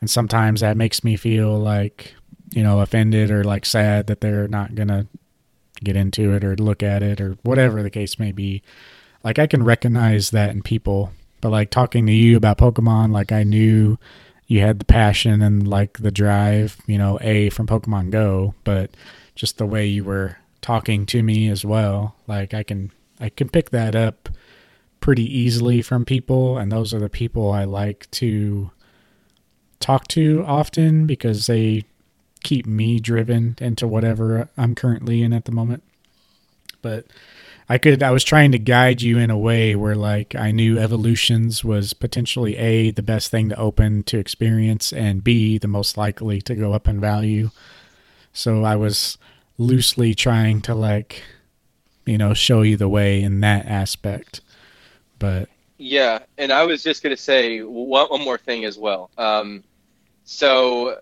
[0.00, 2.14] And sometimes that makes me feel like,
[2.52, 5.06] you know, offended or like sad that they're not going to
[5.82, 8.62] get into it or look at it or whatever the case may be.
[9.24, 13.32] Like I can recognize that in people but like talking to you about Pokemon, like
[13.32, 13.98] I knew
[14.46, 18.90] you had the passion and like the drive, you know, A from Pokemon Go, but
[19.34, 22.90] just the way you were talking to me as well, like I can
[23.20, 24.28] I can pick that up
[25.06, 28.72] pretty easily from people and those are the people I like to
[29.78, 31.84] talk to often because they
[32.42, 35.84] keep me driven into whatever I'm currently in at the moment.
[36.82, 37.06] But
[37.68, 40.76] I could I was trying to guide you in a way where like I knew
[40.76, 45.96] evolutions was potentially A the best thing to open to experience and B the most
[45.96, 47.50] likely to go up in value.
[48.32, 49.18] So I was
[49.56, 51.22] loosely trying to like
[52.04, 54.40] you know show you the way in that aspect.
[55.18, 55.48] But
[55.78, 59.10] yeah, and I was just going to say one, one more thing as well.
[59.16, 59.64] Um,
[60.24, 61.00] so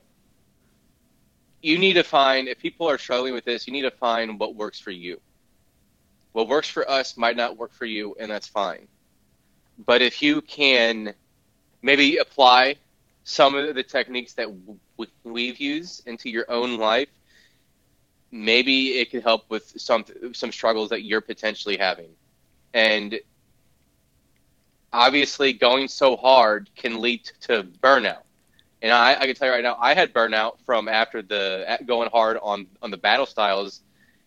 [1.62, 4.54] you need to find if people are struggling with this, you need to find what
[4.54, 5.20] works for you
[6.34, 8.88] what works for us might not work for you, and that's fine.
[9.86, 11.14] But if you can
[11.80, 12.74] maybe apply
[13.22, 14.48] some of the techniques that
[15.22, 17.08] we've used into your own life,
[18.32, 22.10] maybe it could help with some some struggles that you're potentially having.
[22.74, 23.20] And
[24.94, 28.22] obviously, going so hard can lead to burnout.
[28.80, 32.10] And I, I can tell you right now, I had burnout from after the going
[32.10, 33.80] hard on on the battle styles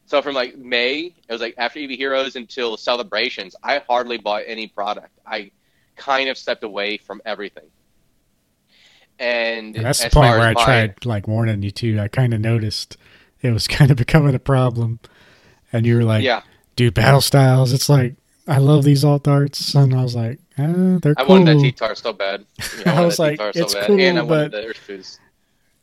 [0.07, 4.43] so from like May, it was like after Eevee Heroes until celebrations, I hardly bought
[4.47, 5.11] any product.
[5.25, 5.51] I
[5.97, 7.65] kind of stepped away from everything.
[9.19, 11.99] And, and that's the point where I tried like warning you too.
[11.99, 12.95] I kind of noticed
[13.41, 14.99] it was kind of becoming a problem,
[15.73, 16.43] and you were like, "Yeah,
[16.77, 18.15] dude, battle styles." It's like
[18.47, 21.57] I love these alt arts, and I was like, eh, "They're I cool." I wanted
[21.57, 22.45] that T-Tar so bad.
[22.79, 24.53] Yeah, I, I was like, "It's so cool," and I but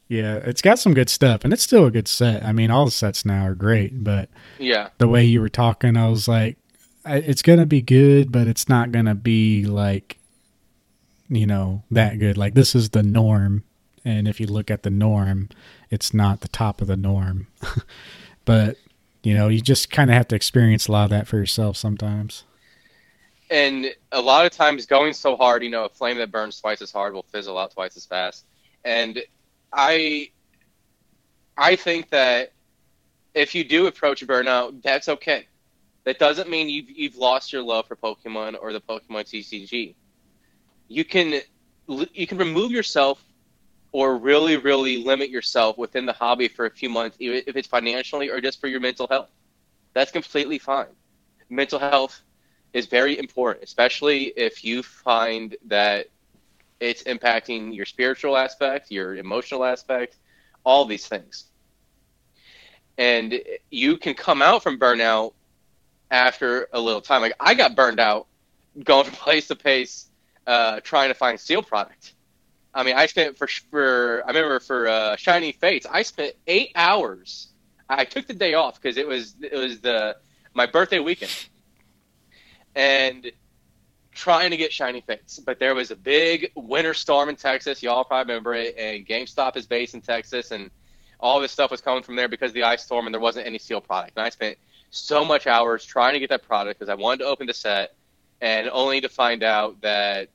[0.09, 2.45] yeah, it's got some good stuff, and it's still a good set.
[2.45, 4.29] I mean, all the sets now are great, but
[4.59, 6.59] yeah, the way you were talking, I was like,
[7.07, 10.19] it's gonna be good, but it's not gonna be like,
[11.29, 12.37] you know, that good.
[12.37, 13.65] Like this is the norm,
[14.05, 15.49] and if you look at the norm,
[15.91, 17.47] it's not the top of the norm.
[18.45, 18.77] but
[19.23, 21.77] you know, you just kind of have to experience a lot of that for yourself
[21.77, 22.45] sometimes.
[23.55, 26.83] And a lot of times, going so hard, you know, a flame that burns twice
[26.83, 28.45] as hard will fizzle out twice as fast.
[28.85, 29.23] And
[29.73, 30.31] I
[31.57, 32.53] I think that
[33.33, 35.47] if you do approach burnout, that's okay.
[36.03, 39.95] That doesn't mean you've you've lost your love for Pokemon or the Pokemon TCG.
[40.89, 41.41] You can
[41.87, 43.23] you can remove yourself
[43.93, 48.31] or really really limit yourself within the hobby for a few months, if it's financially
[48.31, 49.31] or just for your mental health.
[49.93, 50.97] That's completely fine.
[51.49, 52.21] Mental health
[52.75, 56.09] is very important, especially if you find that
[56.81, 60.17] it's impacting your spiritual aspect, your emotional aspect,
[60.65, 61.45] all these things.
[62.99, 63.41] And
[63.71, 65.33] you can come out from burnout
[66.11, 67.23] after a little time.
[67.23, 68.27] Like I got burned out
[68.83, 70.09] going from place to place
[70.47, 72.13] uh, trying to find sealed product.
[72.75, 76.73] I mean, I spent for for I remember for uh, Shining Fates, I spent eight
[76.75, 77.49] hours.
[77.89, 80.17] I took the day off because it was it was the
[80.55, 81.33] my birthday weekend,
[82.75, 83.31] and
[84.15, 87.83] trying to get shiny fates, but there was a big winter storm in Texas.
[87.83, 88.77] Y'all probably remember it.
[88.79, 90.71] And GameStop is based in Texas, and
[91.19, 93.47] all this stuff was coming from there because of the ice storm, and there wasn't
[93.47, 94.17] any sealed product.
[94.17, 94.57] And I spent
[94.91, 97.95] so much hours trying to get that product because I wanted to open the set,
[98.41, 100.29] and only to find out that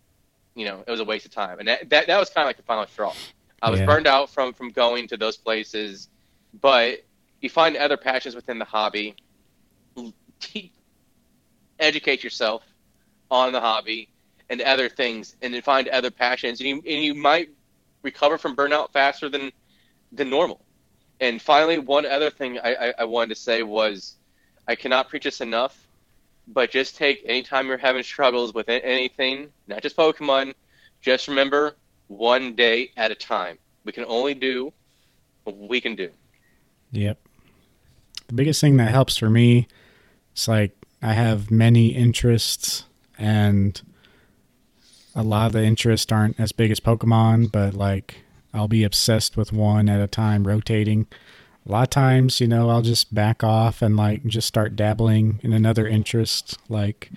[0.55, 1.59] you know it was a waste of time.
[1.59, 3.13] And that that, that was kind of like the final straw.
[3.61, 3.85] I was yeah.
[3.85, 6.09] burned out from from going to those places,
[6.59, 7.03] but
[7.41, 9.15] you find other passions within the hobby.
[11.79, 12.63] Educate yourself
[13.31, 14.09] on the hobby
[14.49, 17.49] and other things and then find other passions and you, and you might
[18.01, 19.51] recover from burnout faster than
[20.11, 20.65] than normal
[21.19, 24.15] and finally one other thing I, I, I wanted to say was
[24.67, 25.85] i cannot preach this enough
[26.47, 30.55] but just take anytime you're having struggles with anything not just pokemon
[31.01, 31.75] just remember
[32.07, 34.73] one day at a time we can only do
[35.43, 36.09] what we can do.
[36.91, 37.19] Yep.
[38.27, 39.67] The biggest thing that helps for me
[40.35, 42.85] is like I have many interests
[43.17, 43.81] and
[45.15, 48.21] a lot of the interests aren't as big as Pokemon, but like
[48.53, 51.07] I'll be obsessed with one at a time, rotating.
[51.67, 55.39] A lot of times, you know, I'll just back off and like just start dabbling
[55.43, 57.11] in another interest, like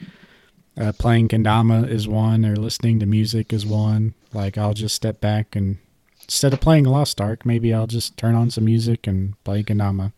[0.77, 4.15] uh, playing kendama is one, or listening to music is one.
[4.33, 5.79] Like I'll just step back and
[6.23, 10.13] instead of playing Lost Ark, maybe I'll just turn on some music and play kendama,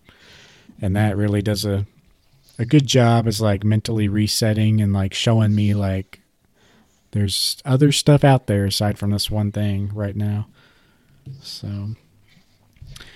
[0.80, 1.86] and that really does a
[2.58, 6.20] a good job is like mentally resetting and like showing me like
[7.10, 10.46] there's other stuff out there aside from this one thing right now.
[11.40, 11.88] So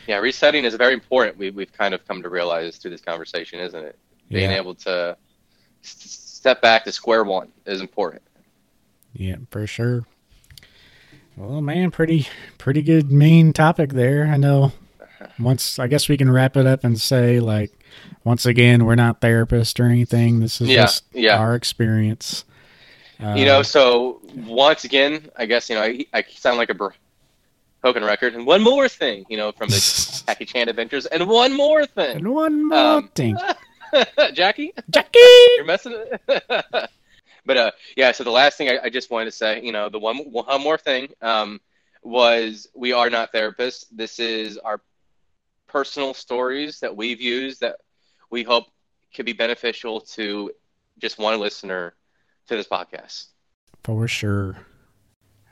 [0.07, 1.37] yeah, resetting is very important.
[1.39, 3.99] We, we've kind of come to realize through this conversation, isn't it?
[4.31, 4.57] Being Yeah.
[4.57, 5.17] able to
[5.85, 8.23] s- step back to square one is important.
[9.13, 10.05] Yeah, for sure.
[11.37, 12.27] Well, man, pretty
[12.59, 14.27] pretty good main topic there.
[14.27, 14.73] I know.
[15.39, 17.71] Once I guess we can wrap it up and say like,
[18.25, 20.41] once again, we're not therapists or anything.
[20.41, 21.39] This is Yeah, just yeah.
[21.39, 22.45] our experience.
[23.23, 26.75] Uh, you know, so once again, I guess you know I, I sound like a
[26.75, 28.35] broken record.
[28.35, 32.19] And one more thing, you know, from the Jackie Chan Adventures, and one more thing,
[32.19, 33.37] and one more Um, thing,
[34.35, 35.19] Jackie, Jackie.
[35.57, 35.95] you're messing.
[36.29, 36.45] It.
[37.47, 38.13] but uh, yeah.
[38.13, 40.61] So the last thing I, I just wanted to say, you know, the one one
[40.63, 41.61] more thing um,
[42.03, 43.85] was we are not therapists.
[43.91, 44.81] This is our
[45.67, 47.77] personal stories that we've used that
[48.31, 48.67] we hope
[49.15, 50.51] could be beneficial to
[50.99, 51.95] just one listener
[52.49, 53.27] to this podcast.
[53.85, 54.59] For sure.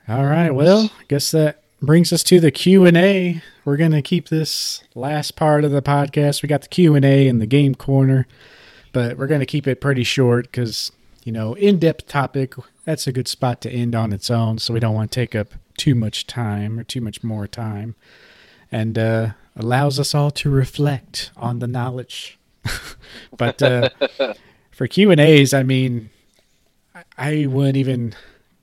[0.09, 0.51] All right.
[0.51, 3.43] Well, I guess that brings us to the Q and A.
[3.65, 6.43] We're gonna keep this last part of the podcast.
[6.43, 8.27] We got the Q and the game corner,
[8.93, 10.93] but we're gonna keep it pretty short because
[11.27, 12.55] you know, in-depth topic.
[12.85, 15.35] That's a good spot to end on its own, so we don't want to take
[15.35, 17.97] up too much time or too much more time,
[18.71, 22.39] and uh, allows us all to reflect on the knowledge.
[23.37, 23.89] but uh,
[24.71, 26.11] for Q and A's, I mean,
[27.19, 28.15] I- wouldn't even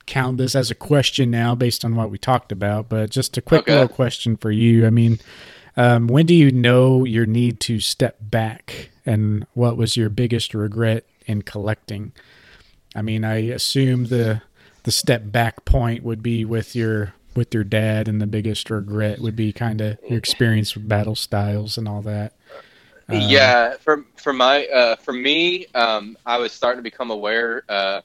[0.06, 3.42] count this as a question now based on what we talked about, but just a
[3.42, 3.72] quick Okay.
[3.72, 4.86] little question for you.
[4.86, 5.18] I mean,
[5.76, 10.54] um, when do you know your need to step back, and what was your biggest
[10.54, 12.12] regret in collecting?
[12.94, 14.42] I mean, I assume the
[14.84, 19.18] the step back point would be with your with your dad, and the biggest regret
[19.20, 22.34] would be kind of your experience with battle styles and all that.
[23.08, 27.64] Um, yeah, for for my uh, for me, um, I was starting to become aware.
[27.68, 28.00] Uh,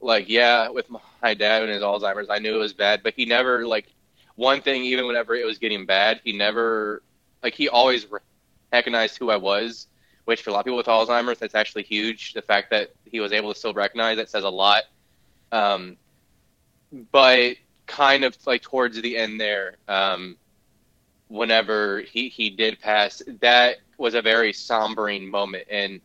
[0.00, 3.24] like, yeah, with my dad and his Alzheimer's, I knew it was bad, but he
[3.24, 3.86] never like
[4.36, 4.84] one thing.
[4.84, 7.02] Even whenever it was getting bad, he never
[7.42, 8.06] like he always
[8.72, 9.86] recognized who I was.
[10.24, 12.32] Which for a lot of people with Alzheimer's, that's actually huge.
[12.32, 14.84] The fact that he was able to still recognize that says a lot.
[15.50, 15.96] Um,
[17.10, 17.56] but
[17.86, 20.36] kind of like towards the end there, um,
[21.28, 25.64] whenever he, he did pass, that was a very sombering moment.
[25.70, 26.00] And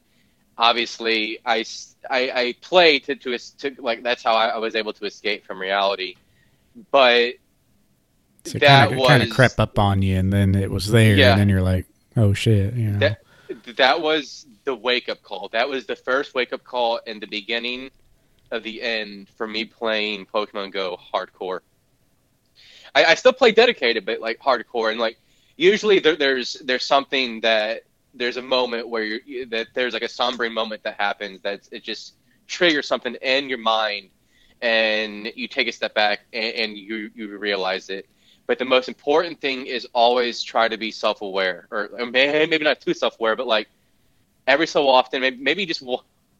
[0.57, 5.45] obviously, I played to, to, to like that's how I, I was able to escape
[5.45, 6.15] from reality.
[6.91, 7.33] But
[8.45, 11.15] so that kind of kind of crept up on you, and then it was there,
[11.15, 11.31] Yeah.
[11.31, 12.99] and then you're like, oh shit, you know.
[12.99, 13.21] That-
[13.77, 15.47] that was the wake up call.
[15.53, 17.89] That was the first wake up call and the beginning
[18.51, 21.59] of the end for me playing Pokemon Go hardcore.
[22.93, 25.17] I, I still play dedicated, but like hardcore, and like
[25.55, 27.83] usually there, there's there's something that
[28.17, 31.83] there's a moment where you're that there's like a sombering moment that happens that it
[31.83, 32.15] just
[32.47, 34.09] triggers something in your mind,
[34.61, 38.07] and you take a step back and, and you you realize it.
[38.47, 42.45] But the most important thing is always try to be self aware, or, or may-
[42.45, 43.67] maybe not too self aware, but like
[44.47, 45.83] every so often, maybe, maybe just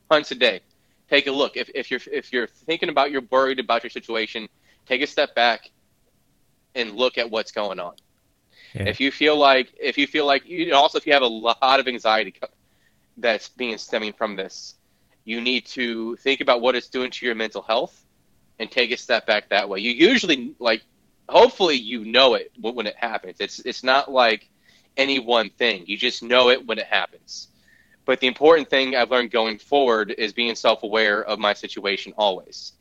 [0.09, 0.61] once a day,
[1.09, 1.57] take a look.
[1.57, 4.47] If, if you're if you're thinking about you're worried about your situation,
[4.85, 5.69] take a step back
[6.75, 7.95] and look at what's going on.
[8.73, 8.83] Yeah.
[8.83, 11.79] If you feel like if you feel like you also if you have a lot
[11.79, 12.33] of anxiety
[13.17, 14.75] that's being stemming from this,
[15.25, 18.05] you need to think about what it's doing to your mental health
[18.59, 19.79] and take a step back that way.
[19.79, 20.83] You usually like
[21.29, 23.37] hopefully you know it when when it happens.
[23.39, 24.49] It's it's not like
[24.95, 25.83] any one thing.
[25.85, 27.49] You just know it when it happens.
[28.05, 32.71] But the important thing I've learned going forward is being self-aware of my situation always.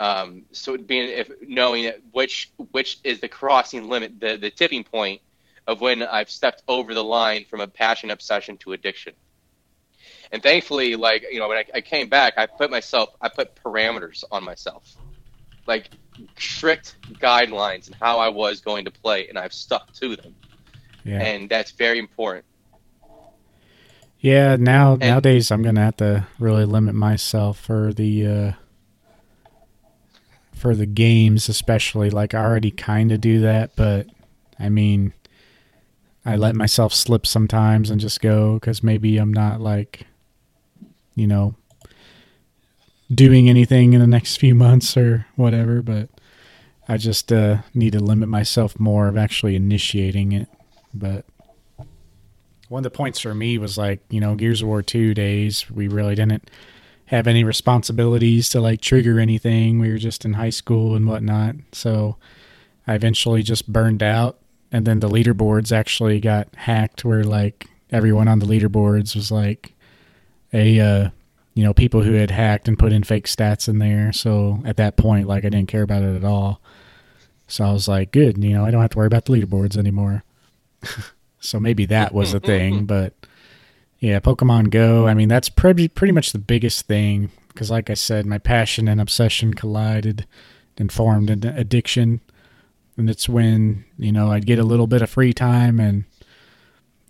[0.00, 4.84] Um, so being if knowing that which which is the crossing limit, the the tipping
[4.84, 5.20] point
[5.66, 9.14] of when I've stepped over the line from a passion obsession to addiction.
[10.32, 13.54] And thankfully, like you know, when I, I came back, I put myself, I put
[13.54, 14.96] parameters on myself,
[15.66, 15.90] like
[16.36, 20.34] strict guidelines and how I was going to play, and I've stuck to them,
[21.04, 21.22] yeah.
[21.22, 22.44] and that's very important.
[24.18, 28.52] Yeah, now nowadays I'm gonna have to really limit myself for the uh
[30.54, 32.10] for the games especially.
[32.10, 34.06] Like I already kinda do that, but
[34.58, 35.12] I mean
[36.26, 40.06] I let myself slip sometimes and just go because maybe I'm not like,
[41.14, 41.54] you know,
[43.12, 45.82] doing anything in the next few months or whatever.
[45.82, 46.08] But
[46.88, 50.48] I just uh, need to limit myself more of actually initiating it.
[50.94, 51.26] But
[52.68, 55.70] one of the points for me was like, you know, Gears of War 2 days,
[55.70, 56.50] we really didn't
[57.06, 59.78] have any responsibilities to like trigger anything.
[59.78, 61.56] We were just in high school and whatnot.
[61.72, 62.16] So
[62.86, 64.38] I eventually just burned out.
[64.72, 69.74] And then the leaderboards actually got hacked where like everyone on the leaderboards was like
[70.52, 71.10] a, uh,
[71.54, 74.12] you know, people who had hacked and put in fake stats in there.
[74.12, 76.60] So at that point, like I didn't care about it at all.
[77.46, 79.76] So I was like, good, you know, I don't have to worry about the leaderboards
[79.76, 80.24] anymore.
[81.40, 83.12] so maybe that was a thing, but
[84.04, 85.06] yeah, Pokemon Go.
[85.06, 88.86] I mean, that's pretty pretty much the biggest thing because, like I said, my passion
[88.86, 90.26] and obsession collided
[90.76, 92.20] and formed an addiction.
[92.98, 96.04] And it's when you know I'd get a little bit of free time and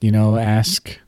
[0.01, 1.01] you know ask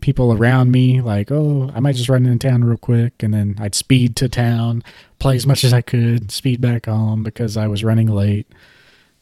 [0.00, 3.54] people around me like, "Oh, I might just run into town real quick," and then
[3.60, 4.82] I'd speed to town,
[5.20, 8.48] play as much as I could, speed back home because I was running late.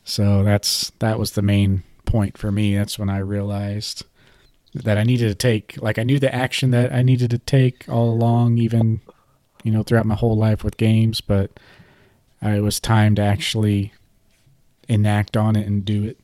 [0.03, 2.75] So that's that was the main point for me.
[2.75, 4.07] That's when I realized
[4.85, 5.77] that I needed to take.
[5.81, 9.01] Like I knew the action that I needed to take all along, even
[9.63, 11.59] you know throughout my whole life with games, but
[12.43, 13.93] it was time to actually
[14.89, 16.19] enact on it and do it.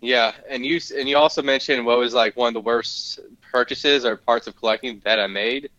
[0.00, 3.20] Yeah, and you and you also mentioned what was like one of the worst
[3.52, 5.70] purchases or parts of collecting that I made.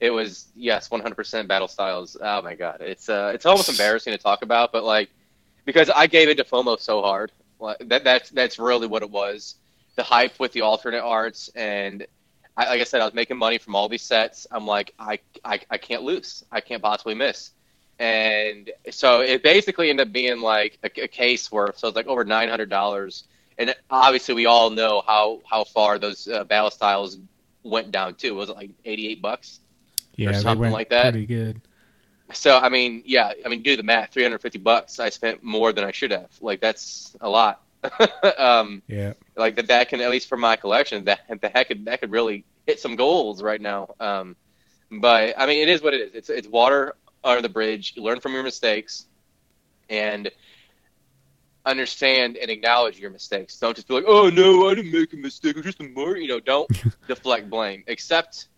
[0.00, 2.16] It was yes, 100% battle styles.
[2.20, 5.10] Oh my god, it's uh, it's almost embarrassing to talk about, but like
[5.64, 7.32] because I gave into FOMO so hard.
[7.80, 9.54] That that's that's really what it was
[9.96, 12.06] the hype with the alternate arts and
[12.56, 14.46] I, like I said, I was making money from all these sets.
[14.50, 16.44] I'm like, I, I, I can't lose.
[16.52, 17.50] I can't possibly miss.
[17.98, 21.78] And so it basically ended up being like a, a case worth.
[21.78, 23.24] So it's like over nine hundred dollars.
[23.58, 27.18] And obviously, we all know how how far those uh, battle styles
[27.62, 28.34] went down too.
[28.34, 29.60] Was it like eighty eight bucks?
[30.16, 31.12] Yeah, or something like that.
[31.12, 31.60] Pretty good.
[32.32, 34.10] So I mean, yeah, I mean, do the math.
[34.10, 34.98] Three hundred fifty bucks.
[34.98, 36.30] I spent more than I should have.
[36.40, 37.62] Like that's a lot.
[38.38, 39.14] um, yeah.
[39.36, 42.44] Like that, that can at least for my collection, that that could that could really
[42.66, 43.94] hit some goals right now.
[43.98, 44.36] Um,
[44.90, 46.14] but I mean, it is what it is.
[46.14, 46.94] It's it's water
[47.24, 47.94] under the bridge.
[47.96, 49.06] You learn from your mistakes,
[49.88, 50.30] and
[51.64, 53.58] understand and acknowledge your mistakes.
[53.58, 55.56] Don't just be like, "Oh no, I didn't make a mistake.
[55.56, 56.68] I'm just a more." You know, don't
[57.08, 57.84] deflect blame.
[57.88, 58.48] Accept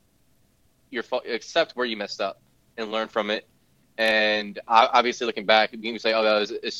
[0.90, 1.26] your fault.
[1.26, 2.40] Accept where you messed up
[2.76, 3.46] and learn from it.
[3.96, 6.70] And obviously, looking back, you can say, "Oh, that was a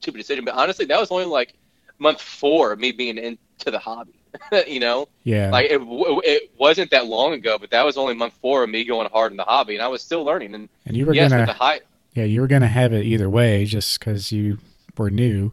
[0.00, 1.54] stupid decision." But honestly, that was only like
[2.00, 4.14] month four of me being into the hobby.
[4.66, 8.34] you know, yeah, like it, it wasn't that long ago, but that was only month
[8.40, 10.54] four of me going hard in the hobby, and I was still learning.
[10.54, 11.80] And, and you were yes, gonna, the high,
[12.14, 14.58] yeah, you were gonna have it either way, just because you
[14.96, 15.52] were new.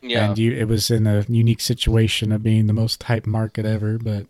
[0.00, 0.28] Yeah.
[0.28, 3.98] And you, it was in a unique situation of being the most hype market ever.
[3.98, 4.26] But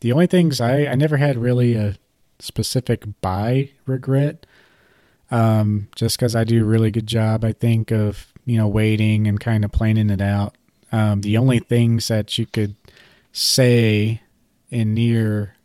[0.00, 1.96] the only things I, I never had really a
[2.38, 4.46] specific buy regret.
[5.30, 9.26] Um, just because I do a really good job, I think, of, you know, waiting
[9.26, 10.54] and kind of planning it out.
[10.92, 12.76] Um, the only things that you could
[13.32, 14.20] say
[14.70, 15.56] in near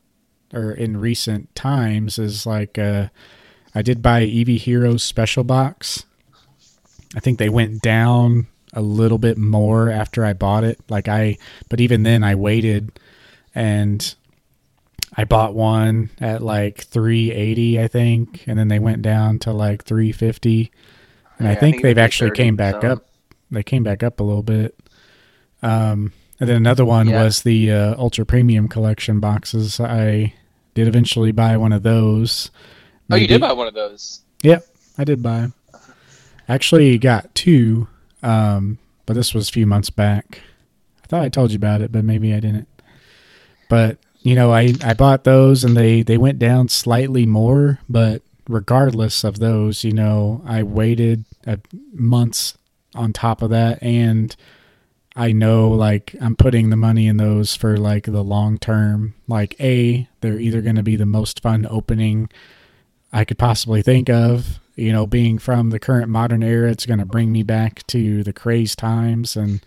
[0.53, 3.09] or in recent times is like uh,
[3.75, 6.05] I did buy Eevee Heroes special box.
[7.15, 10.79] I think they went down a little bit more after I bought it.
[10.89, 11.37] Like I,
[11.69, 12.99] but even then I waited
[13.55, 14.15] and
[15.15, 19.83] I bought one at like 380, I think, and then they went down to like
[19.83, 20.71] 350.
[21.39, 22.93] And yeah, I, think I, think they've actually came back so.
[22.93, 23.09] up.
[23.49, 24.75] They came back up a little bit.
[25.61, 27.23] Um, and then another one yeah.
[27.23, 29.79] was the uh, Ultra Premium Collection boxes.
[29.79, 30.33] I
[30.75, 32.51] did eventually buy one of those.
[33.07, 33.19] Maybe.
[33.19, 34.21] Oh, you did buy one of those?
[34.43, 34.67] Yep,
[34.97, 35.47] I did buy.
[36.47, 37.87] Actually, got two,
[38.23, 40.41] um, but this was a few months back.
[41.03, 42.67] I thought I told you about it, but maybe I didn't.
[43.69, 48.21] But you know, I I bought those and they they went down slightly more, but
[48.47, 51.25] regardless of those, you know, I waited
[51.93, 52.57] months
[52.95, 54.35] on top of that and
[55.17, 59.15] I know like I'm putting the money in those for like the long term.
[59.27, 62.29] Like A, they're either going to be the most fun opening
[63.11, 64.59] I could possibly think of.
[64.75, 68.23] You know, being from the current modern era, it's going to bring me back to
[68.23, 69.65] the craze times and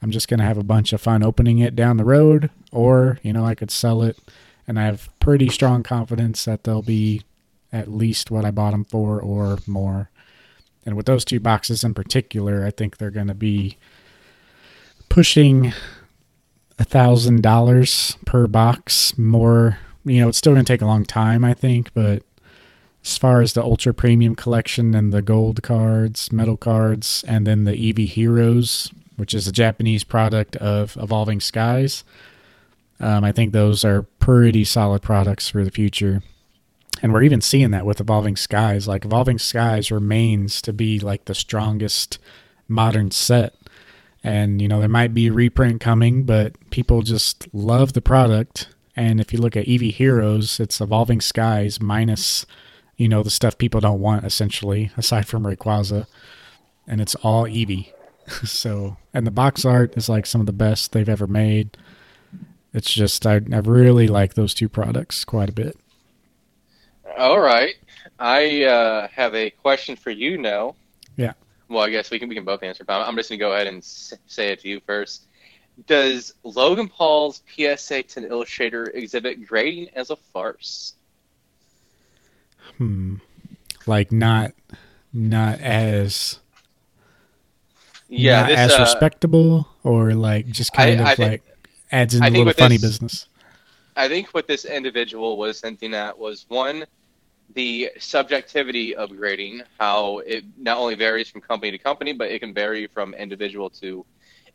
[0.00, 3.18] I'm just going to have a bunch of fun opening it down the road or,
[3.24, 4.16] you know, I could sell it
[4.68, 7.22] and I have pretty strong confidence that they'll be
[7.72, 10.10] at least what I bought them for or more.
[10.86, 13.78] And with those two boxes in particular, I think they're going to be
[15.12, 15.72] pushing
[16.78, 21.04] a thousand dollars per box more you know it's still going to take a long
[21.04, 22.22] time i think but
[23.04, 27.64] as far as the ultra premium collection and the gold cards metal cards and then
[27.64, 32.04] the eevee heroes which is a Japanese product of Evolving Skies.
[33.00, 36.22] Um, I think those are pretty solid products for the future.
[37.02, 38.86] And we're even seeing that with Evolving Skies.
[38.86, 42.18] Like Evolving Skies remains to be like the strongest
[42.68, 43.54] modern set.
[44.24, 48.68] And, you know, there might be a reprint coming, but people just love the product.
[48.94, 52.46] And if you look at Eevee Heroes, it's Evolving Skies minus,
[52.96, 56.06] you know, the stuff people don't want, essentially, aside from Rayquaza.
[56.86, 57.92] And it's all Eevee.
[58.44, 61.76] so, and the box art is like some of the best they've ever made.
[62.72, 65.76] It's just, I, I really like those two products quite a bit.
[67.18, 67.74] All right.
[68.18, 70.76] I uh, have a question for you now.
[71.16, 71.32] Yeah.
[71.72, 72.84] Well, I guess we can we can both answer.
[72.84, 75.24] But I'm just gonna go ahead and say it to you first.
[75.86, 80.94] Does Logan Paul's PSA 10 Illustrator exhibit grading as a farce?
[82.76, 83.16] Hmm.
[83.86, 84.52] Like not,
[85.12, 86.38] not as.
[88.08, 91.42] Yeah, not this, as uh, respectable, or like just kind I- of I think- like
[91.90, 93.26] adds in a little funny this- business.
[93.96, 96.84] I think what this individual was hinting at was one,
[97.54, 102.40] the subjectivity of grading, how it not only varies from company to company, but it
[102.40, 104.04] can vary from individual to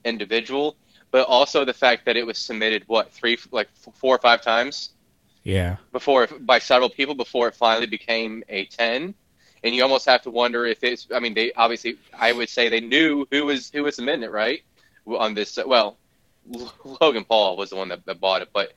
[0.03, 0.75] individual.
[1.11, 4.91] But also the fact that it was submitted what three, like four or five times
[5.43, 5.77] Yeah.
[5.91, 9.13] before by several people before it finally became a ten.
[9.63, 11.07] And you almost have to wonder if it's.
[11.13, 11.97] I mean, they obviously.
[12.13, 14.61] I would say they knew who was who was submitting it, right?
[15.07, 15.97] On this, well,
[17.01, 18.73] Logan Paul was the one that, that bought it, but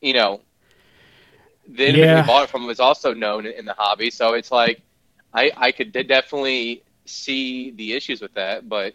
[0.00, 0.40] you know,
[1.68, 2.22] the individual Yeah.
[2.22, 4.10] who bought it from was also known in the hobby.
[4.10, 4.80] So it's like,
[5.34, 8.94] I I could definitely see the issues with that, but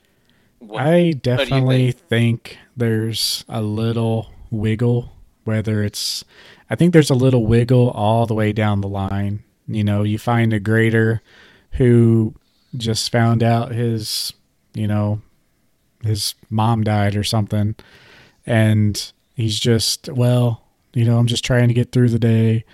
[0.60, 5.12] what, I definitely think there's a little wiggle,
[5.44, 6.24] whether it's,
[6.70, 9.44] I think there's a little wiggle all the way down the line.
[9.68, 11.22] You know, you find a grader
[11.74, 12.34] who
[12.78, 14.32] just found out his,
[14.74, 15.22] you know,
[16.04, 17.76] his mom died or something,
[18.46, 20.63] and he's just, well,
[20.94, 22.66] you know, I'm just trying to get through the day,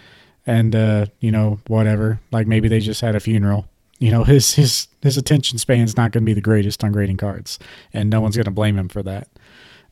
[0.46, 2.20] and uh, you know, whatever.
[2.32, 3.68] Like maybe they just had a funeral.
[3.98, 7.18] You know, his his his attention span's not going to be the greatest on grading
[7.18, 7.60] cards,
[7.94, 9.28] and no one's going to blame him for that.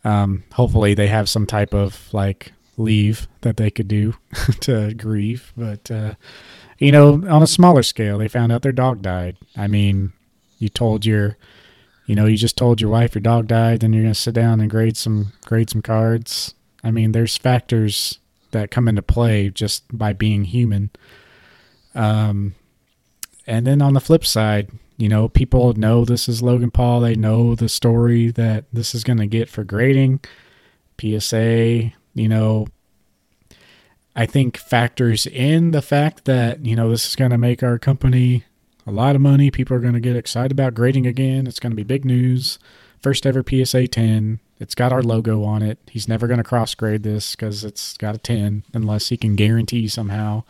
[0.04, 4.14] Um, hopefully, they have some type of like leave that they could do
[4.62, 6.14] to grieve, but uh,
[6.78, 9.38] you know, on a smaller scale, they found out their dog died.
[9.56, 10.14] I mean,
[10.60, 11.38] you told your,
[12.06, 14.36] you know, you just told your wife your dog died, then you're going to sit
[14.36, 16.54] down and grade some grade some cards.
[16.84, 18.20] I mean, there's factors
[18.52, 20.90] that come into play just by being human.
[21.96, 22.56] Um,
[23.46, 27.02] and then on the flip side, you know, people know this is Logan Paul.
[27.02, 30.22] They know the story that this is going to get for grading.
[31.00, 32.68] PSA, you know,
[34.16, 37.78] I think factors in the fact that, you know, this is going to make our
[37.78, 38.46] company
[38.88, 39.52] a lot of money.
[39.52, 41.46] People are going to get excited about grading again.
[41.46, 42.58] It's going to be big news.
[43.00, 44.40] First ever PSA 10.
[44.60, 45.78] It's got our logo on it.
[45.90, 49.36] He's never going to cross grade this because it's got a 10 unless he can
[49.36, 50.44] guarantee somehow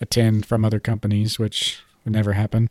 [0.00, 2.68] a 10 from other companies, which would never happen.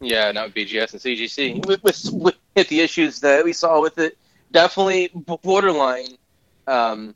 [0.00, 1.66] Yeah, not BGS and CGC.
[1.66, 4.18] With, with, with the issues that we saw with it,
[4.50, 5.10] definitely
[5.42, 6.16] borderline
[6.66, 7.14] um,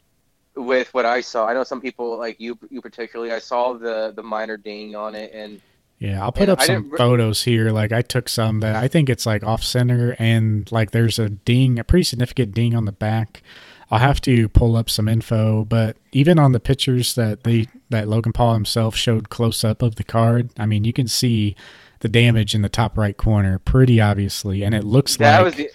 [0.55, 1.47] with what I saw.
[1.47, 3.33] I know some people like you, you particularly.
[3.33, 5.61] I saw the the minor ding on it, and
[6.05, 7.70] Yeah, I'll put Yeah, up I some photos here.
[7.70, 11.31] Like I took some that I think it's like off center and like there's a
[11.31, 13.43] ding, a pretty significant ding on the back.
[13.90, 18.06] I'll have to pull up some info, but even on the pictures that they that
[18.09, 21.56] Logan Paul himself showed close up of the card, I mean, you can see
[22.01, 25.55] the damage in the top right corner pretty obviously, and it looks that like was
[25.55, 25.70] the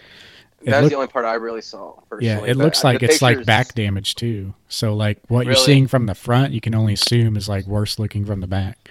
[0.64, 1.93] that was the only part I really saw.
[2.10, 2.27] Personally.
[2.27, 4.53] yeah, it But looks like it's like back damage too.
[4.68, 7.97] So like what you're seeing from the front, you can only assume is like worse
[7.97, 8.89] looking from the back.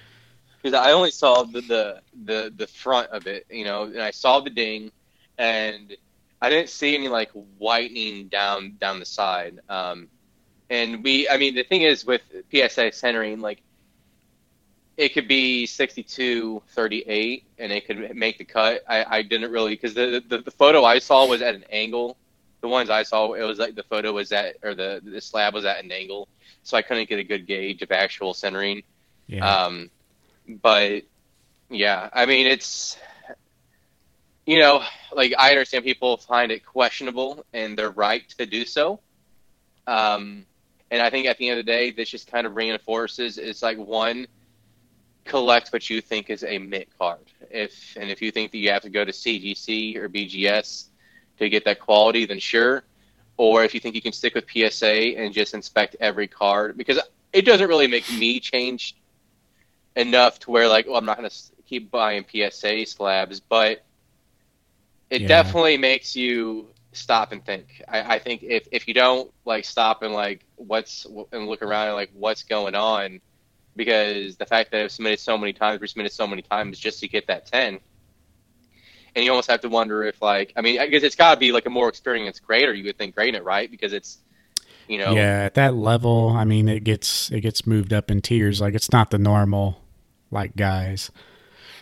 [0.60, 4.10] Because I only saw the, the the the front of it, you know, and I
[4.10, 4.90] saw the ding,
[5.38, 5.96] and
[6.40, 9.60] I didn't see any like whitening down down the side.
[9.68, 10.08] Um,
[10.70, 12.22] and we, I mean, the thing is with
[12.52, 13.62] PSA centering, like
[14.96, 18.82] it could be 62 38 and it could make the cut.
[18.88, 22.16] I, I didn't really because the, the the photo I saw was at an angle.
[22.60, 25.54] The ones I saw, it was like the photo was at or the the slab
[25.54, 26.28] was at an angle,
[26.64, 28.82] so I couldn't get a good gauge of actual centering.
[29.28, 29.48] Yeah.
[29.48, 29.90] Um,
[30.48, 31.02] but
[31.70, 32.96] yeah, I mean, it's
[34.46, 39.00] you know, like I understand people find it questionable, and they're right to do so.
[39.86, 40.46] Um,
[40.90, 43.62] and I think at the end of the day, this just kind of reinforces it's
[43.62, 44.26] like one,
[45.24, 47.20] collect what you think is a mint card.
[47.50, 50.86] If and if you think that you have to go to CGC or BGS
[51.38, 52.84] to get that quality, then sure.
[53.36, 56.98] Or if you think you can stick with PSA and just inspect every card, because
[57.32, 58.96] it doesn't really make me change
[59.98, 63.84] enough to where like, well, I'm not going to keep buying PSA slabs, but
[65.10, 65.28] it Yeah.
[65.28, 67.82] definitely makes you stop and think.
[67.88, 71.88] I, I think if, if you don't like stop and like what's and look around
[71.88, 73.20] and like what's going on,
[73.76, 77.08] because the fact that I've submitted so many times, resubmitted so many times just to
[77.08, 77.80] get that ten,
[79.14, 81.40] and you almost have to wonder if like I mean I guess it's got to
[81.40, 84.18] be like a more experienced grader you would think grading it right because it's
[84.88, 88.20] you know yeah at that level I mean it gets it gets moved up in
[88.20, 89.80] tiers like it's not the normal
[90.30, 91.10] like guys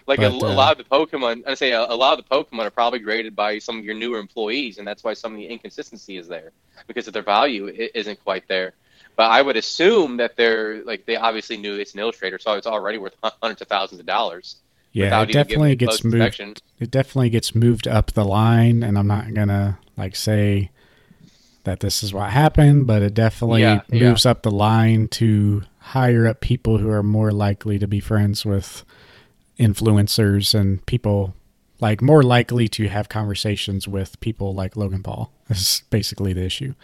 [0.06, 2.24] like but, a, a, uh, lot of the Pokemon, I say a, a, lot of
[2.24, 5.32] the Pokemon are probably graded by some of your newer employees, and that's why some
[5.32, 6.52] of the inconsistency is there
[6.86, 8.74] because of their value isn't quite there.
[9.16, 12.66] But I would assume that they're like they obviously knew it's an illustrator, so it's
[12.66, 14.56] already worth hundreds of thousands of dollars.
[14.93, 16.16] Yeah, it definitely gets moved.
[16.16, 16.55] Inspection.
[16.78, 20.70] It definitely gets moved up the line, and I'm not gonna like say
[21.64, 24.31] that this is what happened, but it definitely yeah, moves yeah.
[24.31, 28.84] up the line to hire up people who are more likely to be friends with
[29.58, 31.34] influencers and people
[31.80, 35.32] like more likely to have conversations with people like Logan Paul.
[35.50, 36.74] Is basically the issue.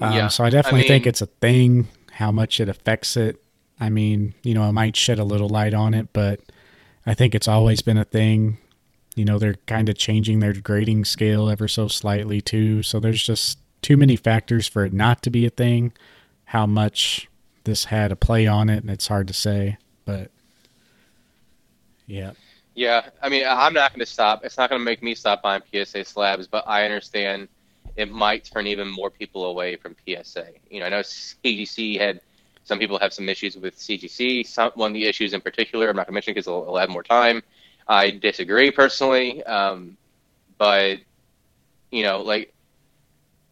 [0.00, 1.88] Um, yeah, so I definitely I mean, think it's a thing.
[2.12, 3.44] How much it affects it,
[3.80, 6.40] I mean, you know, it might shed a little light on it, but
[7.06, 8.58] I think it's always been a thing.
[9.16, 12.82] You know, they're kind of changing their grading scale ever so slightly too.
[12.82, 15.92] So there's just too many factors for it not to be a thing.
[16.46, 17.28] How much
[17.64, 20.30] this had a play on it, and it's hard to say, but
[22.06, 22.32] yeah.
[22.74, 24.44] Yeah, I mean, I'm not going to stop.
[24.44, 27.48] It's not going to make me stop buying PSA slabs, but I understand
[27.96, 30.48] it might turn even more people away from PSA.
[30.70, 32.20] You know, I know CGC had
[32.64, 34.46] some people have some issues with CGC.
[34.46, 36.78] Some one of the issues in particular, I'm not going to mention because it'll, it'll
[36.78, 37.42] have more time.
[37.86, 39.96] I disagree personally, um,
[40.56, 40.98] but
[41.90, 42.53] you know, like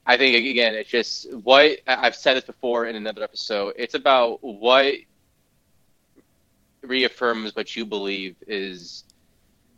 [0.05, 3.75] I think again, it's just what I've said this before in another episode.
[3.77, 4.95] It's about what
[6.83, 9.05] reaffirms what you believe is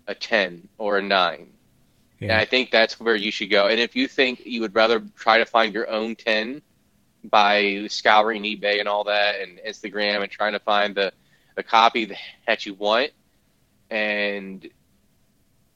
[0.07, 1.53] a 10 or a 9.
[2.21, 2.33] Yeah.
[2.33, 3.67] And I think that's where you should go.
[3.67, 6.63] And if you think you would rather try to find your own 10
[7.25, 11.13] by scouring eBay and all that and Instagram and trying to find the,
[11.55, 13.11] the copy that you want
[13.91, 14.69] and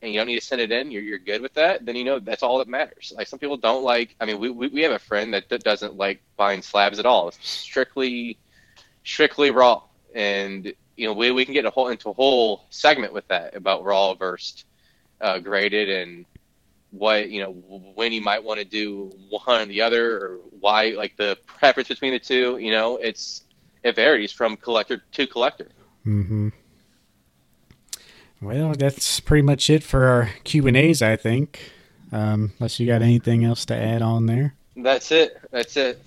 [0.00, 2.04] and you don't need to send it in, you're, you're good with that, then you
[2.04, 3.12] know that's all that matters.
[3.16, 5.96] Like some people don't like, I mean, we, we, we have a friend that doesn't
[5.96, 7.28] like buying slabs at all.
[7.28, 8.38] It's strictly,
[9.04, 9.82] strictly raw.
[10.14, 13.54] And you know, we, we can get a whole into a whole segment with that
[13.54, 14.64] about raw versus
[15.20, 16.24] uh, graded and
[16.90, 17.50] what you know
[17.94, 21.88] when you might want to do one or the other or why like the preference
[21.88, 22.58] between the two.
[22.58, 23.44] You know, it's
[23.82, 25.68] it varies from collector to collector.
[26.04, 26.48] Hmm.
[28.40, 31.02] Well, that's pretty much it for our Q and A's.
[31.02, 31.72] I think,
[32.12, 34.54] um, unless you got anything else to add on there.
[34.76, 35.38] That's it.
[35.50, 36.02] That's it.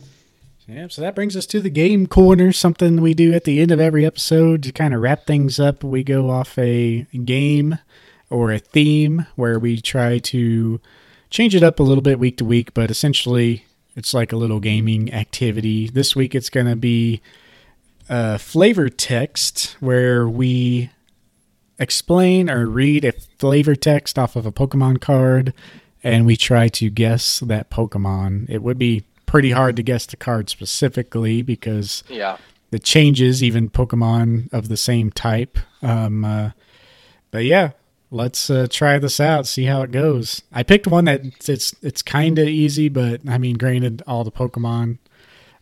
[0.67, 3.71] Yeah, so that brings us to the game corner, something we do at the end
[3.71, 5.83] of every episode to kind of wrap things up.
[5.83, 7.79] We go off a game
[8.29, 10.79] or a theme where we try to
[11.29, 14.61] change it up a little bit week to week, but essentially it's like a little
[14.61, 15.89] gaming activity.
[15.89, 17.21] This week it's going to be
[18.07, 20.89] a flavor text where we
[21.81, 25.53] explain or read a flavor text off of a Pokemon card
[26.03, 28.49] and we try to guess that Pokemon.
[28.49, 32.37] It would be pretty hard to guess the card specifically because yeah,
[32.71, 35.57] the changes, even Pokemon of the same type.
[35.81, 36.51] Um, uh,
[37.29, 37.71] but yeah,
[38.09, 40.41] let's uh, try this out, see how it goes.
[40.51, 44.31] I picked one that it's it's kind of easy, but I mean, granted, all the
[44.31, 44.97] Pokemon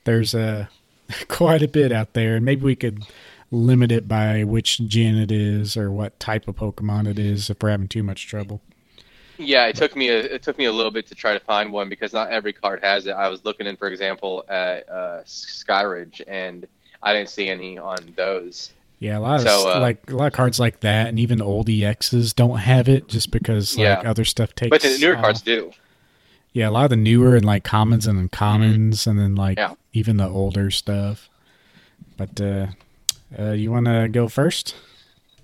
[0.06, 0.70] there's a
[1.10, 3.04] uh, quite a bit out there, and maybe we could
[3.52, 7.62] limit it by which gen it is or what type of Pokemon it is if
[7.62, 8.62] we're having too much trouble.
[9.38, 11.72] Yeah, it took me a, it took me a little bit to try to find
[11.72, 13.12] one because not every card has it.
[13.12, 16.68] I was looking in, for example, at uh, Skyridge, and
[17.02, 18.74] I didn't see any on those.
[19.00, 21.42] Yeah, a lot of so, uh, like a lot of cards like that, and even
[21.42, 24.10] old EXs don't have it just because like yeah.
[24.10, 24.72] other stuff takes.
[24.72, 25.72] But the newer uh, cards do.
[26.52, 29.10] Yeah, a lot of the newer and like commons and uncommons, mm-hmm.
[29.12, 29.76] and then like yeah.
[29.94, 31.30] even the older stuff.
[32.18, 32.68] But uh,
[33.38, 34.76] uh you want to go first?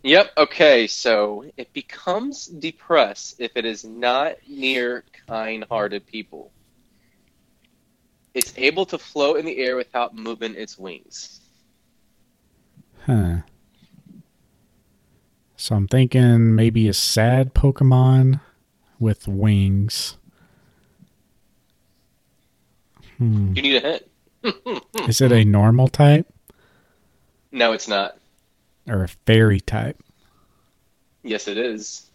[0.03, 0.32] Yep.
[0.38, 0.88] Okay.
[0.88, 6.52] So it becomes depressed if it is not near kind-hearted people.
[8.36, 11.40] It's able to float in the air without moving its wings.
[13.06, 13.38] Huh.
[15.56, 18.41] So I'm thinking maybe a sad Pokemon
[18.99, 20.18] with wings.
[23.18, 23.53] Hmm.
[23.56, 23.99] You need a
[24.44, 24.84] hint.
[25.07, 26.28] is it a normal type?
[27.56, 28.18] No, it's not
[28.88, 30.02] or a fairy type?
[31.23, 32.10] Yes, it is.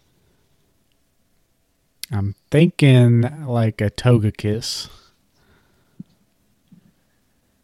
[2.11, 4.89] I'm thinking like a Togekiss.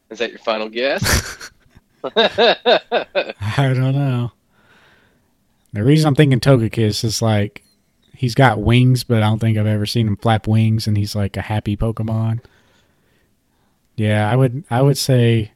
[0.09, 1.51] Is that your final guess?
[2.03, 4.31] I don't know.
[5.73, 7.63] The reason I'm thinking Togekiss is like
[8.13, 11.15] he's got wings, but I don't think I've ever seen him flap wings, and he's
[11.15, 12.39] like a happy Pokemon.
[13.97, 15.51] Yeah, I would I would say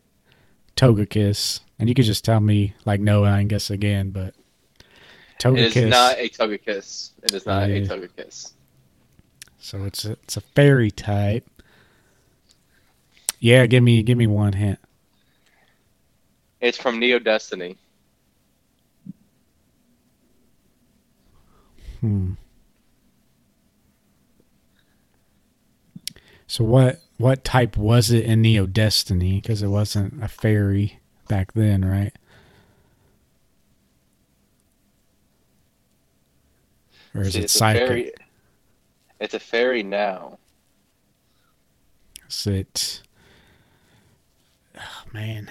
[0.75, 4.35] Togekiss, and you could just tell me like no, and I can guess again, but
[4.79, 4.85] It
[5.39, 5.75] Togekiss.
[5.75, 7.11] is not a Togekiss.
[7.23, 7.87] It is not a Yeah.
[7.87, 8.53] Togekiss.
[9.59, 11.49] so it's a, it's a fairy type.
[13.39, 14.79] Yeah, give me give me one hint.
[16.61, 17.77] It's from Neo Destiny.
[22.01, 22.33] Hmm.
[26.47, 29.41] So what what type was it in Neo Destiny?
[29.41, 30.99] Because it wasn't a fairy
[31.31, 32.13] back then, right?
[37.15, 37.87] Or is See, it psychic?
[37.89, 38.11] fairy.
[39.21, 40.39] It's a fairy now.
[42.27, 43.03] Is it?
[44.77, 45.49] Oh, man,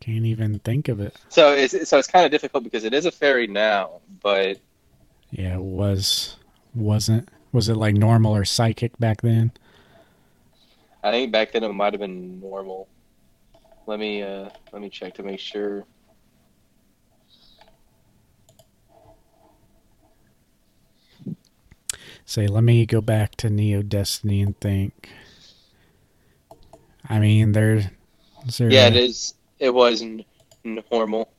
[0.00, 1.16] can't even think of it.
[1.28, 4.60] So it's so it's kind of difficult because it is a fairy now, but
[5.30, 6.36] Yeah, it was
[6.74, 7.28] wasn't.
[7.52, 9.52] Was it like normal or psychic back then?
[11.02, 12.88] I think back then it might have been normal.
[13.90, 15.84] Let me uh let me check to make sure.
[22.24, 25.08] Say, let me go back to Neo Destiny and think.
[27.08, 27.86] I mean, there's.
[28.58, 29.34] There Yeah, a- it is.
[29.58, 30.24] It was n-
[30.62, 31.32] normal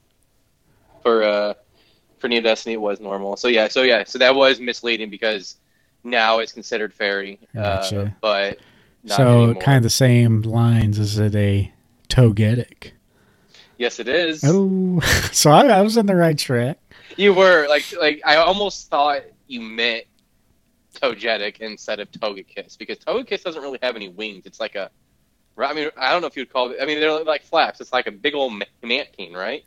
[1.02, 1.54] for uh
[2.20, 2.74] for Neo Destiny.
[2.74, 3.38] It was normal.
[3.38, 5.56] So yeah, so yeah, so that was misleading because
[6.04, 8.18] now it's considered fairy, uh, Gotcha.
[8.20, 8.60] but
[9.06, 9.62] not so anymore.
[9.64, 11.00] kind of the same lines.
[11.00, 11.72] Is it a
[12.12, 12.92] togetic?
[13.78, 14.44] Yes, it is.
[14.46, 15.00] Oh,
[15.32, 16.78] so I, I was on the right track.
[17.18, 20.06] You were like like I almost thought you meant
[20.94, 24.46] Togetic instead of Togekiss because Togekiss doesn't really have any wings.
[24.46, 24.90] It's like a
[25.58, 26.78] I mean I don't know if you'd call it.
[26.82, 27.82] I mean they're like flaps.
[27.82, 29.64] It's like a big old mantine, right?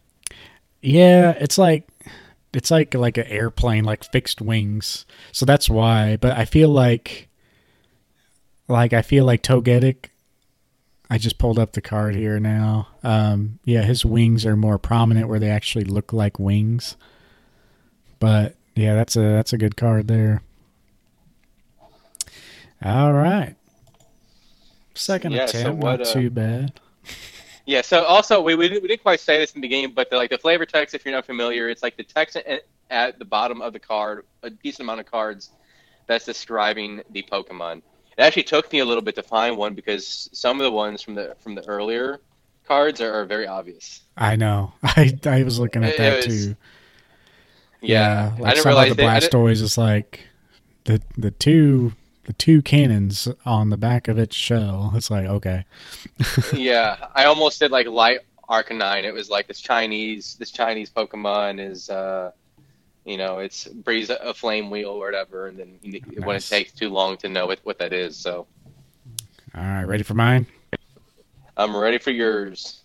[0.81, 1.89] Yeah, it's like
[2.53, 5.07] it's like like an airplane, like fixed wings.
[5.33, 6.17] So that's why.
[6.17, 7.29] But I feel like,
[8.69, 10.11] like I feel like togetic.
[11.15, 12.89] I just pulled up the card here now.
[13.05, 16.97] Um, yeah, his wings are more prominent where they actually look like wings.
[18.19, 20.43] But yeah, that's a that's a good card there.
[22.85, 23.55] All right.
[24.95, 26.81] Second Yeah, so attempt, what, not uh, too bad.
[27.67, 27.81] Yeah.
[27.81, 30.17] So also we we didn't, we didn't quite say this in the beginning, but the,
[30.17, 33.25] like the flavor text, if you're not familiar, it's like the text at, at the
[33.25, 35.51] bottom of the card, a decent amount of cards
[36.07, 37.83] that's describing the Pokemon.
[38.17, 41.03] It actually took me a little bit to find one because some of the ones
[41.03, 42.21] from the from the earlier
[42.67, 44.03] cards are, are very obvious.
[44.17, 44.73] I know.
[44.83, 46.57] I I was looking at that was- too.
[47.81, 50.21] Yeah, like I didn't some realize of the Blastoise is like
[50.85, 51.93] the the two
[52.25, 54.93] the two cannons on the back of its shell.
[54.95, 55.67] It's like okay,
[56.55, 59.05] yeah, I almost did like light Arcanine.
[59.05, 62.31] It was like this Chinese this Chinese Pokemon is uh
[63.05, 66.49] you know, it's breathes a, flame wheel or whatever, and then when it Nice.
[66.49, 68.17] takes too long to know what, what that is.
[68.17, 68.47] So
[69.55, 70.47] all right, ready for mine?
[71.57, 72.83] I'm ready for yours.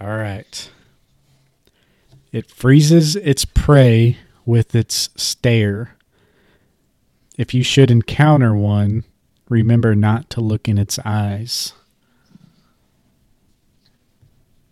[0.00, 0.70] All right.
[2.32, 5.96] It freezes its prey with its stare.
[7.36, 9.04] If you should encounter one,
[9.48, 11.72] remember not to look in its eyes.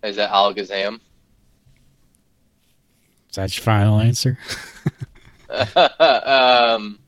[0.02, 1.00] Is that Alakazam?
[3.36, 4.38] That your final answer?
[6.00, 6.98] um,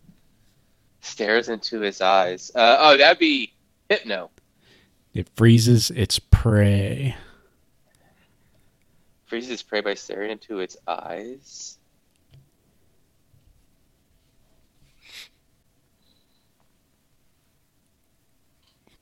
[1.00, 2.52] stares into his eyes.
[2.54, 3.54] Uh, oh, that'd be
[3.88, 4.30] Hypno.
[5.14, 7.16] It freezes its prey.
[9.24, 11.78] Freezes its prey by staring into its eyes.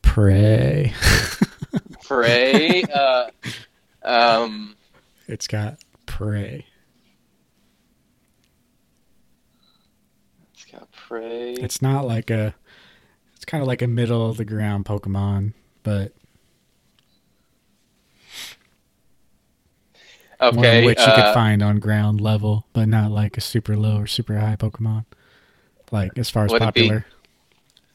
[0.02, 0.94] Prey.
[2.04, 2.82] Prey.
[2.94, 3.30] uh,
[4.04, 4.76] um,
[5.26, 6.64] It's got prey.
[11.06, 11.52] It's got prey.
[11.54, 12.54] It's not like a.
[13.34, 15.52] It's kind of like a middle of the ground Pokemon,
[15.82, 16.12] but
[20.38, 20.80] one okay.
[20.80, 24.00] of which you uh, could find on ground level, but not like a super low
[24.00, 25.04] or super high Pokemon.
[25.90, 27.06] Like as far as Would it be- popular.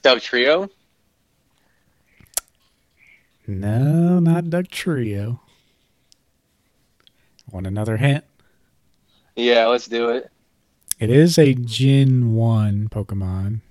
[0.03, 0.69] Dugtrio.
[3.47, 5.39] No, not Dugtrio.
[7.51, 8.23] Want another hint?
[9.35, 10.31] Yeah, let's do it.
[11.01, 13.61] It is a Gen 1 Pokemon.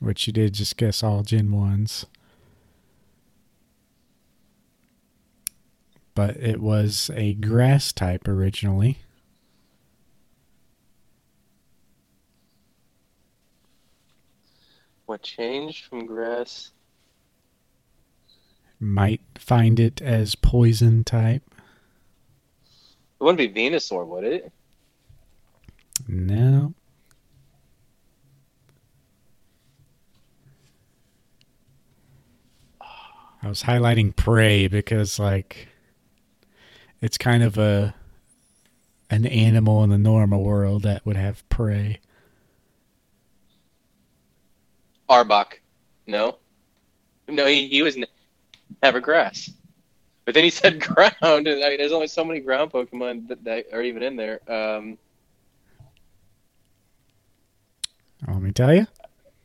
[0.00, 2.06] Which you did just guess all Gen 1s.
[6.14, 9.00] But it was a grass type originally.
[15.04, 16.70] What changed from grass?
[18.80, 21.42] Might find it as poison type.
[23.20, 24.50] It wouldn't be Venusaur, would it?
[26.08, 26.74] Now.
[33.42, 35.68] I was highlighting prey because like
[37.02, 37.94] it's kind of a
[39.10, 42.00] an animal in the normal world that would have prey.
[45.10, 45.58] Arbok.
[46.06, 46.38] No.
[47.28, 47.98] No, he, he was
[48.82, 49.50] never grass.
[50.24, 53.44] But then he said ground, and I mean, there's only so many ground Pokemon that,
[53.44, 54.40] that are even in there.
[54.50, 54.98] Um,
[58.32, 58.86] let me tell you.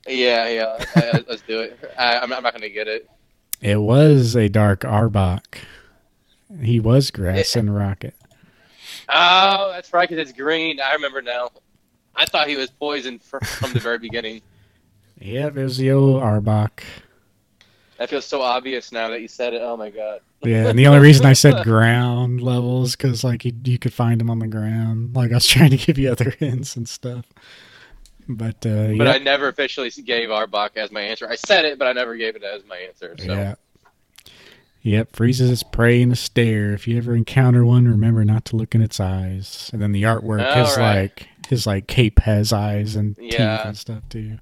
[0.07, 0.85] Yeah, yeah.
[0.95, 1.79] I, let's do it.
[1.97, 3.09] I, am not, going to get it.
[3.61, 5.57] It was a dark Arbok.
[6.61, 8.15] He was grass and rocket.
[9.07, 10.79] Oh, that's right, because it's green.
[10.79, 11.49] I remember now.
[12.15, 14.41] I thought he was poisoned from, from the very beginning.
[15.19, 16.81] Yep, it was the old Arbok.
[17.97, 19.61] That feels so obvious now that you said it.
[19.61, 20.21] Oh my god.
[20.41, 24.21] Yeah, and the only reason I said ground levels because like you, you could find
[24.21, 25.15] them on the ground.
[25.15, 27.25] Like I was trying to give you other hints and stuff.
[28.31, 31.27] But uh, but I never officially gave Arbok as my answer.
[31.27, 33.15] I said it, but I never gave it as my answer.
[33.17, 33.25] So.
[33.25, 33.55] Yeah.
[34.81, 36.71] Yep, freezes its prey in a stare.
[36.73, 39.69] If you ever encounter one, remember not to look in its eyes.
[39.73, 41.01] And then the artwork, All his right.
[41.01, 43.57] like his like cape has eyes and yeah.
[43.57, 44.37] teeth and stuff too.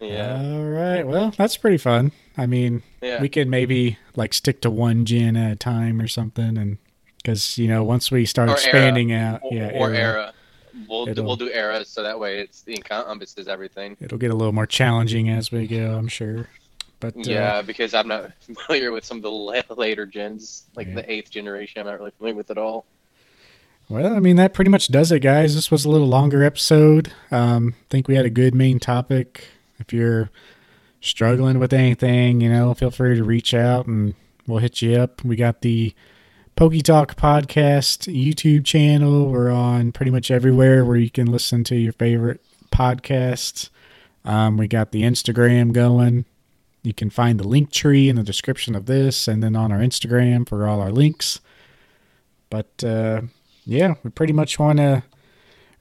[0.00, 0.40] Yeah.
[0.40, 1.04] All right.
[1.04, 2.12] Well, that's pretty fun.
[2.36, 3.20] I mean, yeah.
[3.20, 6.78] we can maybe like stick to one gen at a time or something, and
[7.16, 9.34] because you know once we start or expanding era.
[9.34, 9.96] out, or, yeah, or era.
[9.96, 10.34] era.
[10.88, 13.96] We'll do, we'll do eras so that way it's the encompasses everything.
[14.00, 16.48] It'll get a little more challenging as we go, I'm sure.
[17.00, 19.30] But uh, yeah, because I'm not familiar with some of the
[19.74, 20.96] later gens, like yeah.
[20.96, 21.80] the eighth generation.
[21.80, 22.86] I'm not really familiar with it all.
[23.88, 25.54] Well, I mean that pretty much does it, guys.
[25.54, 27.12] This was a little longer episode.
[27.30, 29.44] Um, I think we had a good main topic.
[29.78, 30.30] If you're
[31.00, 34.14] struggling with anything, you know, feel free to reach out and
[34.46, 35.24] we'll hit you up.
[35.24, 35.94] We got the
[36.58, 39.30] PokeTalk podcast YouTube channel.
[39.30, 42.40] We're on pretty much everywhere where you can listen to your favorite
[42.72, 43.70] podcasts.
[44.24, 46.24] Um, we got the Instagram going.
[46.82, 50.48] You can find the Linktree in the description of this and then on our Instagram
[50.48, 51.38] for all our links.
[52.50, 53.20] But uh,
[53.64, 55.04] yeah, we pretty much want to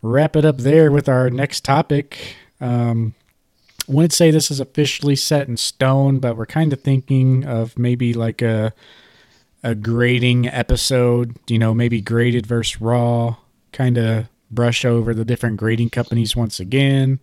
[0.04, 2.36] wrap it up there with our next topic.
[2.62, 3.16] Um,
[3.88, 8.14] wouldn't say this is officially set in stone, but we're kind of thinking of maybe
[8.14, 8.74] like a
[9.64, 13.36] a grading episode, you know, maybe graded versus raw,
[13.72, 17.20] kind of brush over the different grading companies once again,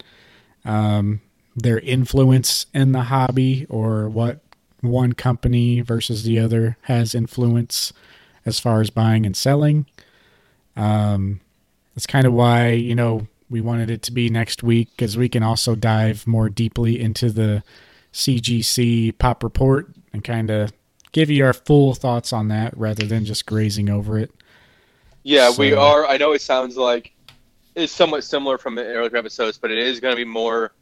[0.65, 1.21] um,
[1.57, 4.41] their influence in the hobby, or what
[4.81, 7.93] one company versus the other has influence
[8.45, 9.87] as far as buying and selling.
[10.77, 11.41] Um,
[11.95, 15.29] that's kind of why, you know, we wanted it to be next week because we
[15.29, 17.63] can also dive more deeply into the
[18.13, 20.73] CGC pop report and kind of
[21.15, 24.31] give you our full thoughts on that rather than just grazing over it.
[25.23, 26.07] Yeah, so, we are.
[26.07, 27.13] I know it sounds like
[27.75, 30.73] it's somewhat similar from the earlier episodes, but it is going to be more.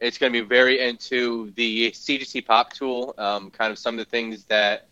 [0.00, 4.04] It's going to be very into the CGC pop tool, um, kind of some of
[4.04, 4.88] the things that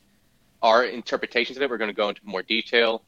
[0.62, 1.70] are interpretations of it.
[1.70, 3.02] We're going to go into more detail,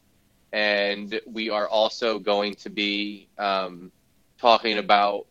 [0.52, 3.92] and we are also going to be um,
[4.38, 5.26] talking about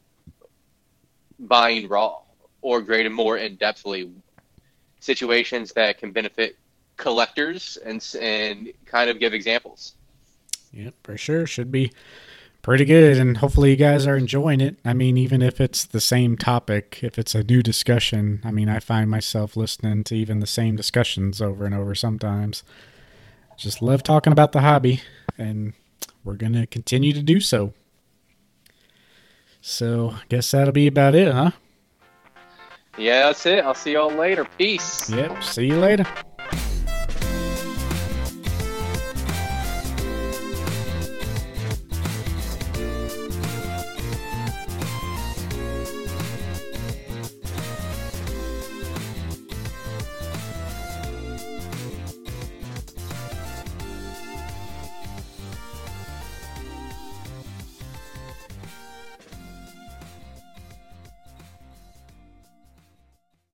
[1.39, 2.19] buying raw
[2.61, 4.11] or grading more in depthly
[5.05, 6.57] situations that can benefit
[6.97, 9.93] collectors and and kind of give examples.
[10.71, 11.45] Yeah, for sure.
[11.45, 11.91] Should be
[12.61, 14.77] pretty good and hopefully you guys are enjoying it.
[14.83, 18.69] I mean, even if it's the same topic, if it's a new discussion, I mean,
[18.69, 22.63] I find myself listening to even the same discussions over and over sometimes.
[23.55, 25.01] Just love talking about the hobby
[25.37, 25.73] and
[26.23, 27.73] we're to continue to do so.
[29.61, 31.51] So, I guess that'll be about it, huh?
[32.97, 33.63] Yeah, that's it.
[33.63, 34.45] I'll see y'all later.
[34.57, 35.09] Peace.
[35.09, 35.43] Yep.
[35.43, 36.05] See you later.